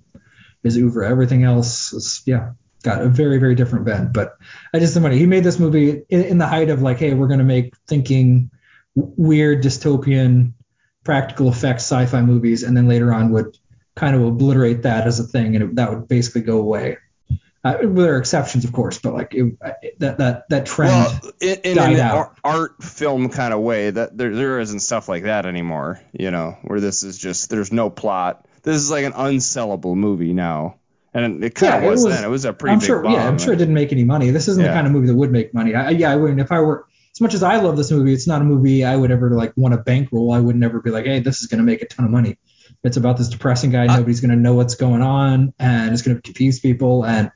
his 0.62 0.78
oeuvre. 0.78 1.08
Everything 1.08 1.44
else 1.44 1.92
is 1.94 2.22
yeah, 2.26 2.52
got 2.84 3.02
a 3.02 3.10
very 3.10 3.40
very 3.40 3.56
different 3.56 3.86
bend. 3.86 4.14
But 4.14 4.38
I 4.74 4.80
just 4.80 4.94
think. 4.94 5.12
He 5.14 5.26
made 5.26 5.44
this 5.44 5.60
movie 5.60 6.04
in, 6.10 6.22
in 6.24 6.38
the 6.38 6.48
height 6.48 6.70
of 6.70 6.82
like, 6.82 7.00
hey, 7.00 7.14
we're 7.14 7.28
gonna 7.28 7.44
make 7.44 7.74
thinking 7.88 8.52
weird 8.96 9.64
dystopian 9.64 10.54
practical 11.04 11.50
effects 11.50 11.84
sci-fi 11.84 12.22
movies, 12.22 12.64
and 12.64 12.78
then 12.78 12.88
later 12.88 13.14
on 13.14 13.32
would 13.32 13.58
kind 13.96 14.16
of 14.16 14.24
obliterate 14.24 14.84
that 14.84 15.08
as 15.08 15.20
a 15.20 15.24
thing, 15.24 15.56
and 15.56 15.64
it, 15.64 15.76
that 15.76 15.90
would 15.90 16.08
basically 16.08 16.42
go 16.42 16.60
away. 16.60 16.98
Uh, 17.64 17.78
there 17.82 18.16
are 18.16 18.18
exceptions, 18.18 18.66
of 18.66 18.74
course, 18.74 19.00
but 19.00 19.14
like 19.14 19.34
it, 19.34 19.58
that 20.00 20.18
that 20.18 20.50
that 20.50 20.66
trend. 20.66 20.92
Well, 20.92 21.32
in, 21.40 21.60
in 21.64 21.76
died 21.78 21.94
an 21.94 22.00
out. 22.02 22.16
ar- 22.18 22.36
art 22.44 22.84
film 22.84 23.30
kind 23.30 23.54
of 23.54 23.62
way, 23.62 23.90
that 23.90 24.18
there 24.18 24.36
there 24.36 24.60
isn't 24.60 24.82
stuff 24.82 25.08
like 25.08 25.24
that 25.24 25.46
anymore. 25.46 26.02
You 26.12 26.30
know, 26.32 26.58
where 26.64 26.82
this 26.82 27.04
is 27.04 27.18
just 27.18 27.50
there's 27.50 27.72
no 27.72 27.90
plot. 27.90 28.46
This 28.64 28.76
is 28.76 28.92
like 28.92 29.06
an 29.06 29.14
unsellable 29.14 29.96
movie 29.96 30.34
now, 30.34 30.76
and 31.14 31.42
it 31.42 31.56
kind 31.56 31.76
of 31.76 31.82
Yeah, 31.84 31.88
it 31.88 31.92
was, 31.92 32.04
was- 32.04 32.14
then. 32.16 32.24
It 32.26 32.30
was 32.30 32.44
a 32.44 32.52
pretty 32.52 32.74
I'm 32.74 32.80
big 32.80 32.88
sure. 32.88 33.02
bomb. 33.02 33.14
Yeah, 33.14 33.28
I'm 33.28 33.38
sure 33.38 33.54
it 33.54 33.58
didn't 33.58 33.76
make 33.76 33.94
any 33.94 34.04
money. 34.04 34.30
This 34.32 34.50
isn't 34.50 34.62
Yeah. 34.62 34.70
the 34.72 34.74
kind 34.76 34.86
of 34.88 34.92
movie 34.92 35.08
that 35.08 35.16
would 35.16 35.32
make 35.32 35.54
money. 35.54 35.74
I, 35.74 35.92
yeah, 35.92 36.12
I 36.12 36.18
wouldn't. 36.18 36.42
If 36.42 36.52
I 36.52 36.60
were 36.60 36.86
as 37.16 37.22
much 37.22 37.34
as 37.34 37.44
I 37.44 37.58
love 37.62 37.78
this 37.78 37.92
movie, 37.92 38.12
it's 38.12 38.28
not 38.28 38.42
a 38.42 38.46
movie 38.46 38.84
I 38.84 38.94
would 38.96 39.12
ever 39.12 39.30
like 39.32 39.54
want 39.56 39.74
to 39.74 39.78
bankroll. 39.82 40.34
I 40.34 40.40
would 40.40 40.58
never 40.58 40.82
be 40.82 40.90
like, 40.90 41.06
hey, 41.06 41.20
this 41.20 41.40
is 41.42 41.48
going 41.48 41.60
to 41.60 41.64
make 41.64 41.82
a 41.82 41.86
ton 41.88 42.04
of 42.06 42.12
money. 42.12 42.40
It's 42.84 42.98
about 42.98 43.18
this 43.18 43.30
depressing 43.30 43.70
guy. 43.72 43.84
I- 43.84 43.88
Nobody's 43.98 44.20
going 44.20 44.32
to 44.32 44.36
know 44.36 44.54
what's 44.56 44.76
going 44.76 45.02
on, 45.02 45.54
and 45.60 45.94
it's 45.94 46.02
going 46.02 46.18
to 46.18 46.22
confuse 46.22 46.60
people 46.60 47.06
and 47.06 47.32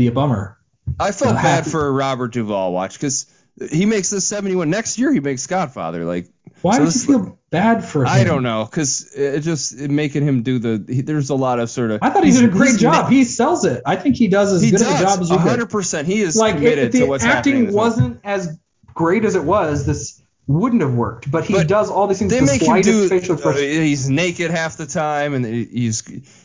be 0.00 0.06
a 0.06 0.12
bummer. 0.12 0.56
I 0.98 1.12
felt 1.12 1.34
bad 1.36 1.66
for 1.66 1.92
Robert 1.92 2.32
Duvall 2.32 2.72
watch 2.72 2.94
because 2.94 3.26
he 3.70 3.84
makes 3.86 4.08
this 4.10 4.26
71 4.26 4.70
next 4.70 4.98
year. 4.98 5.12
He 5.12 5.20
makes 5.20 5.46
Godfather. 5.46 6.04
Like 6.04 6.28
Why 6.62 6.78
So 6.78 6.84
does 6.84 6.94
this- 6.94 7.02
he 7.04 7.12
feel 7.12 7.38
bad 7.50 7.84
for 7.84 8.02
him? 8.02 8.08
I 8.08 8.24
don't 8.24 8.42
know 8.42 8.64
because 8.64 9.12
it 9.14 9.40
just 9.40 9.78
it 9.78 9.90
making 9.90 10.22
him 10.26 10.42
do 10.42 10.58
the. 10.58 10.82
He, 10.92 11.02
there's 11.02 11.28
a 11.30 11.34
lot 11.34 11.58
of 11.60 11.68
sort 11.68 11.90
of. 11.90 11.98
I 12.02 12.08
thought 12.10 12.24
he 12.24 12.30
did 12.32 12.44
a 12.44 12.48
great 12.48 12.78
job. 12.78 13.10
he 13.10 13.24
sells 13.24 13.64
it. 13.66 13.82
I 13.84 13.96
think 13.96 14.16
he 14.16 14.28
does 14.28 14.52
as 14.52 14.62
he 14.62 14.70
good 14.70 14.78
does 14.78 15.00
a 15.00 15.04
job 15.04 15.20
as 15.20 15.28
you 15.30 15.36
could. 15.36 15.44
100. 15.44 15.66
percent 15.70 16.08
He 16.08 16.20
is 16.22 16.34
like 16.36 16.54
committed 16.56 16.86
if 16.86 16.92
the 16.92 17.00
to 17.00 17.06
what's 17.06 17.22
happening. 17.24 17.56
in 17.56 17.62
acting 17.64 17.76
wasn't 17.76 18.20
as 18.24 18.58
great 18.94 19.24
as 19.26 19.34
it 19.34 19.44
was, 19.44 19.84
this 19.86 20.20
wouldn't 20.46 20.82
have 20.82 20.94
worked. 20.94 21.30
But 21.30 21.44
he 21.44 21.54
But 21.54 21.68
does 21.68 21.90
all 21.90 22.06
these 22.08 22.18
things. 22.18 22.32
they 22.32 22.40
the 22.40 22.46
make 22.46 22.62
him 22.62 22.80
do. 22.80 23.08
uh, 23.44 23.52
he's 23.56 24.08
naked 24.10 24.50
half 24.50 24.76
the 24.78 24.86
time, 24.86 25.34
and 25.34 25.44
he's 25.46 26.02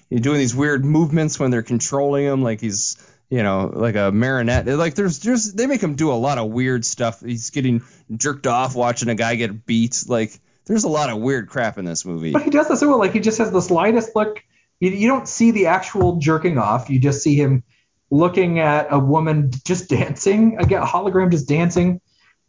he's 0.09 0.21
doing 0.21 0.37
these 0.39 0.53
weird 0.55 0.83
movements 0.85 1.39
when 1.39 1.49
they're 1.51 1.63
controlling 1.63 2.25
him, 2.25 2.43
like 2.43 2.59
he's 2.61 2.97
you 3.29 3.43
know 3.43 3.71
like 3.73 3.95
a 3.95 4.11
marionette. 4.11 4.67
Like 4.67 4.95
there's 4.95 5.19
just 5.19 5.57
they 5.57 5.67
make 5.67 5.81
him 5.81 5.95
do 5.95 6.11
a 6.11 6.13
lot 6.13 6.37
of 6.37 6.49
weird 6.49 6.85
stuff. 6.85 7.21
He's 7.21 7.49
getting 7.49 7.81
jerked 8.15 8.47
off 8.47 8.75
watching 8.75 9.09
a 9.09 9.15
guy 9.15 9.35
get 9.35 9.65
beat. 9.65 10.03
Like 10.07 10.39
there's 10.65 10.83
a 10.83 10.89
lot 10.89 11.09
of 11.09 11.19
weird 11.19 11.49
crap 11.49 11.77
in 11.77 11.85
this 11.85 12.05
movie. 12.05 12.31
But 12.31 12.43
he 12.43 12.49
does 12.49 12.67
this 12.67 12.81
well. 12.81 12.99
Like 12.99 13.13
he 13.13 13.19
just 13.19 13.37
has 13.37 13.51
the 13.51 13.61
slightest 13.61 14.15
look. 14.15 14.43
You, 14.79 14.89
you 14.91 15.07
don't 15.07 15.27
see 15.27 15.51
the 15.51 15.67
actual 15.67 16.17
jerking 16.17 16.57
off. 16.57 16.89
You 16.89 16.99
just 16.99 17.21
see 17.21 17.35
him 17.35 17.63
looking 18.11 18.59
at 18.59 18.87
a 18.91 18.99
woman 18.99 19.51
just 19.65 19.89
dancing. 19.89 20.57
Again, 20.59 20.81
a 20.81 20.85
hologram 20.85 21.31
just 21.31 21.47
dancing. 21.47 22.01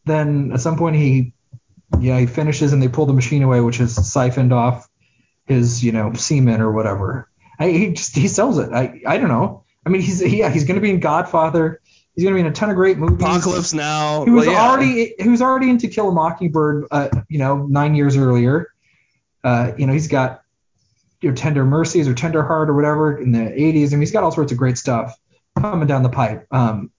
Then 0.05 0.53
at 0.53 0.61
some 0.61 0.77
point 0.77 0.97
he, 0.97 1.35
yeah, 2.01 2.19
he 2.19 2.27
finishes 2.27 2.73
and 2.73 2.83
they 2.83 2.89
pull 2.89 3.07
the 3.07 3.12
machine 3.12 3.43
away, 3.43 3.61
which 3.61 3.79
has 3.79 3.95
siphoned 4.12 4.53
off 4.53 4.89
his, 5.47 5.85
you 5.85 5.93
know, 5.93 6.12
semen 6.15 6.61
or 6.61 6.73
whatever. 6.73 7.29
I, 7.59 7.69
he 7.69 7.92
just 7.92 8.15
he 8.15 8.29
sells 8.29 8.59
it. 8.59 8.73
I 8.73 9.00
I 9.07 9.19
don't 9.19 9.29
know. 9.29 9.65
I 9.87 9.89
mean, 9.89 10.03
he's 10.03 10.21
yeah, 10.21 10.51
he's 10.51 10.65
going 10.65 10.75
to 10.75 10.81
be 10.81 10.91
in 10.91 11.01
Godfather. 11.01 11.81
He's 12.15 12.25
going 12.25 12.35
to 12.35 12.37
be 12.37 12.41
in 12.41 12.51
a 12.51 12.55
ton 12.55 12.71
of 12.71 12.77
great 12.77 12.99
movies. 12.99 13.23
Apocalypse 13.23 13.73
Now. 13.73 14.25
He 14.25 14.31
was 14.31 14.47
well, 14.47 14.55
yeah. 14.55 14.69
already 14.69 15.15
he 15.19 15.29
was 15.29 15.41
already 15.41 15.71
into 15.71 15.87
Kill 15.87 16.09
a 16.09 16.13
Mockingbird, 16.13 16.87
uh, 16.91 17.09
you 17.29 17.39
know, 17.39 17.67
nine 17.67 17.95
years 17.95 18.17
earlier. 18.17 18.73
Uh, 19.45 19.73
you 19.79 19.87
know, 19.87 19.93
he's 19.93 20.09
got 20.09 20.43
your 21.21 21.35
Tender 21.35 21.65
Mercies 21.65 22.09
or 22.09 22.15
Tender 22.15 22.43
Heart 22.43 22.69
or 22.69 22.75
whatever 22.75 23.17
in 23.17 23.33
the 23.33 23.39
80s. 23.39 23.89
I 23.89 23.91
mean, 23.91 24.01
he's 24.01 24.13
got 24.13 24.25
all 24.25 24.33
sorts 24.33 24.51
of 24.51 24.59
great 24.59 24.77
stuff 24.77 25.17
coming 25.59 25.87
down 25.87 26.03
the 26.03 26.09
pipe. 26.09 26.47
Um, 26.51 26.91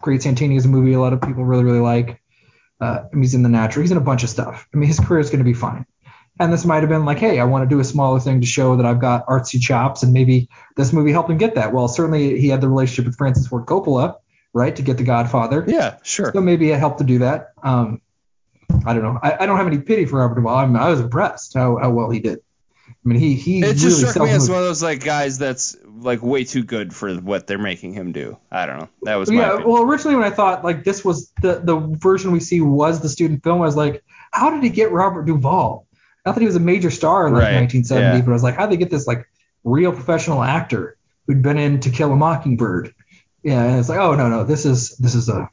Great 0.00 0.22
Santini 0.22 0.54
is 0.54 0.64
a 0.64 0.68
movie 0.68 0.92
a 0.92 1.00
lot 1.00 1.12
of 1.12 1.20
people 1.20 1.44
really 1.44 1.64
really 1.64 1.80
like. 1.80 2.22
Uh, 2.80 3.00
I 3.10 3.14
mean, 3.14 3.24
he's 3.24 3.34
in 3.34 3.42
The 3.42 3.48
Natural. 3.48 3.82
He's 3.82 3.90
in 3.90 3.96
a 3.96 4.02
bunch 4.02 4.22
of 4.22 4.30
stuff. 4.30 4.68
I 4.72 4.76
mean, 4.76 4.86
his 4.86 5.00
career 5.00 5.18
is 5.18 5.30
going 5.30 5.40
to 5.40 5.44
be 5.44 5.54
fine. 5.54 5.84
And 6.40 6.52
this 6.52 6.64
might 6.64 6.80
have 6.80 6.88
been 6.88 7.04
like, 7.04 7.18
hey, 7.18 7.40
I 7.40 7.44
want 7.44 7.68
to 7.68 7.74
do 7.74 7.80
a 7.80 7.84
smaller 7.84 8.20
thing 8.20 8.40
to 8.40 8.46
show 8.46 8.76
that 8.76 8.86
I've 8.86 9.00
got 9.00 9.26
artsy 9.26 9.60
chops, 9.60 10.02
and 10.02 10.12
maybe 10.12 10.48
this 10.76 10.92
movie 10.92 11.12
helped 11.12 11.30
him 11.30 11.38
get 11.38 11.56
that. 11.56 11.72
Well, 11.72 11.88
certainly 11.88 12.40
he 12.40 12.48
had 12.48 12.60
the 12.60 12.68
relationship 12.68 13.06
with 13.06 13.16
Francis 13.16 13.46
Ford 13.48 13.66
Coppola, 13.66 14.16
right, 14.52 14.74
to 14.76 14.82
get 14.82 14.98
The 14.98 15.04
Godfather. 15.04 15.64
Yeah, 15.66 15.98
sure. 16.02 16.32
So 16.32 16.40
maybe 16.40 16.70
it 16.70 16.78
helped 16.78 16.98
to 16.98 17.04
do 17.04 17.18
that. 17.20 17.52
Um, 17.62 18.00
I 18.86 18.94
don't 18.94 19.02
know. 19.02 19.18
I, 19.22 19.42
I 19.42 19.46
don't 19.46 19.56
have 19.56 19.66
any 19.66 19.78
pity 19.78 20.04
for 20.04 20.20
Robert 20.20 20.36
Duvall. 20.36 20.56
I'm, 20.56 20.76
I 20.76 20.90
was 20.90 21.00
impressed 21.00 21.54
how, 21.54 21.76
how 21.78 21.90
well 21.90 22.10
he 22.10 22.20
did. 22.20 22.38
I 22.88 23.08
mean, 23.08 23.18
he 23.18 23.34
he 23.34 23.58
It 23.58 23.62
really 23.62 23.74
just 23.74 24.10
struck 24.10 24.26
me 24.26 24.30
as 24.30 24.48
one 24.48 24.58
of 24.58 24.64
those 24.64 24.82
like 24.82 25.04
guys 25.04 25.38
that's 25.38 25.76
like 25.86 26.22
way 26.22 26.44
too 26.44 26.62
good 26.62 26.94
for 26.94 27.14
what 27.16 27.46
they're 27.46 27.58
making 27.58 27.94
him 27.94 28.12
do. 28.12 28.38
I 28.50 28.66
don't 28.66 28.78
know. 28.78 28.88
That 29.02 29.16
was 29.16 29.30
my 29.30 29.40
yeah. 29.40 29.48
opinion. 29.54 29.70
Well, 29.70 29.82
originally 29.82 30.16
when 30.16 30.24
I 30.24 30.30
thought 30.30 30.64
like 30.64 30.84
this 30.84 31.04
was 31.04 31.32
the 31.42 31.60
the 31.62 31.76
version 31.76 32.32
we 32.32 32.40
see 32.40 32.60
was 32.60 33.00
the 33.00 33.08
student 33.08 33.42
film, 33.42 33.60
I 33.62 33.64
was 33.64 33.76
like, 33.76 34.02
how 34.32 34.50
did 34.50 34.62
he 34.62 34.70
get 34.70 34.90
Robert 34.90 35.24
Duvall? 35.24 35.86
Not 36.28 36.34
that 36.34 36.40
he 36.42 36.46
was 36.46 36.56
a 36.56 36.60
major 36.60 36.90
star 36.90 37.26
in 37.26 37.32
like 37.32 37.44
Right, 37.44 37.54
1970, 37.54 38.18
yeah. 38.18 38.22
but 38.22 38.30
I 38.30 38.34
was 38.34 38.42
like, 38.42 38.54
how 38.56 38.66
did 38.66 38.72
they 38.72 38.76
get 38.76 38.90
this 38.90 39.06
like 39.06 39.26
real 39.64 39.92
professional 39.92 40.42
actor 40.42 40.98
who'd 41.26 41.40
been 41.42 41.56
in 41.58 41.80
To 41.80 41.90
Kill 41.90 42.12
a 42.12 42.16
Mockingbird? 42.16 42.94
Yeah, 43.42 43.62
and 43.64 43.78
it's 43.80 43.88
like, 43.88 43.98
oh 43.98 44.14
no 44.14 44.28
no, 44.28 44.44
this 44.44 44.66
is 44.66 44.96
this 44.98 45.14
is 45.14 45.30
a 45.30 45.48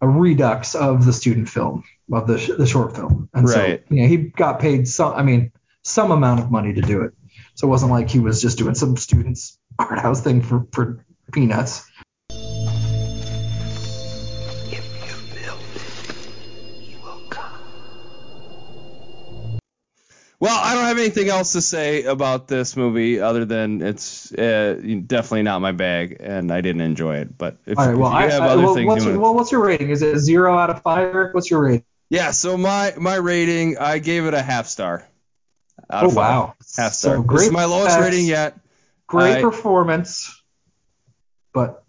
a 0.00 0.08
redux 0.08 0.74
of 0.74 1.04
the 1.06 1.12
student 1.12 1.48
film 1.48 1.84
of 2.12 2.26
the 2.26 2.38
sh- 2.38 2.50
the 2.58 2.66
short 2.66 2.96
film, 2.96 3.28
and 3.32 3.48
Right. 3.48 3.82
so 3.88 3.94
yeah, 3.94 4.06
he 4.06 4.16
got 4.16 4.58
paid 4.58 4.88
some. 4.88 5.14
I 5.14 5.22
mean, 5.22 5.52
some 5.82 6.10
amount 6.10 6.40
of 6.40 6.50
money 6.50 6.72
to 6.74 6.80
do 6.82 7.02
it. 7.02 7.12
So 7.54 7.68
it 7.68 7.70
wasn't 7.70 7.92
like 7.92 8.10
he 8.10 8.18
was 8.18 8.42
just 8.42 8.58
doing 8.58 8.74
some 8.74 8.96
students 8.96 9.58
art 9.78 9.98
house 10.00 10.20
thing 10.20 10.42
for 10.42 10.66
for 10.72 11.04
peanuts. 11.32 11.88
Well, 20.44 20.60
I 20.62 20.74
don't 20.74 20.84
have 20.84 20.98
anything 20.98 21.28
else 21.30 21.52
to 21.52 21.62
say 21.62 22.02
about 22.04 22.48
this 22.48 22.76
movie 22.76 23.18
other 23.18 23.46
than 23.46 23.80
it's 23.80 24.30
uh, 24.34 24.74
definitely 25.06 25.42
not 25.44 25.60
my 25.60 25.72
bag, 25.72 26.18
and 26.20 26.52
I 26.52 26.60
didn't 26.60 26.82
enjoy 26.82 27.16
it. 27.16 27.38
But 27.38 27.56
if, 27.64 27.78
right. 27.78 27.96
Well, 27.96 28.08
if 28.10 28.12
you 28.12 28.18
I, 28.18 28.30
have 28.30 28.42
I- 28.42 28.48
other 28.48 28.62
well, 28.62 28.74
things, 28.74 28.86
what's 28.86 29.04
you 29.06 29.12
your, 29.12 29.20
well, 29.20 29.34
what's 29.34 29.50
your 29.52 29.64
rating? 29.64 29.88
Is 29.88 30.02
it 30.02 30.14
a 30.14 30.18
zero 30.18 30.58
out 30.58 30.68
of 30.68 30.82
five, 30.82 31.14
Eric? 31.14 31.32
What's 31.34 31.50
your 31.50 31.62
rating? 31.62 31.84
yeah. 32.10 32.30
So 32.32 32.58
my 32.58 32.92
my 32.98 33.14
rating, 33.16 33.78
I 33.78 33.98
gave 34.00 34.26
it 34.26 34.34
a 34.34 34.42
half 34.42 34.66
star. 34.66 35.08
Out 35.90 36.04
Oh 36.04 36.06
of 36.08 36.12
five. 36.14 36.16
wow. 36.38 36.54
half 36.76 36.92
So 36.92 37.22
star. 37.22 37.24
this 37.36 37.46
is 37.46 37.50
my 37.52 37.64
lowest 37.64 37.98
rating 37.98 38.26
yet. 38.26 38.58
Great 39.06 39.38
I- 39.38 39.40
performance, 39.40 40.42
but 41.54 41.82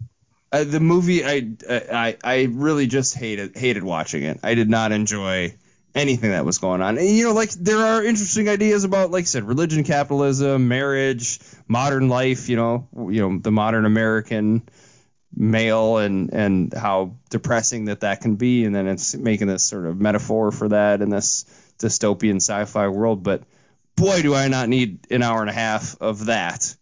Uh, 0.52 0.64
the 0.64 0.80
movie, 0.80 1.24
I, 1.26 1.50
I 1.68 2.16
I 2.24 2.42
really 2.50 2.86
just 2.86 3.14
hated 3.14 3.54
hated 3.56 3.82
watching 3.84 4.22
it. 4.22 4.40
I 4.42 4.54
did 4.54 4.70
not 4.70 4.92
enjoy 4.92 5.54
anything 5.96 6.30
that 6.30 6.44
was 6.44 6.58
going 6.58 6.82
on. 6.82 6.98
And, 6.98 7.08
you 7.08 7.24
know, 7.24 7.32
like 7.32 7.50
there 7.52 7.78
are 7.78 8.04
interesting 8.04 8.48
ideas 8.48 8.84
about, 8.84 9.10
like 9.10 9.22
I 9.22 9.24
said, 9.24 9.44
religion, 9.44 9.82
capitalism, 9.82 10.68
marriage, 10.68 11.40
modern 11.66 12.08
life. 12.08 12.48
You 12.48 12.56
know, 12.56 12.88
you 13.10 13.28
know 13.28 13.38
the 13.38 13.50
modern 13.50 13.86
American 13.86 14.68
male 15.34 15.98
and 15.98 16.32
and 16.32 16.72
how 16.72 17.16
depressing 17.30 17.86
that 17.86 18.00
that 18.00 18.20
can 18.20 18.36
be. 18.36 18.64
And 18.64 18.74
then 18.74 18.86
it's 18.86 19.16
making 19.16 19.48
this 19.48 19.64
sort 19.64 19.86
of 19.86 19.98
metaphor 19.98 20.52
for 20.52 20.68
that 20.68 21.00
in 21.00 21.08
this 21.08 21.46
dystopian 21.78 22.36
sci-fi 22.36 22.88
world. 22.88 23.22
But 23.22 23.42
boy, 23.96 24.22
do 24.22 24.34
I 24.34 24.48
not 24.48 24.68
need 24.68 25.10
an 25.10 25.22
hour 25.22 25.40
and 25.40 25.50
a 25.50 25.54
half 25.54 26.00
of 26.00 26.26
that 26.26 26.76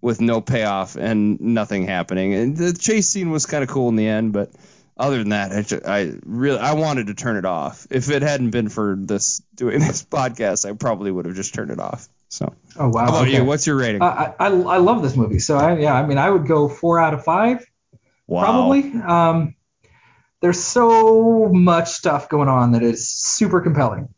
with 0.00 0.20
no 0.20 0.40
payoff 0.40 0.96
and 0.96 1.40
nothing 1.40 1.84
happening. 1.86 2.34
And 2.34 2.56
the 2.56 2.72
chase 2.72 3.08
scene 3.08 3.30
was 3.30 3.46
kind 3.46 3.64
of 3.64 3.68
cool 3.68 3.88
in 3.88 3.96
the 3.96 4.06
end, 4.06 4.32
but 4.32 4.52
other 4.98 5.18
than 5.18 5.30
that, 5.30 5.52
I, 5.52 5.62
ju- 5.62 5.80
I 5.84 6.12
really 6.24 6.58
I 6.58 6.72
wanted 6.74 7.08
to 7.08 7.14
turn 7.14 7.36
it 7.36 7.44
off. 7.44 7.86
If 7.90 8.10
it 8.10 8.22
hadn't 8.22 8.50
been 8.50 8.68
for 8.68 8.96
this 8.98 9.42
doing 9.54 9.78
this 9.86 10.04
podcast, 10.04 10.68
I 10.68 10.74
probably 10.74 11.10
would 11.10 11.26
have 11.26 11.34
just 11.34 11.54
turned 11.54 11.70
it 11.70 11.80
off. 11.80 12.08
So, 12.30 12.54
oh 12.76 12.88
wow. 12.88 13.04
how 13.04 13.08
about 13.08 13.22
okay. 13.22 13.36
you? 13.36 13.44
What's 13.44 13.66
your 13.66 13.76
rating? 13.76 14.02
I, 14.02 14.34
I 14.38 14.46
I 14.46 14.76
love 14.78 15.02
this 15.02 15.16
movie. 15.16 15.38
So 15.38 15.56
I, 15.56 15.78
yeah, 15.78 15.94
I 15.94 16.06
mean, 16.06 16.18
I 16.18 16.28
would 16.28 16.46
go 16.46 16.68
four 16.68 16.98
out 16.98 17.14
of 17.14 17.24
five 17.24 17.64
wow. 18.28 18.42
probably. 18.42 18.92
Um, 19.00 19.54
there's 20.40 20.62
so 20.62 21.48
much 21.48 21.90
stuff 21.90 22.28
going 22.28 22.48
on 22.48 22.72
that 22.72 22.82
is 22.82 23.08
super 23.08 23.60
compelling. 23.60 24.08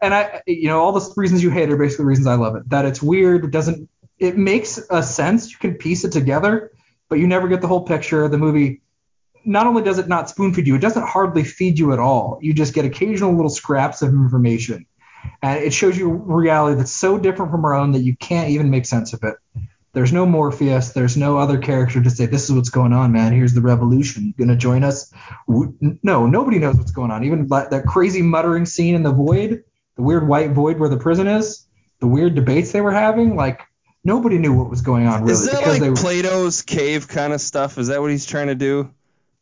And 0.00 0.14
I, 0.14 0.42
you 0.46 0.68
know, 0.68 0.80
all 0.80 0.92
the 0.92 1.12
reasons 1.16 1.42
you 1.42 1.50
hate 1.50 1.70
are 1.70 1.76
basically 1.76 2.06
reasons 2.06 2.26
I 2.26 2.34
love 2.34 2.56
it. 2.56 2.68
That 2.70 2.86
it's 2.86 3.02
weird, 3.02 3.44
it 3.44 3.50
doesn't, 3.50 3.88
it 4.18 4.36
makes 4.36 4.80
a 4.90 5.02
sense. 5.02 5.52
You 5.52 5.58
can 5.58 5.74
piece 5.74 6.04
it 6.04 6.12
together, 6.12 6.72
but 7.08 7.18
you 7.18 7.26
never 7.26 7.48
get 7.48 7.60
the 7.60 7.68
whole 7.68 7.82
picture. 7.82 8.26
The 8.28 8.38
movie, 8.38 8.80
not 9.46 9.66
only 9.66 9.82
does 9.82 9.98
it 9.98 10.08
not 10.08 10.28
spoon 10.28 10.52
feed 10.52 10.66
you, 10.66 10.74
it 10.74 10.80
doesn't 10.80 11.06
hardly 11.06 11.44
feed 11.44 11.78
you 11.78 11.92
at 11.92 11.98
all. 11.98 12.38
You 12.42 12.52
just 12.52 12.74
get 12.74 12.84
occasional 12.84 13.34
little 13.34 13.48
scraps 13.48 14.02
of 14.02 14.10
information, 14.10 14.86
and 15.40 15.62
it 15.62 15.72
shows 15.72 15.96
you 15.96 16.10
reality 16.10 16.76
that's 16.76 16.92
so 16.92 17.16
different 17.16 17.52
from 17.52 17.64
our 17.64 17.74
own 17.74 17.92
that 17.92 18.02
you 18.02 18.16
can't 18.16 18.50
even 18.50 18.70
make 18.70 18.86
sense 18.86 19.12
of 19.12 19.22
it. 19.22 19.36
There's 19.92 20.12
no 20.12 20.26
Morpheus. 20.26 20.92
There's 20.92 21.16
no 21.16 21.38
other 21.38 21.56
character 21.56 22.02
to 22.02 22.10
say, 22.10 22.26
this 22.26 22.44
is 22.44 22.52
what's 22.52 22.68
going 22.68 22.92
on, 22.92 23.12
man. 23.12 23.32
Here's 23.32 23.54
the 23.54 23.62
revolution. 23.62 24.26
You 24.26 24.34
gonna 24.46 24.54
join 24.54 24.84
us? 24.84 25.10
No, 25.48 26.26
nobody 26.26 26.58
knows 26.58 26.76
what's 26.76 26.90
going 26.90 27.10
on. 27.10 27.24
Even 27.24 27.48
that 27.48 27.84
crazy 27.86 28.20
muttering 28.20 28.66
scene 28.66 28.94
in 28.94 29.02
the 29.02 29.12
void, 29.12 29.64
the 29.94 30.02
weird 30.02 30.28
white 30.28 30.50
void 30.50 30.78
where 30.78 30.90
the 30.90 30.98
prison 30.98 31.26
is, 31.26 31.66
the 32.00 32.06
weird 32.06 32.34
debates 32.34 32.72
they 32.72 32.82
were 32.82 32.92
having, 32.92 33.36
like 33.36 33.62
nobody 34.04 34.36
knew 34.36 34.52
what 34.52 34.68
was 34.68 34.82
going 34.82 35.06
on 35.06 35.22
really 35.22 35.32
Is 35.32 35.50
that 35.50 35.80
like 35.80 35.94
Plato's 35.94 36.60
cave 36.60 37.08
kind 37.08 37.32
of 37.32 37.40
stuff? 37.40 37.78
Is 37.78 37.88
that 37.88 38.02
what 38.02 38.10
he's 38.10 38.26
trying 38.26 38.48
to 38.48 38.54
do? 38.54 38.90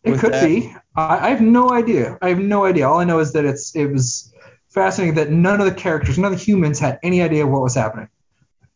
It 0.05 0.19
could 0.19 0.33
that? 0.33 0.47
be. 0.47 0.75
I, 0.95 1.27
I 1.27 1.31
have 1.31 1.41
no 1.41 1.71
idea. 1.71 2.19
I 2.21 2.29
have 2.29 2.39
no 2.39 2.65
idea. 2.65 2.87
All 2.89 3.01
I 3.01 3.05
know 3.05 3.21
is 3.21 3.33
that 3.33 3.45
it's 3.45 3.75
it 3.75 3.87
was 3.87 4.33
fascinating 4.69 5.15
that 5.15 5.31
none 5.31 5.61
of 5.61 5.67
the 5.67 5.75
characters, 5.75 6.19
none 6.19 6.33
of 6.33 6.39
the 6.39 6.45
humans 6.45 6.79
had 6.79 6.99
any 7.03 7.23
idea 7.23 7.45
of 7.45 7.51
what 7.51 7.63
was 7.63 7.75
happening. 7.75 8.09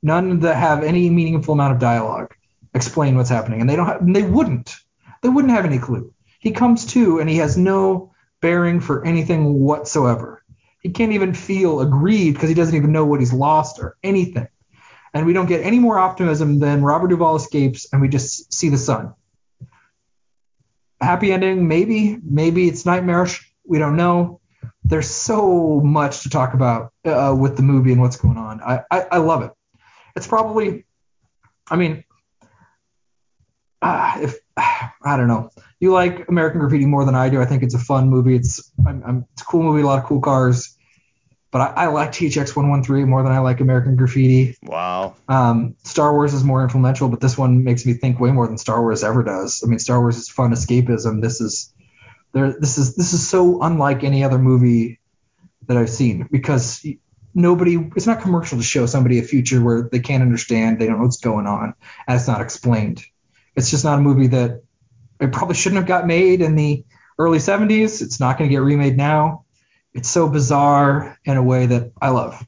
None 0.03 0.41
that 0.41 0.57
have 0.57 0.83
any 0.83 1.11
meaningful 1.11 1.55
amount 1.55 1.75
of 1.75 1.81
dialogue 1.81 2.35
explain 2.73 3.17
what's 3.17 3.29
happening, 3.29 3.61
and 3.61 3.69
they 3.69 3.77
don't. 3.77 3.87
Have, 3.87 4.01
and 4.01 4.17
they 4.17 4.23
wouldn't. 4.23 4.75
They 5.23 5.29
wouldn't 5.29 5.53
have 5.53 5.67
any 5.67 5.79
clue. 5.79 6.13
He 6.39 6.53
comes 6.53 6.87
to, 6.87 7.19
and 7.19 7.29
he 7.29 7.37
has 7.39 7.59
no 7.59 8.13
bearing 8.41 8.81
for 8.81 9.05
anything 9.05 9.61
whatsoever. 9.61 10.43
He 10.81 10.91
can't 10.91 11.13
even 11.13 11.35
feel 11.35 11.81
aggrieved 11.81 12.37
because 12.37 12.49
he 12.49 12.55
doesn't 12.55 12.77
even 12.77 12.93
know 12.93 13.05
what 13.05 13.21
he's 13.21 13.33
lost 13.33 13.81
or 13.81 13.97
anything. 14.03 14.47
And 15.13 15.27
we 15.27 15.33
don't 15.33 15.47
get 15.47 15.65
any 15.65 15.81
more 15.81 15.99
optimism 15.99 16.61
than 16.61 16.85
Robert 16.85 17.09
Duvall 17.09 17.35
escapes, 17.35 17.89
and 17.93 18.01
we 18.01 18.09
just 18.09 18.53
see 18.53 18.69
the 18.69 18.79
sun 18.79 19.15
happy 21.01 21.33
ending 21.33 21.69
maybe 21.69 22.19
maybe 22.23 22.69
it's 22.69 22.85
nightmarish 22.85 23.49
we 23.69 23.79
don't 23.79 23.97
know. 23.97 24.41
There's 24.83 25.11
so 25.11 25.81
much 25.85 26.23
to 26.23 26.31
talk 26.31 26.55
about 26.55 26.93
uh, 27.05 27.37
with 27.39 27.57
the 27.57 27.63
movie 27.63 27.93
and 27.93 28.01
what's 28.01 28.17
going 28.17 28.39
on. 28.39 28.61
I, 28.63 28.81
I 28.91 29.01
i 29.13 29.17
love 29.19 29.43
it. 29.43 29.53
It's 30.17 30.27
probably 30.27 30.85
i 31.71 31.77
mean 31.77 32.03
uh, 33.83 34.19
if 34.23 34.39
i 34.57 35.17
don't 35.17 35.29
know. 35.29 35.51
You 35.79 35.93
like 35.93 36.29
american 36.29 36.61
graffiti 36.61 36.87
more 36.87 37.05
than 37.05 37.15
i 37.15 37.29
do. 37.29 37.41
I 37.41 37.45
think 37.45 37.63
it's 37.63 37.75
a 37.75 37.79
fun 37.79 38.09
movie. 38.09 38.35
It's 38.35 38.73
I'm, 38.87 39.03
I'm, 39.07 39.27
it's 39.35 39.43
a 39.43 39.45
cool 39.45 39.63
movie 39.63 39.83
a 39.83 39.87
lot 39.87 39.99
of 39.99 40.07
cool 40.07 40.21
cars 40.21 40.77
but 41.51 41.61
I, 41.61 41.85
I 41.85 41.87
like 41.87 42.11
THX 42.11 42.55
113 42.55 43.09
more 43.09 43.23
than 43.23 43.33
I 43.33 43.39
like 43.39 43.61
American 43.61 43.97
Graffiti. 43.97 44.57
Wow. 44.63 45.17
Um, 45.29 45.77
Star 45.83 46.13
Wars 46.13 46.35
is 46.35 46.45
more 46.45 46.63
influential, 46.63 47.09
but 47.09 47.21
this 47.21 47.39
one 47.39 47.65
makes 47.65 47.87
me 47.87 47.95
think 47.95 48.21
way 48.21 48.31
more 48.31 48.47
than 48.47 48.59
Star 48.59 48.83
Wars 48.83 49.03
ever 49.03 49.23
does. 49.23 49.63
I 49.65 49.69
mean, 49.69 49.79
Star 49.79 50.01
Wars 50.01 50.17
is 50.17 50.29
fun 50.29 50.53
escapism. 50.53 51.23
This 51.23 51.41
is 51.41 51.73
there. 52.33 52.55
This 52.59 52.77
is 52.77 52.97
this 52.97 53.15
is 53.15 53.27
so 53.27 53.63
unlike 53.63 54.05
any 54.05 54.25
other 54.25 54.39
movie 54.39 55.01
that 55.67 55.77
I've 55.77 55.91
seen 55.91 56.29
because 56.31 56.87
nobody. 57.35 57.79
It's 57.97 58.07
not 58.07 58.21
commercial 58.21 58.59
to 58.59 58.65
show 58.65 58.85
somebody 58.85 59.19
a 59.19 59.23
future 59.23 59.63
where 59.63 59.89
they 59.91 60.01
can't 60.01 60.23
understand, 60.23 60.79
they 60.79 60.87
don't 60.87 60.99
know 60.99 61.05
what's 61.05 61.19
going 61.19 61.47
on, 61.47 61.75
and 62.07 62.19
it's 62.19 62.29
not 62.29 62.43
explained. 62.43 63.03
It's 63.57 63.71
just 63.71 63.85
not 63.85 63.99
a 63.99 64.03
movie 64.03 64.29
that 64.29 64.63
it 65.19 65.33
probably 65.33 65.55
shouldn't 65.55 65.79
have 65.79 65.89
got 65.89 66.07
made 66.07 66.43
in 66.43 66.55
the 66.55 66.85
early 67.19 67.39
70s. 67.39 68.03
It's 68.03 68.21
not 68.21 68.39
going 68.39 68.49
to 68.49 68.55
get 68.55 68.63
remade 68.63 68.97
now. 68.97 69.45
It's 69.95 70.09
so 70.09 70.29
bizarre 70.29 71.19
in 71.25 71.37
a 71.37 71.43
way 71.43 71.67
that 71.67 71.93
I 72.01 72.11
love. 72.11 72.47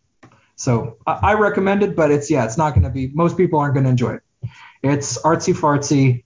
So 0.57 0.99
I, 1.07 1.19
I 1.23 1.35
recommend 1.35 1.83
it, 1.83 1.97
but 1.97 2.11
it's 2.11 2.31
yeah, 2.31 2.45
it's 2.45 2.59
not 2.59 2.75
going 2.75 2.85
to 2.85 2.91
be. 2.91 3.09
Most 3.09 3.37
people 3.37 3.59
aren't 3.59 3.75
going 3.75 3.85
to 3.85 3.91
enjoy 3.91 4.15
it. 4.15 4.23
It's 4.83 5.19
artsy 5.23 5.55
fartsy. 5.55 6.25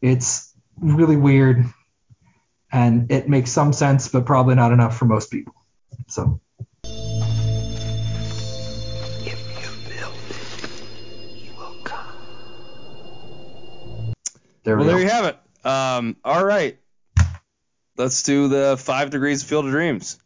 It's 0.00 0.54
really 0.78 1.16
weird, 1.16 1.64
and 2.72 3.10
it 3.12 3.28
makes 3.28 3.50
some 3.50 3.72
sense, 3.72 4.08
but 4.08 4.24
probably 4.24 4.54
not 4.54 4.72
enough 4.72 4.96
for 4.96 5.04
most 5.04 5.30
people. 5.30 5.54
So 6.08 6.40
If 9.24 9.38
you 9.60 9.68
build, 9.90 10.14
he 11.34 11.50
will 11.58 11.76
come. 11.84 12.14
there 14.64 14.76
Well, 14.76 14.86
we 14.86 14.92
there 14.92 15.00
you 15.02 15.08
have 15.08 15.26
it. 15.26 15.38
Um, 15.66 16.16
all 16.24 16.44
right. 16.44 16.78
Let's 17.98 18.22
do 18.22 18.48
the 18.48 18.76
five 18.78 19.10
degrees 19.10 19.42
of 19.42 19.48
field 19.48 19.64
of 19.66 19.70
dreams. 19.70 20.18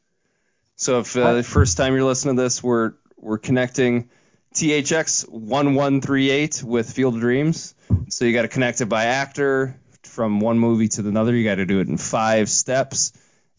So 0.80 1.00
if 1.00 1.14
uh, 1.14 1.34
the 1.34 1.42
first 1.42 1.76
time 1.76 1.92
you're 1.92 2.04
listening 2.04 2.36
to 2.36 2.42
this, 2.42 2.62
we're 2.62 2.94
we're 3.18 3.36
connecting 3.36 4.08
THX 4.54 5.28
1138 5.28 6.62
with 6.62 6.90
Field 6.90 7.16
of 7.16 7.20
Dreams. 7.20 7.74
So 8.08 8.24
you 8.24 8.32
got 8.32 8.42
to 8.42 8.48
connect 8.48 8.80
it 8.80 8.86
by 8.86 9.04
actor 9.04 9.78
from 10.04 10.40
one 10.40 10.58
movie 10.58 10.88
to 10.88 11.06
another. 11.06 11.36
You 11.36 11.44
got 11.44 11.56
to 11.56 11.66
do 11.66 11.80
it 11.80 11.88
in 11.88 11.98
five 11.98 12.48
steps, 12.48 13.12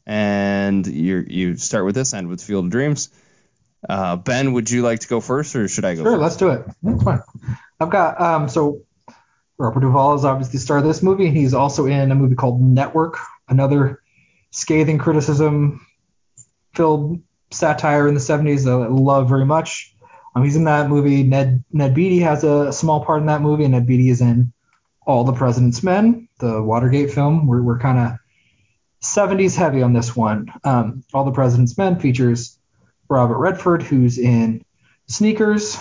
and 0.03 0.87
you 0.87 1.23
you 1.27 1.57
start 1.57 1.85
with 1.85 1.93
this, 1.93 2.15
end 2.15 2.27
with 2.27 2.41
Field 2.41 2.65
of 2.65 2.71
Dreams. 2.71 3.09
Uh, 3.87 4.15
ben, 4.15 4.53
would 4.53 4.71
you 4.71 4.81
like 4.81 5.01
to 5.01 5.07
go 5.07 5.21
first, 5.21 5.55
or 5.55 5.67
should 5.67 5.85
I 5.85 5.93
go? 5.93 6.01
Sure, 6.01 6.13
first? 6.13 6.21
let's 6.23 6.37
do 6.37 6.49
it. 6.49 6.65
That's 6.81 7.03
fine. 7.03 7.21
I've 7.79 7.91
got 7.91 8.19
um 8.19 8.49
so 8.49 8.81
Robert 9.59 9.81
Duvall 9.81 10.15
is 10.15 10.25
obviously 10.25 10.53
the 10.53 10.63
star 10.63 10.79
of 10.79 10.85
this 10.85 11.03
movie. 11.03 11.29
He's 11.29 11.53
also 11.53 11.85
in 11.85 12.11
a 12.11 12.15
movie 12.15 12.33
called 12.33 12.59
Network, 12.59 13.19
another 13.47 14.01
scathing 14.49 14.97
criticism 14.97 15.85
filled 16.73 17.21
satire 17.51 18.07
in 18.07 18.13
the 18.13 18.19
70s 18.19 18.65
that 18.65 18.71
I 18.71 18.87
love 18.87 19.29
very 19.29 19.45
much. 19.45 19.95
Um, 20.35 20.43
he's 20.43 20.55
in 20.55 20.63
that 20.63 20.89
movie. 20.89 21.23
Ned 21.23 21.63
Ned 21.71 21.93
Beatty 21.93 22.19
has 22.19 22.43
a 22.43 22.71
small 22.71 23.03
part 23.03 23.19
in 23.19 23.27
that 23.27 23.41
movie, 23.41 23.63
and 23.63 23.73
Ned 23.73 23.85
Beatty 23.85 24.09
is 24.09 24.21
in 24.21 24.53
All 25.05 25.23
the 25.23 25.33
President's 25.33 25.83
Men, 25.83 26.29
the 26.39 26.61
Watergate 26.61 27.11
film. 27.11 27.47
We're, 27.47 27.61
we're 27.61 27.79
kind 27.79 27.99
of 27.99 28.17
70s 29.01 29.55
heavy 29.55 29.81
on 29.81 29.93
this 29.93 30.15
one. 30.15 30.51
Um, 30.63 31.03
All 31.13 31.25
the 31.25 31.31
President's 31.31 31.77
Men 31.77 31.99
features 31.99 32.57
Robert 33.09 33.39
Redford, 33.39 33.83
who's 33.83 34.17
in 34.17 34.63
Sneakers, 35.07 35.77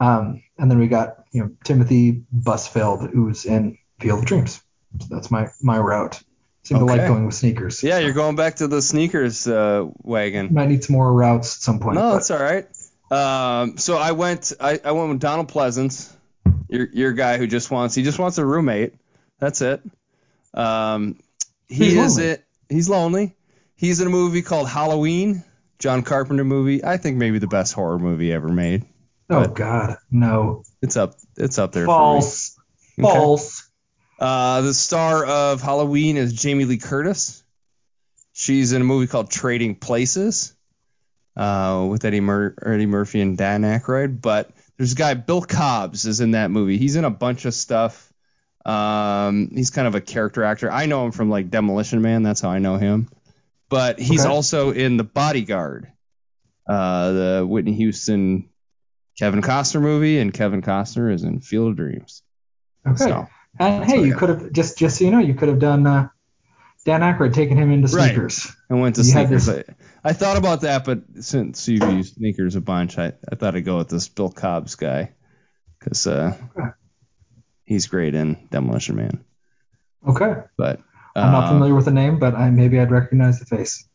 um, 0.00 0.42
and 0.58 0.70
then 0.70 0.78
we 0.78 0.88
got 0.88 1.24
you 1.32 1.42
know 1.42 1.50
Timothy 1.64 2.22
Busfield, 2.36 3.10
who's 3.12 3.46
in 3.46 3.78
Field 3.98 4.20
of 4.20 4.24
Dreams. 4.26 4.62
So 5.00 5.06
that's 5.10 5.30
my 5.30 5.48
my 5.62 5.78
route. 5.78 6.22
Seem 6.68 6.78
to 6.80 6.84
like 6.84 7.06
going 7.06 7.24
with 7.24 7.34
Sneakers. 7.34 7.82
Yeah, 7.82 7.98
you're 7.98 8.12
going 8.12 8.36
back 8.36 8.56
to 8.56 8.68
the 8.68 8.82
sneakers 8.82 9.46
uh, 9.46 9.86
wagon. 10.02 10.52
Might 10.52 10.68
need 10.68 10.84
some 10.84 10.96
more 10.96 11.10
routes 11.10 11.56
at 11.56 11.62
some 11.62 11.78
point. 11.80 11.94
No, 11.94 12.02
but- 12.02 12.12
that's 12.14 12.30
all 12.30 12.38
right. 12.42 12.66
Um, 13.10 13.78
so 13.78 13.96
I 13.96 14.12
went, 14.12 14.52
I, 14.60 14.78
I 14.84 14.92
went 14.92 15.08
with 15.08 15.18
Donald 15.20 15.50
Pleasence, 15.50 16.12
your 16.68 16.86
your 16.92 17.12
guy 17.12 17.38
who 17.38 17.46
just 17.46 17.70
wants, 17.70 17.94
he 17.94 18.02
just 18.02 18.18
wants 18.18 18.36
a 18.36 18.44
roommate. 18.44 18.92
That's 19.38 19.62
it. 19.62 19.80
Um, 20.52 21.18
he 21.68 21.84
He's 21.86 21.94
is 21.94 22.16
lonely. 22.18 22.30
it. 22.32 22.44
He's 22.68 22.88
lonely. 22.90 23.36
He's 23.76 24.00
in 24.00 24.08
a 24.08 24.10
movie 24.10 24.42
called 24.42 24.68
Halloween, 24.68 25.42
John 25.78 26.02
Carpenter 26.02 26.44
movie. 26.44 26.84
I 26.84 26.98
think 26.98 27.16
maybe 27.16 27.38
the 27.38 27.46
best 27.46 27.72
horror 27.72 27.98
movie 27.98 28.30
ever 28.30 28.48
made. 28.48 28.84
oh 29.30 29.46
God, 29.48 29.96
no. 30.10 30.64
It's 30.82 30.98
up, 30.98 31.14
it's 31.38 31.58
up 31.58 31.72
there. 31.72 31.86
False. 31.86 32.58
For 32.96 33.00
me. 33.00 33.08
Okay. 33.08 33.16
False. 33.16 33.67
Uh, 34.18 34.62
the 34.62 34.74
star 34.74 35.24
of 35.24 35.60
Halloween 35.62 36.16
is 36.16 36.32
Jamie 36.32 36.64
Lee 36.64 36.78
Curtis. 36.78 37.42
She's 38.32 38.72
in 38.72 38.82
a 38.82 38.84
movie 38.84 39.06
called 39.06 39.30
Trading 39.30 39.74
Places 39.76 40.54
uh, 41.36 41.86
with 41.90 42.04
Eddie, 42.04 42.20
Mur- 42.20 42.54
Eddie 42.64 42.86
Murphy 42.86 43.20
and 43.20 43.36
Dan 43.38 43.62
Aykroyd. 43.62 44.20
But 44.20 44.50
there's 44.76 44.92
a 44.92 44.96
guy, 44.96 45.14
Bill 45.14 45.42
Cobbs, 45.42 46.04
is 46.06 46.20
in 46.20 46.32
that 46.32 46.50
movie. 46.50 46.78
He's 46.78 46.96
in 46.96 47.04
a 47.04 47.10
bunch 47.10 47.44
of 47.44 47.54
stuff. 47.54 48.12
Um, 48.64 49.50
he's 49.54 49.70
kind 49.70 49.86
of 49.88 49.94
a 49.94 50.00
character 50.00 50.44
actor. 50.44 50.70
I 50.70 50.86
know 50.86 51.04
him 51.06 51.12
from 51.12 51.30
like 51.30 51.50
Demolition 51.50 52.02
Man. 52.02 52.22
That's 52.22 52.40
how 52.40 52.50
I 52.50 52.58
know 52.58 52.76
him. 52.76 53.08
But 53.68 53.98
he's 53.98 54.20
Okay. 54.24 54.30
also 54.30 54.70
in 54.72 54.96
The 54.96 55.04
Bodyguard, 55.04 55.90
uh, 56.68 57.12
the 57.12 57.46
Whitney 57.48 57.74
Houston, 57.74 58.48
Kevin 59.18 59.42
Costner 59.42 59.80
movie, 59.82 60.18
and 60.18 60.32
Kevin 60.32 60.62
Costner 60.62 61.12
is 61.12 61.22
in 61.24 61.40
Field 61.40 61.70
of 61.70 61.76
Dreams. 61.76 62.22
Okay. 62.86 62.96
So. 63.04 63.28
And 63.58 63.82
that's 63.82 63.92
hey, 63.92 64.04
you 64.04 64.14
could 64.14 64.28
have 64.28 64.52
just 64.52 64.78
just 64.78 64.98
so 64.98 65.04
you 65.04 65.10
know, 65.10 65.18
you 65.18 65.34
could 65.34 65.48
have 65.48 65.58
done 65.58 65.86
uh, 65.86 66.08
Dan 66.84 67.00
Aykroyd 67.00 67.34
taking 67.34 67.56
him 67.56 67.70
into 67.72 67.94
Right. 67.94 68.08
Sneakers. 68.10 68.52
I 68.70 68.74
went 68.74 68.96
to 68.96 69.02
You 69.02 69.10
sneakers. 69.10 69.46
this- 69.46 69.64
I, 69.68 70.10
I 70.10 70.12
thought 70.12 70.36
about 70.36 70.60
that, 70.62 70.84
but 70.84 71.00
since 71.20 71.66
you've 71.68 71.82
used 71.92 72.14
sneakers 72.14 72.54
a 72.54 72.60
bunch, 72.60 72.98
I, 72.98 73.12
I 73.30 73.34
thought 73.34 73.56
I'd 73.56 73.64
go 73.64 73.78
with 73.78 73.88
this 73.88 74.08
Bill 74.08 74.30
Cobbs 74.30 74.76
guy 74.76 75.12
because 75.78 76.06
uh, 76.06 76.36
Okay. 76.56 76.68
he's 77.64 77.86
great 77.88 78.14
in 78.14 78.48
Demolition 78.50 78.96
Man. 78.96 79.24
Okay. 80.06 80.34
But 80.56 80.80
I'm 81.16 81.32
not 81.32 81.44
uh, 81.44 81.48
familiar 81.48 81.74
with 81.74 81.84
the 81.86 81.90
name, 81.90 82.18
but 82.18 82.34
I 82.34 82.50
maybe 82.50 82.78
I'd 82.78 82.90
recognize 82.92 83.40
the 83.40 83.46
face. 83.46 83.86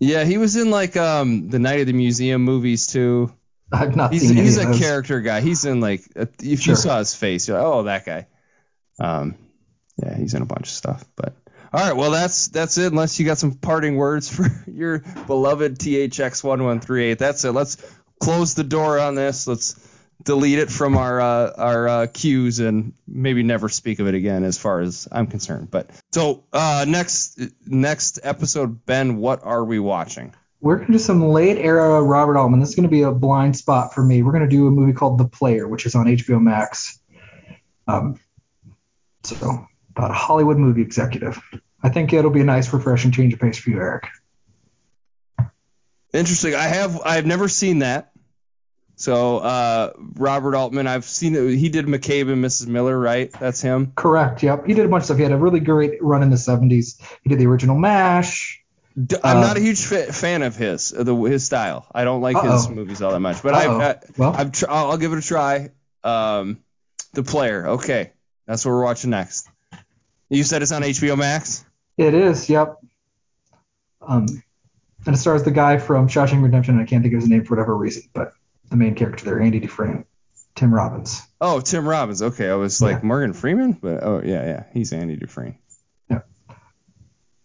Yeah, 0.00 0.22
he 0.24 0.38
was 0.38 0.54
in 0.56 0.70
like 0.70 0.96
um 0.96 1.48
the 1.48 1.58
Night 1.58 1.80
of 1.80 1.86
the 1.88 1.92
Museum 1.92 2.42
movies 2.42 2.86
too. 2.86 3.32
I've 3.72 3.96
not 3.96 4.12
He's 4.12 4.28
seen 4.28 4.36
he's 4.36 4.56
a 4.56 4.64
those. 4.66 4.78
character 4.78 5.20
guy. 5.20 5.40
He's 5.40 5.64
in 5.64 5.80
like 5.80 6.02
if 6.40 6.66
you 6.66 6.76
saw 6.76 7.00
his 7.00 7.14
face, 7.14 7.48
you're 7.48 7.58
like, 7.58 7.66
oh 7.66 7.82
that 7.82 8.06
guy. 8.06 8.28
Um, 8.98 9.36
yeah, 10.02 10.16
he's 10.16 10.34
in 10.34 10.42
a 10.42 10.46
bunch 10.46 10.68
of 10.68 10.74
stuff. 10.74 11.04
But 11.16 11.34
all 11.72 11.80
right, 11.80 11.96
well 11.96 12.10
that's 12.10 12.48
that's 12.48 12.78
it. 12.78 12.92
Unless 12.92 13.18
you 13.18 13.26
got 13.26 13.38
some 13.38 13.52
parting 13.52 13.96
words 13.96 14.28
for 14.28 14.46
your 14.70 15.00
beloved 15.26 15.78
THX 15.78 16.42
one 16.44 16.62
one 16.64 16.80
three 16.80 17.06
eight. 17.06 17.18
That's 17.18 17.44
it. 17.44 17.52
Let's 17.52 17.76
close 18.20 18.54
the 18.54 18.64
door 18.64 18.98
on 18.98 19.14
this. 19.14 19.46
Let's 19.46 19.78
delete 20.22 20.58
it 20.58 20.70
from 20.70 20.96
our 20.96 21.20
uh, 21.20 21.52
our 21.56 21.88
uh, 21.88 22.06
queues 22.12 22.60
and 22.60 22.92
maybe 23.06 23.42
never 23.42 23.68
speak 23.68 23.98
of 23.98 24.06
it 24.06 24.14
again, 24.14 24.44
as 24.44 24.58
far 24.58 24.80
as 24.80 25.08
I'm 25.10 25.26
concerned. 25.26 25.70
But 25.70 25.90
so 26.12 26.44
uh, 26.52 26.84
next 26.88 27.40
next 27.66 28.20
episode, 28.22 28.84
Ben, 28.86 29.16
what 29.16 29.44
are 29.44 29.64
we 29.64 29.78
watching? 29.78 30.34
We're 30.60 30.78
gonna 30.78 30.92
do 30.92 30.98
some 30.98 31.28
late 31.28 31.58
era 31.58 32.02
Robert 32.02 32.36
Altman. 32.36 32.60
This 32.60 32.70
is 32.70 32.74
gonna 32.74 32.88
be 32.88 33.02
a 33.02 33.12
blind 33.12 33.56
spot 33.56 33.94
for 33.94 34.02
me. 34.02 34.22
We're 34.22 34.32
gonna 34.32 34.48
do 34.48 34.66
a 34.66 34.70
movie 34.70 34.92
called 34.92 35.18
The 35.18 35.28
Player, 35.28 35.68
which 35.68 35.86
is 35.86 35.94
on 35.94 36.06
HBO 36.06 36.40
Max. 36.40 36.98
Um, 37.86 38.18
so 39.28 39.66
about 39.96 40.10
a 40.10 40.14
Hollywood 40.14 40.56
movie 40.58 40.82
executive. 40.82 41.38
I 41.82 41.88
think 41.90 42.12
it'll 42.12 42.30
be 42.30 42.40
a 42.40 42.44
nice, 42.44 42.72
refreshing 42.72 43.12
change 43.12 43.34
of 43.34 43.40
pace 43.40 43.58
for 43.58 43.70
you, 43.70 43.78
Eric. 43.78 44.06
Interesting. 46.12 46.54
I 46.54 46.64
have 46.64 47.00
I've 47.04 47.26
never 47.26 47.48
seen 47.48 47.80
that. 47.80 48.12
So 48.96 49.38
uh, 49.38 49.92
Robert 50.16 50.56
Altman, 50.56 50.88
I've 50.88 51.04
seen 51.04 51.36
it. 51.36 51.56
He 51.56 51.68
did 51.68 51.86
McCabe 51.86 52.32
and 52.32 52.44
Mrs. 52.44 52.66
Miller, 52.66 52.98
right? 52.98 53.30
That's 53.38 53.60
him. 53.60 53.92
Correct. 53.94 54.42
Yep. 54.42 54.66
He 54.66 54.74
did 54.74 54.86
a 54.86 54.88
bunch 54.88 55.02
of 55.02 55.04
stuff. 55.06 55.18
He 55.18 55.22
had 55.22 55.30
a 55.32 55.36
really 55.36 55.60
great 55.60 56.02
run 56.02 56.22
in 56.24 56.30
the 56.30 56.36
70s. 56.36 57.00
He 57.22 57.28
did 57.28 57.38
the 57.38 57.46
original 57.46 57.76
MASH. 57.78 58.64
I'm 59.22 59.36
Uh, 59.36 59.40
not 59.40 59.56
a 59.56 59.60
huge 59.60 59.84
fa- 59.84 60.12
fan 60.12 60.42
of 60.42 60.56
his 60.56 60.90
the 60.90 61.14
his 61.14 61.44
style. 61.44 61.86
I 61.94 62.02
don't 62.02 62.20
like 62.22 62.40
his 62.42 62.66
Uh-oh. 62.66 62.74
movies 62.74 63.00
all 63.00 63.12
that 63.12 63.20
much. 63.20 63.40
But 63.42 63.54
Uh-oh. 63.54 63.76
I've, 63.78 63.80
I, 63.80 63.98
Well- 64.16 64.34
I've 64.36 64.50
tr- 64.52 64.64
I'll, 64.68 64.90
I'll 64.92 64.98
give 64.98 65.12
it 65.12 65.18
a 65.18 65.22
try. 65.22 65.70
Um, 66.02 66.58
the 67.12 67.22
player. 67.22 67.68
Okay, 67.68 68.10
that's 68.48 68.64
what 68.64 68.72
we're 68.72 68.82
watching 68.82 69.10
next. 69.10 69.48
You 70.30 70.42
said 70.42 70.62
it's 70.62 70.72
on 70.72 70.82
HBO 70.82 71.18
Max. 71.18 71.64
It 71.98 72.14
is. 72.14 72.48
Yep. 72.48 72.78
Um, 74.00 74.26
and 75.04 75.14
it 75.14 75.18
stars 75.18 75.42
the 75.42 75.50
guy 75.50 75.76
from 75.76 76.08
Shawshank 76.08 76.42
Redemption. 76.42 76.80
I 76.80 76.84
can't 76.84 77.02
think 77.02 77.14
of 77.14 77.20
his 77.20 77.28
name 77.28 77.44
for 77.44 77.54
whatever 77.54 77.76
reason, 77.76 78.04
but 78.14 78.32
the 78.70 78.76
main 78.76 78.94
character 78.94 79.26
there, 79.26 79.40
Andy 79.40 79.60
Dufresne, 79.60 80.06
Tim 80.54 80.72
Robbins. 80.72 81.20
Oh, 81.40 81.60
Tim 81.60 81.86
Robbins. 81.86 82.22
Okay, 82.22 82.48
I 82.48 82.54
was 82.54 82.80
like 82.80 83.04
Morgan 83.04 83.34
Freeman, 83.34 83.72
but 83.72 84.02
oh 84.02 84.22
yeah, 84.24 84.44
yeah, 84.44 84.64
he's 84.72 84.92
Andy 84.94 85.16
Dufresne. 85.16 85.58
Yeah. 86.10 86.20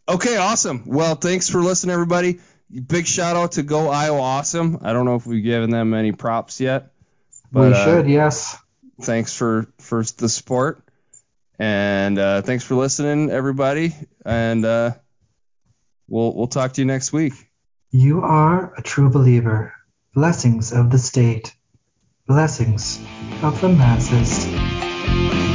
Okay, 0.08 0.38
awesome. 0.38 0.84
Well, 0.86 1.16
thanks 1.16 1.50
for 1.50 1.62
listening, 1.62 1.94
everybody. 1.94 2.40
Big 2.88 3.08
shout 3.08 3.36
out 3.36 3.54
to 3.54 3.64
Go 3.64 3.90
Iowa 3.90 4.20
Awesome. 4.20 4.80
I 4.82 4.94
don't 4.94 5.06
know 5.06 5.16
if 5.16 5.28
we've 5.28 5.44
given 5.44 5.70
them 5.70 5.94
any 5.94 6.14
props 6.14 6.62
yet, 6.62 6.94
but 7.52 7.68
we 7.68 7.74
uh, 7.74 7.86
should. 7.86 8.10
Yes. 8.10 8.58
thanks 9.02 9.36
for 9.36 9.68
for 9.80 10.04
the 10.04 10.30
support, 10.30 10.83
and 11.64 12.20
uh, 12.20 12.42
thanks 12.42 12.66
for 12.66 12.76
listening, 12.76 13.32
everybody. 13.32 13.96
And 14.26 14.66
uh, 14.66 14.92
we'll 16.10 16.36
we'll 16.36 16.48
talk 16.48 16.74
to 16.74 16.82
you 16.82 16.86
next 16.86 17.14
week. 17.14 17.34
You 17.90 18.22
are 18.22 18.74
a 18.76 18.82
true 18.82 19.10
believer. 19.10 19.74
Blessings 20.14 20.74
of 20.74 20.92
the 20.92 21.00
state. 21.00 21.56
Blessings 22.28 23.00
of 23.42 23.62
the 23.62 23.70
masses. 23.70 25.53